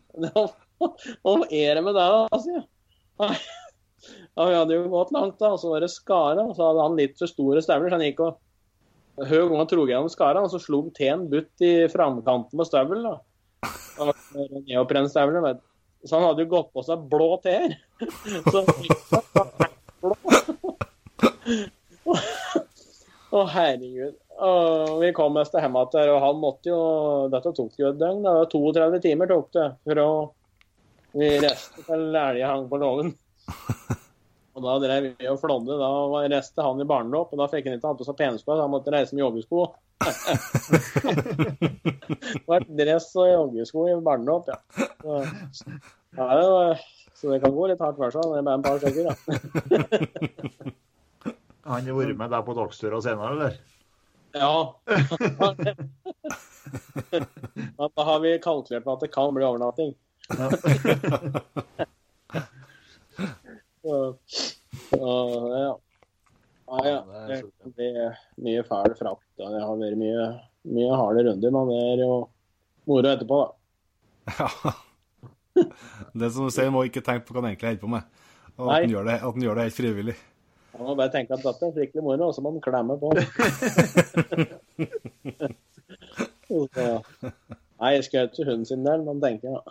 [1.27, 2.65] Og er det med deg, da, sier.
[4.37, 6.43] Ja, vi hadde jo gått langt, da, og så var det skara.
[6.53, 8.37] Så hadde han litt for store støvler, så han gikk og
[9.25, 13.17] høy gang trog gjennom skara, og så slo han teen butt i framkanten på støvelen.
[14.67, 15.57] Neoprenstøvler,
[16.05, 17.73] Så han hadde jo gått på seg blå teer.
[18.45, 18.61] Så
[20.03, 20.13] blå.
[23.27, 24.15] Å, herregud.
[24.37, 26.81] Og vi kom oss til hjem igjen, og han måtte jo
[27.33, 28.21] Dette tok jo et døgn.
[28.25, 30.09] Det var 32 timer tok det fra
[31.17, 33.13] vi reiste til elga hang på låven.
[34.57, 35.77] Og da drev vi og flådde.
[35.77, 38.55] Da var reiste han i barnedåp, og da fikk han ikke hatt på seg pensko,
[38.55, 39.67] så han måtte reise med joggesko.
[42.33, 44.57] det var dress og joggesko i barnedåp, ja.
[44.73, 45.11] Så,
[46.17, 46.81] ja det var,
[47.13, 48.25] så det kan gå litt hardt for seg.
[48.33, 49.13] Det er bare en par stykker, ja.
[51.67, 53.76] Han har vært med deg på dagstura senere, eller?
[54.31, 54.79] Ja.
[57.95, 59.93] da har vi kalkulert med at det kan bli overnatting.
[60.27, 60.51] Ja.
[63.81, 64.15] så,
[64.89, 64.97] så,
[65.57, 65.79] ja.
[66.67, 67.05] Ja, ja.
[67.27, 67.43] Det
[67.75, 69.27] blir mye fæl frakt.
[69.39, 70.25] Det har vært mye,
[70.67, 72.11] mye harde runder, men det er jo
[72.89, 73.49] moro etterpå, da.
[74.39, 74.47] Ja.
[76.13, 78.01] Det som du sier, må ikke tenke på hva han egentlig holder på med.
[78.57, 79.03] Og at han, gjør
[79.41, 80.15] gjør det helt frivillig.
[80.77, 83.07] Man må bare tenke at dette er skikkelig moro, og så må man klemme på.
[86.47, 86.85] så,
[87.81, 89.63] nei, jeg skal ikke hunden sin del, men tenker jeg, da.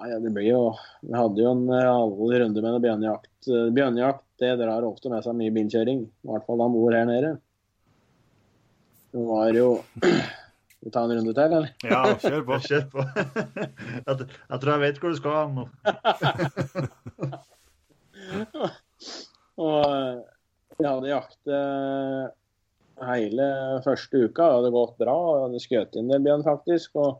[0.00, 0.60] Nei, det blir jo
[1.04, 3.32] Vi hadde jo en eh, alvorlig runde med en bjørnejakt.
[3.48, 6.00] Eh, Bjørnejakt det drar ofte med seg mye bilkjøring.
[6.08, 7.34] I hvert fall da mor her nede.
[9.12, 9.68] Det var jo
[10.80, 11.70] vi ta en runde til, eller?
[11.84, 12.58] Ja, kjør på.
[12.68, 13.04] kjør på.
[13.04, 15.64] jeg, jeg tror jeg vet hvor du skal nå.
[19.60, 20.20] Og eh,
[20.80, 22.22] vi hadde jakt eh,
[23.10, 23.48] hele
[23.84, 24.44] første uka.
[24.46, 25.16] Det hadde gått bra.
[25.36, 26.96] Jeg hadde skutt inn en bjørn, faktisk.
[27.00, 27.10] og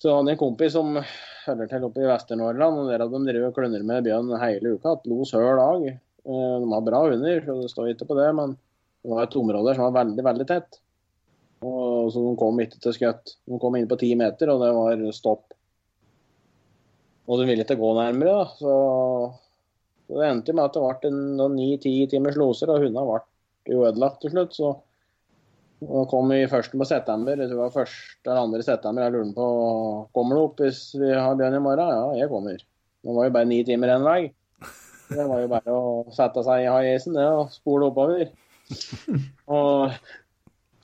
[0.00, 3.26] så hadde jeg en kompis som hører til oppe i Vester-Norrland, og der hadde de
[3.32, 4.94] drevet og klønner med bjørn hele uka.
[4.94, 5.80] Hatt los hver dag.
[5.90, 8.54] Eh, De har bra hunder, så det står ikke på det, men
[9.00, 10.70] det var et område som var veldig, veldig tett.
[11.64, 13.36] Og så de kom ikke til skutt.
[13.46, 15.54] De kom inn på ti meter, og det var stopp.
[17.30, 18.44] Og de ville ikke gå nærmere, da.
[18.58, 18.74] Så
[20.10, 24.34] det endte med at det ble ni-ti timers loser, og hundene ble jo ødelagt til
[24.34, 24.56] slutt.
[24.56, 24.72] Så
[25.80, 27.38] og kom vi først på september.
[27.38, 29.06] Jeg tror det var første eller andre september.
[29.06, 29.46] Jeg lurer på
[30.16, 31.92] kommer du opp hvis vi har bjørn i morgen.
[31.94, 32.60] Ja, jeg kommer.
[33.00, 34.20] Det var jo bare ni timer én vei.
[35.10, 38.28] Det var jo bare å sette seg i high-acen og spole oppover.
[39.56, 39.96] Og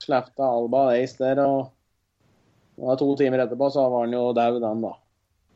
[0.07, 4.93] slepte Alba Ace der, og to timer etterpå så var han jo daud, den, da.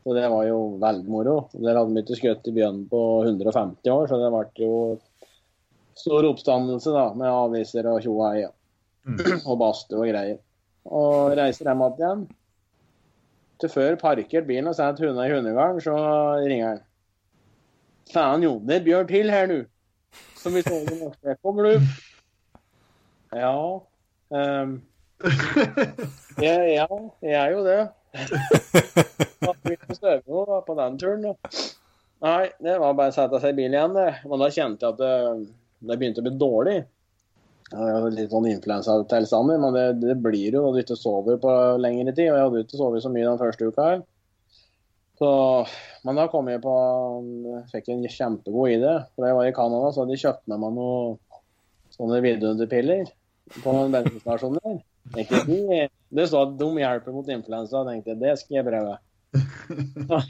[0.02, 1.36] Så det var jo veldig moro.
[1.54, 4.72] Der hadde vi ikke skutt bjørn på 150 år, så det ble jo
[5.98, 8.42] stor oppstandelse da, med aviser og tjo og hei.
[8.46, 8.50] Ja
[9.50, 10.38] og badstue og greier.
[10.86, 12.24] Og reiser hjem igjen.
[13.62, 15.94] Til før parkert bilen og setter hundene i hundegarden, så
[16.42, 16.80] ringer han.
[18.12, 19.60] Faen, jo, det Bjørn til her nå.
[20.38, 21.36] Som vi så i norske.
[21.42, 21.86] Du?
[23.32, 23.54] Ja.
[24.32, 24.80] Um,
[26.46, 26.86] ja, ja,
[27.20, 27.82] jeg er jo det.
[29.42, 31.24] Da begynte støve da, på den turen.
[32.22, 34.10] Nei, det var bare å sette seg i bilen igjen, det.
[34.30, 35.48] Men da kjente jeg at det,
[35.82, 36.76] det begynte å bli dårlig.
[37.72, 42.14] Ja, litt sånn influensatilstander, men det, det, blir jo når du ikke sover på lengre
[42.14, 42.30] tid.
[42.30, 44.04] Og jeg hadde ikke sovet så mye den første uka her.
[45.18, 45.32] Så,
[46.06, 46.76] men da kom jeg på
[47.74, 48.94] Fikk en kjempegod idé.
[49.10, 51.18] For da jeg var i Canada, så hadde de kjøpt med meg noen
[51.98, 53.10] sånne vidunderpiller
[53.58, 54.78] på noen bensinstasjon der.
[55.12, 57.84] Tenkte, de, det står at de hjelper mot influensa.
[57.88, 58.96] tenkte det skal jeg prøve.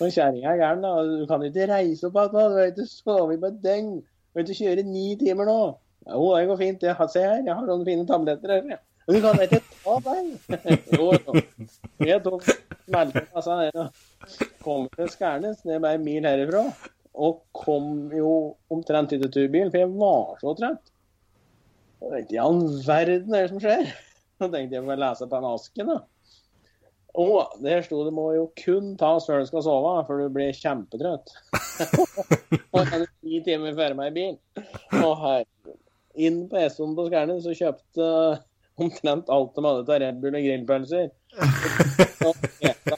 [0.00, 0.92] Og kjerringa er gæren, da.
[1.04, 2.32] Du kan ikke reise opp igjen.
[2.34, 3.90] Du har ikke sovet på et døgn.
[4.00, 5.60] Du kan ikke kjøre ni timer nå.
[6.08, 6.86] Jo, det går fint.
[6.88, 8.84] Jeg har, se her, jeg har noen fine tabletter her.
[9.08, 10.30] Du kan ikke ta deg.
[10.98, 11.42] jo, jo.
[12.04, 16.66] Jeg tok smeltekassa ned og kom til Skærnes, det er bare en mil herifra.
[17.18, 18.32] Og kom jo
[18.70, 20.92] omtrent til turbilen, for jeg var så trøtt.
[21.98, 23.90] Jeg tenkte, I all verden er det som skjer?
[24.38, 25.98] Så tenkte jeg får lese på en asken, da.
[27.18, 27.26] Å,
[27.64, 31.32] der sto det må jo kun tas før du skal sove, for du blir kjempetrøtt.
[32.70, 34.38] og jeg det ti timer før meg i bil.
[35.00, 35.78] Å, herregud
[36.18, 38.40] inn på Esson på Skærne så kjøpte uh,
[38.82, 41.10] omtrent alt de hadde av Red Bull og grillpølser.
[42.26, 42.46] og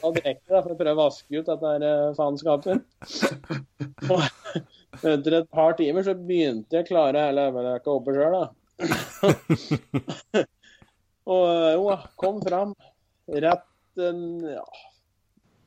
[0.01, 2.81] og drikke for å prøve å vaske ut dette uh, faenskapet.
[4.11, 4.23] Og
[5.11, 8.43] etter et par timer så begynte jeg å klare hele øyeblikket oppe sjøl, da.
[11.31, 12.73] Og uh, jo, kom fram
[13.31, 14.65] rett en, ja,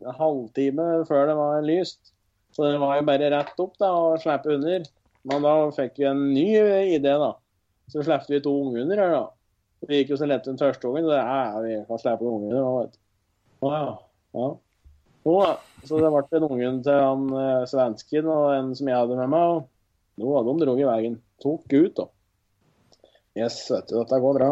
[0.04, 2.12] en halvtime før det var lyst.
[2.54, 4.84] Så det var jo bare rett opp da, og slippe under.
[5.26, 6.48] Men da fikk vi en ny
[6.94, 7.32] idé, da.
[7.90, 9.24] Så slapp vi to unghunder her, da.
[9.88, 11.08] Vi gikk jo så lett den første ungen.
[11.08, 13.00] Så ja, vi kan slippe unghunder nå, vet du.
[13.64, 13.84] Ja.
[14.36, 14.50] ja.
[15.24, 15.36] Nå,
[15.88, 19.32] så det ble en unge til han eh, svensken og en som jeg hadde med
[19.32, 19.54] meg.
[19.54, 21.16] og Nå hadde de dratt i veien.
[21.42, 22.08] Tok ut, da.
[23.38, 24.50] Yes, vet du, dette går bra.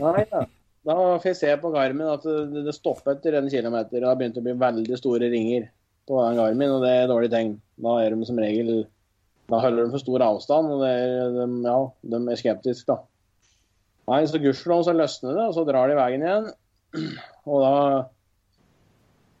[0.00, 0.44] Nei da.
[0.84, 3.96] Da får jeg se på Garmin at det, det stopper etter en kilometer.
[3.96, 5.70] og Det har begynt å bli veldig store ringer
[6.08, 7.54] på den Garmin, og det er dårlig tegn.
[7.80, 8.74] Da er de som regel
[9.48, 11.78] da holder de for stor avstand, og er, de, ja,
[12.12, 13.00] de er skeptiske, da.
[14.08, 16.50] Nei, så gudskjelov så løsner det, og så drar de veien igjen.
[17.48, 17.74] Og da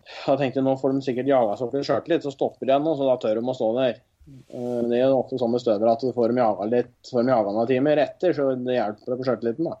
[0.04, 2.72] da tenkte jeg nå får de sikkert jaga seg opp i sjøltillit, så stopper de
[2.72, 4.02] igjen, og så da tør de å stå der.
[4.24, 7.32] Eh, det er ofte sånn med støvere at du får dem jaga litt, får dem
[7.34, 9.70] jaga noen timer etter, så det hjelper på sjøltilliten.
[9.70, 9.76] da.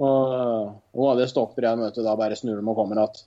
[0.00, 3.20] Og, og det stopper vet du, da bare snur de og kommer at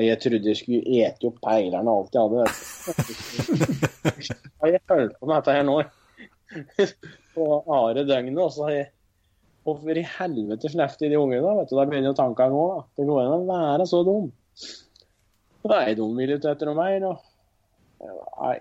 [0.00, 2.44] jeg trodde jeg skulle ete opp peilerne alt jeg hadde.
[4.62, 5.74] Jeg holdt på med dette her nå
[7.34, 8.40] på are døgnet.
[8.40, 8.90] Og så har jeg
[9.62, 11.52] Hvorfor i helvete slapp de de ungene?
[11.60, 12.80] vet du, Da begynner jo tankene da.
[12.98, 14.24] Det går an å være så dum.
[15.70, 16.96] Nei, de ville ikke etter meg.
[17.04, 17.12] Nå.
[18.02, 18.56] Nei,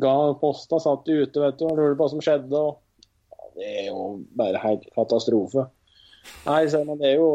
[0.00, 2.60] ga posta satt ute vet du, og lurte på hva som skjedde.
[2.60, 4.06] og Det er jo
[4.38, 5.68] bare helt katastrofe.
[6.46, 7.30] Nei, så, men det er jo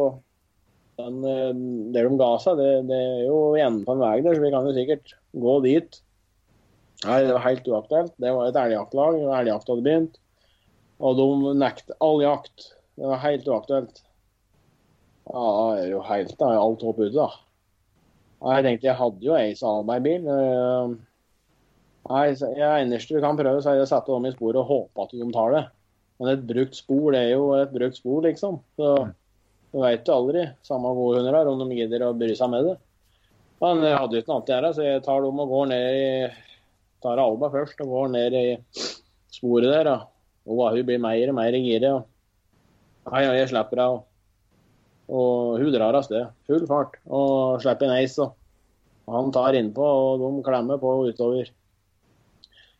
[0.99, 1.51] den, eh,
[1.93, 4.53] det de ga seg, det, det er jo enden på en vei der, så vi
[4.53, 5.13] kan jo sikkert
[5.45, 6.01] gå dit.
[7.05, 8.15] Nei, det var helt uaktuelt.
[8.19, 10.19] Det var et elgjaktlag, og elgjakt hadde begynt.
[10.99, 12.73] Og de nekter all jakt.
[12.99, 14.01] Det var helt uaktuelt.
[15.29, 15.45] Ja,
[15.77, 17.29] det er jo helt da, alt håp ute, da.
[18.39, 20.27] Jeg tenkte jeg hadde jo ei Alberg-bil.
[22.07, 25.05] Nei, jeg eneste du kan prøve, så er å sette dem i sporet og håpe
[25.05, 25.63] at de tar det.
[26.19, 28.59] Men et brukt spor, det er jo et brukt spor, liksom.
[28.79, 28.93] Så
[29.69, 32.69] du veit jo aldri, samme hvor hunder er, om de gidder å bry seg med
[32.69, 32.75] det.
[33.59, 35.69] Men jeg hadde jo ikke noe annet å gjøre, så jeg tar dem og går
[35.73, 36.07] ned i
[37.03, 38.45] tar Alba først og går ned i
[39.31, 39.91] sporet der.
[40.49, 41.93] Og, hun blir mer og mer gira.
[43.09, 44.05] Ja, ja, jeg slipper henne.
[45.09, 48.17] Og hun drar av sted, full fart, og slipper en eis.
[48.21, 51.49] Og han tar innpå, og de klemmer på utover.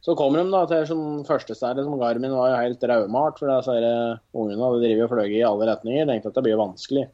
[0.06, 3.96] Så kommer de da til sånn førstestedet, som Garmin var jo helt raumart, For disse
[4.32, 6.08] ungene hadde drevet og fløyet i alle retninger.
[6.08, 7.06] Tenkte at det blir vanskelig.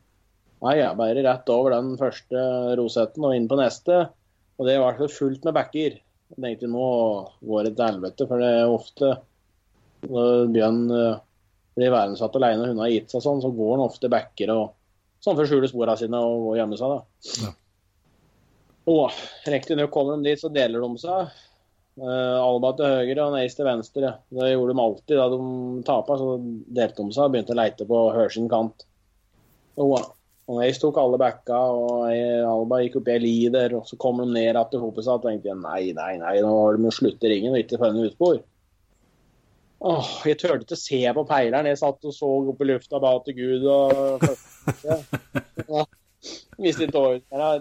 [0.65, 2.43] Nei, jeg bærer rett over den første
[2.79, 4.05] rosetten og inn på neste.
[4.59, 5.97] Og det var så fullt med backer.
[6.35, 6.85] Jeg tenkte nå
[7.45, 9.11] går det til helvete, for det er ofte
[10.05, 11.19] når Bjørn uh,
[11.77, 14.51] blir værende satt alene og hun har gitt seg sånn, så går han ofte backer
[14.53, 14.65] og
[15.23, 16.93] sånn for å skjule sporene sine og, gjemme seg.
[16.93, 17.51] da.
[18.85, 19.07] Ja.
[19.49, 21.33] Riktignok kommer de dit, så deler de seg.
[21.95, 24.11] Uh, Alba til høyre og Nace til venstre.
[24.35, 25.39] Det gjorde de alltid da de
[25.87, 26.17] tapa.
[26.19, 26.35] Så
[26.79, 28.83] delte de seg og begynte å leite på hver sin kant.
[29.79, 29.93] Og,
[30.49, 32.09] og Nace tok alle backa, og
[32.49, 33.77] Alba gikk opp i ei li der.
[33.79, 36.81] Og så kom de ned igjen til hopet og tenkte nei, nei, nei, nå har
[36.81, 38.43] de slutte ringen og ikke funnet en utspor.
[39.85, 41.67] Åh, jeg turte ikke se på peileren.
[41.69, 44.23] Jeg satt og så opp i lufta ba til Gud og
[45.69, 45.83] ja.
[46.57, 47.51] Visste ikke hva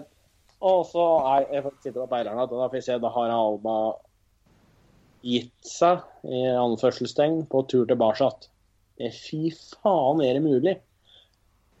[0.65, 2.51] Og så nei, jeg sitter sitte på peileren igjen.
[2.55, 3.75] Da får jeg se da har Alba
[5.25, 8.29] gitt seg, i anførselstegn, på tur tilbake.
[9.15, 10.77] Fy faen, er det mulig?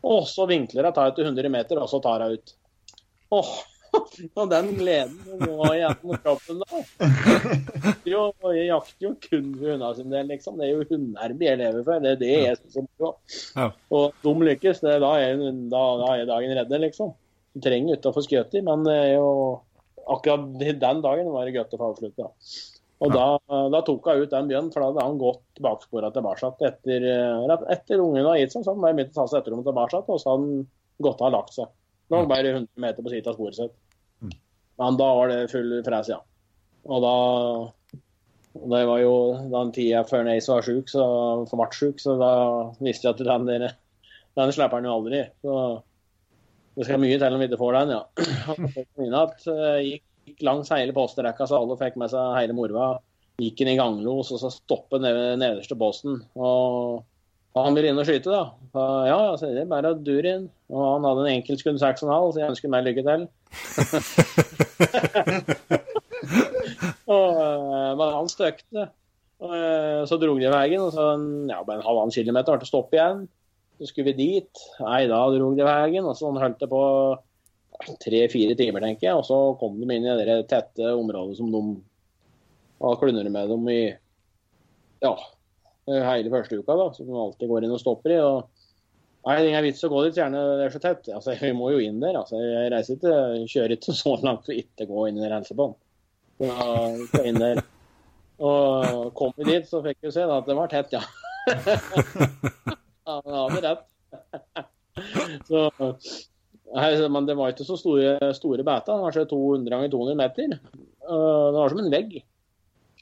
[0.05, 2.53] Og så vinkler jeg tar jeg til 100 meter, og så tar jeg ut.
[3.35, 3.53] Åh,
[4.39, 6.81] og den gleden som var gjennom kroppen da.
[8.05, 10.59] Jo, jeg jakter jo kun for hundene sin del, liksom.
[10.59, 12.03] Det er jo hundearbeid jeg lever for.
[12.03, 13.13] Det er det jeg syns er moro.
[13.55, 13.69] Ja.
[13.97, 17.15] Og de lykkes, det, da, er, da, da er dagen redde, liksom.
[17.55, 19.29] Du trenger ikke å få skutt men det er jo
[20.11, 22.31] akkurat den dagen var det godt å få avslutta.
[23.03, 23.25] Og da,
[23.73, 27.07] da, tok hun ut den bjørnen, for da hadde han gått bakspora tilbake etter,
[27.73, 28.63] etter ungen hadde gitt seg.
[28.63, 30.61] Så han begynte å ta seg etter dem tilbake, og så hadde han
[31.03, 31.73] gått av og lagt seg.
[32.07, 33.75] Nå var bare 100 meter på siden av sporet sitt.
[34.23, 34.35] Mm.
[34.81, 36.21] Men da var det full fres, ja.
[36.85, 37.15] Og da
[38.55, 39.15] Det var jo
[39.51, 41.05] den tida før Nace var sjuk, så
[41.51, 42.31] ble sjuk, så da
[42.79, 43.73] visste jeg at den, der,
[44.39, 45.25] den slipper han jo aldri.
[45.43, 45.55] Så
[46.79, 48.03] det skal mye til om vi ikke får den, ja.
[49.25, 52.95] At, uh, gikk gikk langs hele posterekka, så alle fikk med seg hele morva.
[53.41, 56.21] Gikk inn i ganglos og så stoppet ned nederste posten.
[56.39, 57.03] Og,
[57.55, 58.43] og han ville inn og skyte, da.
[58.71, 60.45] Så, ja, så det er bare å dure inn.
[60.71, 63.21] Og han hadde en enkeltskudd 6,5, så jeg ønsker meg lykke til.
[67.11, 68.81] og, eh, men han støkte.
[69.45, 71.11] Eh, så dro de veien, og så
[71.51, 73.25] ja, bare en halvannen kilometer ble det stopp igjen.
[73.75, 74.65] Så skulle vi dit.
[74.79, 76.83] Nei, da dro de veien, og så holdt det på
[78.01, 79.19] tre-fire timer, tenker jeg.
[79.19, 81.63] Og så kom de inn i det tette området som de
[82.83, 83.79] har klunner med dem i
[85.03, 85.13] ja,
[85.87, 88.19] hele første uka, da, som de alltid går inn og stopper i.
[88.21, 88.51] og
[89.25, 91.07] Nei, det er ingen vits å gå dit, gjerne det er så tett.
[91.09, 92.19] Altså, Vi må jo inn der.
[92.19, 93.15] altså Jeg reiser ikke,
[93.49, 95.73] kjører ikke så langt for ikke gå inn i helsebånd.
[96.43, 96.67] Ja,
[97.25, 97.63] inn der.
[98.37, 101.01] Og kom vi dit, så fikk vi se da, at det var tett, ja.
[103.07, 103.83] ja, det hadde rett.
[105.49, 105.65] så
[106.73, 108.95] Nei, men det var ikke så store, store beta.
[109.03, 110.55] Kanskje 200 ganger 200 meter.
[111.05, 112.15] Uh, det var som en vegg.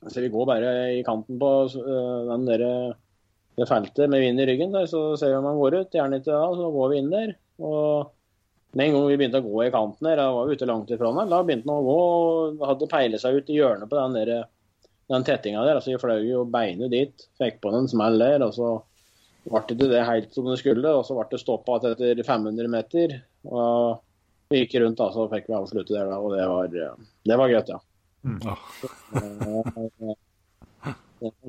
[0.03, 2.65] Så vi går bare i kanten på uh, den der,
[3.55, 4.75] det feltet med vind i ryggen.
[4.75, 5.95] Der, så ser vi om han går ut.
[5.95, 7.33] Gjerne ikke da, så går vi inn der.
[7.63, 8.11] Og
[8.73, 10.91] med en gang vi begynte å gå i kanten der, da var vi ute langt
[10.91, 11.97] ifra den, da begynte han å gå
[12.57, 14.47] og hadde peilet seg ut i hjørnet på den, der,
[15.13, 15.77] den tettinga der.
[15.77, 18.41] Altså, vi fløy jo beinet dit, fikk på den smell der.
[18.41, 18.71] og så
[19.43, 23.15] ble det det helt som det skulle, og så ble det stoppa etter 500 meter.
[23.49, 24.01] Og
[24.51, 26.67] Vi gikk rundt, da, så fikk vi avslutte det, da, og det var,
[27.25, 27.79] det var greit, ja.
[28.23, 28.39] Mm.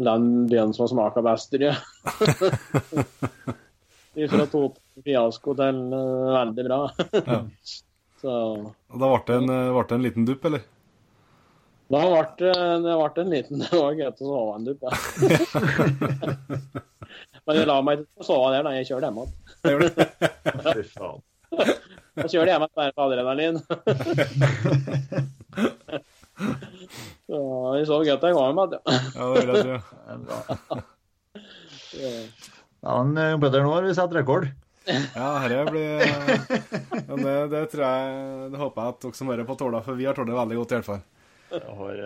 [0.06, 1.76] Den byen som har smaka best, tror jeg.
[4.30, 6.80] Fra Toten fiasko til uh, veldig bra.
[7.24, 7.40] ja.
[8.24, 8.32] Så.
[8.32, 10.62] Og da ble det, en, ble det en liten dupp, eller?
[11.92, 12.52] Da ble det,
[12.86, 14.92] det ble en liten Det var greit å sove en dupp, ja.
[17.44, 19.30] Men jeg la meg ikke sove der da jeg kjørte hjem igjen.
[22.14, 23.56] Da kjører jeg meg bare på adrenalin.
[27.24, 27.38] Så
[27.78, 28.84] jeg sov godt jeg var med igjen.
[29.14, 29.76] Ja, det vil jeg tro.
[32.84, 34.44] Ja, men eh, Petter, nå har vi satt rekord.
[34.84, 36.02] Ja, dette blir
[37.08, 39.96] Men det, det, tror jeg Det håper jeg at dere som hører på, tåler, for
[39.96, 41.02] vi har tålt det veldig godt, i hvert fall.
[41.54, 42.02] Det har,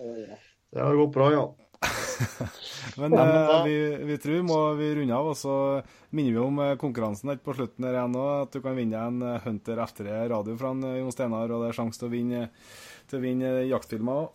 [0.00, 1.44] det har gått bra, ja.
[3.00, 5.54] Men eh, vi, vi tror må vi runde av, og så
[6.10, 9.22] minner vi om eh, konkurransen på slutten her igjen nå, at du kan vinne en
[9.24, 12.46] eh, Hunter F3 radio fra eh, Jon Steinar, og det er sjanse til å vinne
[13.10, 14.26] til å vinne jaktfilmer òg.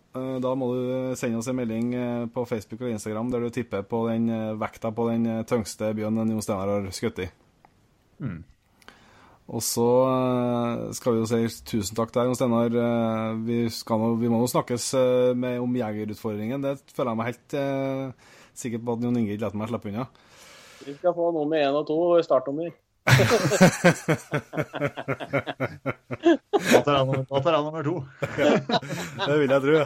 [0.44, 1.94] Da må du sende oss en melding
[2.36, 4.28] på Facebook og Instagram der du tipper på den
[4.60, 7.30] vekta på den tyngste bjørnen Jon Steinar har skutt i.
[8.20, 8.42] Mm.
[9.46, 11.40] Og så eh, skal vi jo si
[11.70, 12.74] tusen takk der, Jon Steinar.
[12.74, 16.64] Eh, Vi, vi må jo snakkes eh, med, om jegerutfordringen.
[16.66, 19.92] Det føler jeg meg helt eh, sikker på at Jon Inge ikke lar meg slippe
[19.92, 20.08] unna.
[20.86, 22.74] Vi skal få nummer én og to startnummer.
[26.66, 27.96] Da tar jeg nummer, to.
[29.26, 29.78] Det vil jeg tro.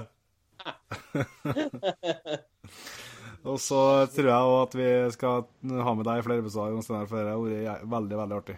[3.50, 3.82] Og så
[4.14, 5.46] tror jeg også at vi skal
[5.84, 8.58] ha med deg i flere episoder, Jon Steinar, for det har vært veldig, veldig artig.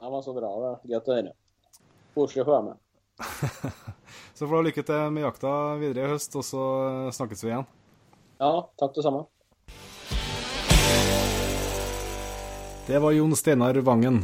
[0.00, 0.50] Det var så bra.
[0.62, 0.74] det.
[0.90, 1.32] Greit å høre.
[2.14, 2.84] Koselig å få være med.
[4.38, 6.62] Så får du ha lykke til med jakta videre i høst, og så
[7.10, 7.64] snakkes vi igjen.
[8.38, 9.24] Ja, takk det samme.
[12.86, 14.22] Det var Jon Steinar Vangen.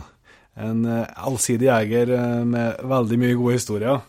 [0.54, 4.06] En eh, allsidig jeger eh, med veldig mye gode historier.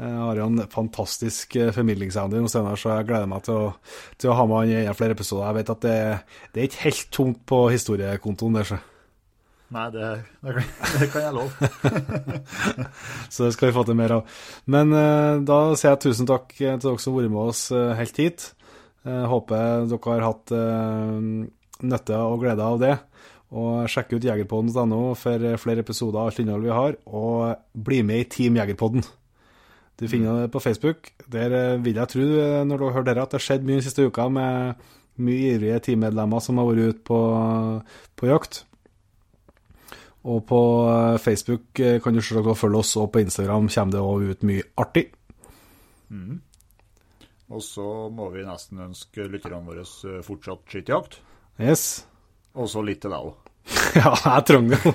[0.00, 3.70] Jeg har jo en fantastisk eh, formidlingsevne, Jon Steinar, så jeg gleder meg til å,
[4.16, 5.50] til å ha med han i enda flere episoder.
[5.50, 5.96] Jeg vet at det,
[6.54, 8.80] det er ikke helt tomt på historiekontoen der, så.
[9.74, 10.08] Nei, det,
[10.46, 10.52] det,
[11.10, 11.50] kan, jeg love.
[13.32, 14.38] så det skal vi få til mer av.
[14.70, 17.90] Men uh, da sier jeg tusen takk til dere som har vært med oss uh,
[17.98, 18.46] helt hit.
[19.02, 20.54] Uh, håper dere har hatt
[21.86, 22.94] nytte og glede av det.
[23.56, 26.98] Og sjekk ut jegerpodden.no for flere episoder av alt innhold vi har.
[27.10, 29.06] Og bli med i Team Jegerpodden.
[29.96, 31.10] Du finner det på Facebook.
[31.32, 32.24] Der vil jeg tro,
[32.68, 34.82] når dere hører dere, at det har skjedd mye den siste uka med
[35.16, 37.20] mye ivrige teammedlemmer som har vært ute på,
[38.20, 38.66] på jakt.
[40.26, 44.02] Og på eh, Facebook eh, kan du selvsagt følge oss, og på Instagram kommer det
[44.02, 45.06] også ut mye artig.
[47.46, 51.20] Og så må vi nesten ønske lytterne våre eh, fortsatt skytejakt.
[51.62, 52.06] Yes.
[52.58, 53.42] Og så litt til deg òg.
[53.96, 54.92] Ja, jeg trenger det jo.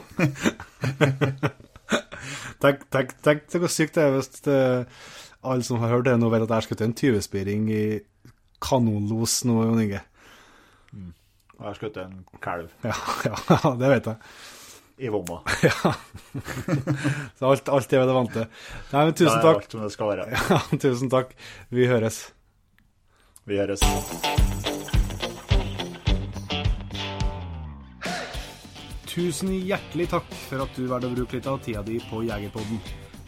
[2.62, 4.44] tenk, tenk, tenk til sykt det er hvis
[5.42, 7.84] alle som har hørt det nå, vet at jeg har skutt en tyvespiring i
[8.62, 10.04] kanonlos nå, Jon Inge.
[10.94, 14.32] Og jeg har skutt en kalv Ja, ja, ja, det vet jeg.
[15.02, 15.42] I vomma.
[15.66, 15.94] Ja.
[17.38, 18.46] Så alt, alt er ved det vante.
[18.92, 19.42] Nei, men tusen takk.
[19.42, 20.28] Det er alt som det skal være.
[20.54, 21.34] Ja, tusen takk.
[21.74, 22.22] Vi høres.
[23.50, 23.82] Vi høres.
[29.12, 32.80] Tusen hjertelig takk for at du valgte å bruke litt av tida di på Jegerpodden.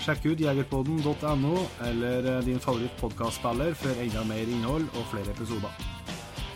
[0.04, 6.03] Sjekk ut jegerpodden.no eller eh, din favoritt-podkastspiller for enda mer innhold og flere episoder.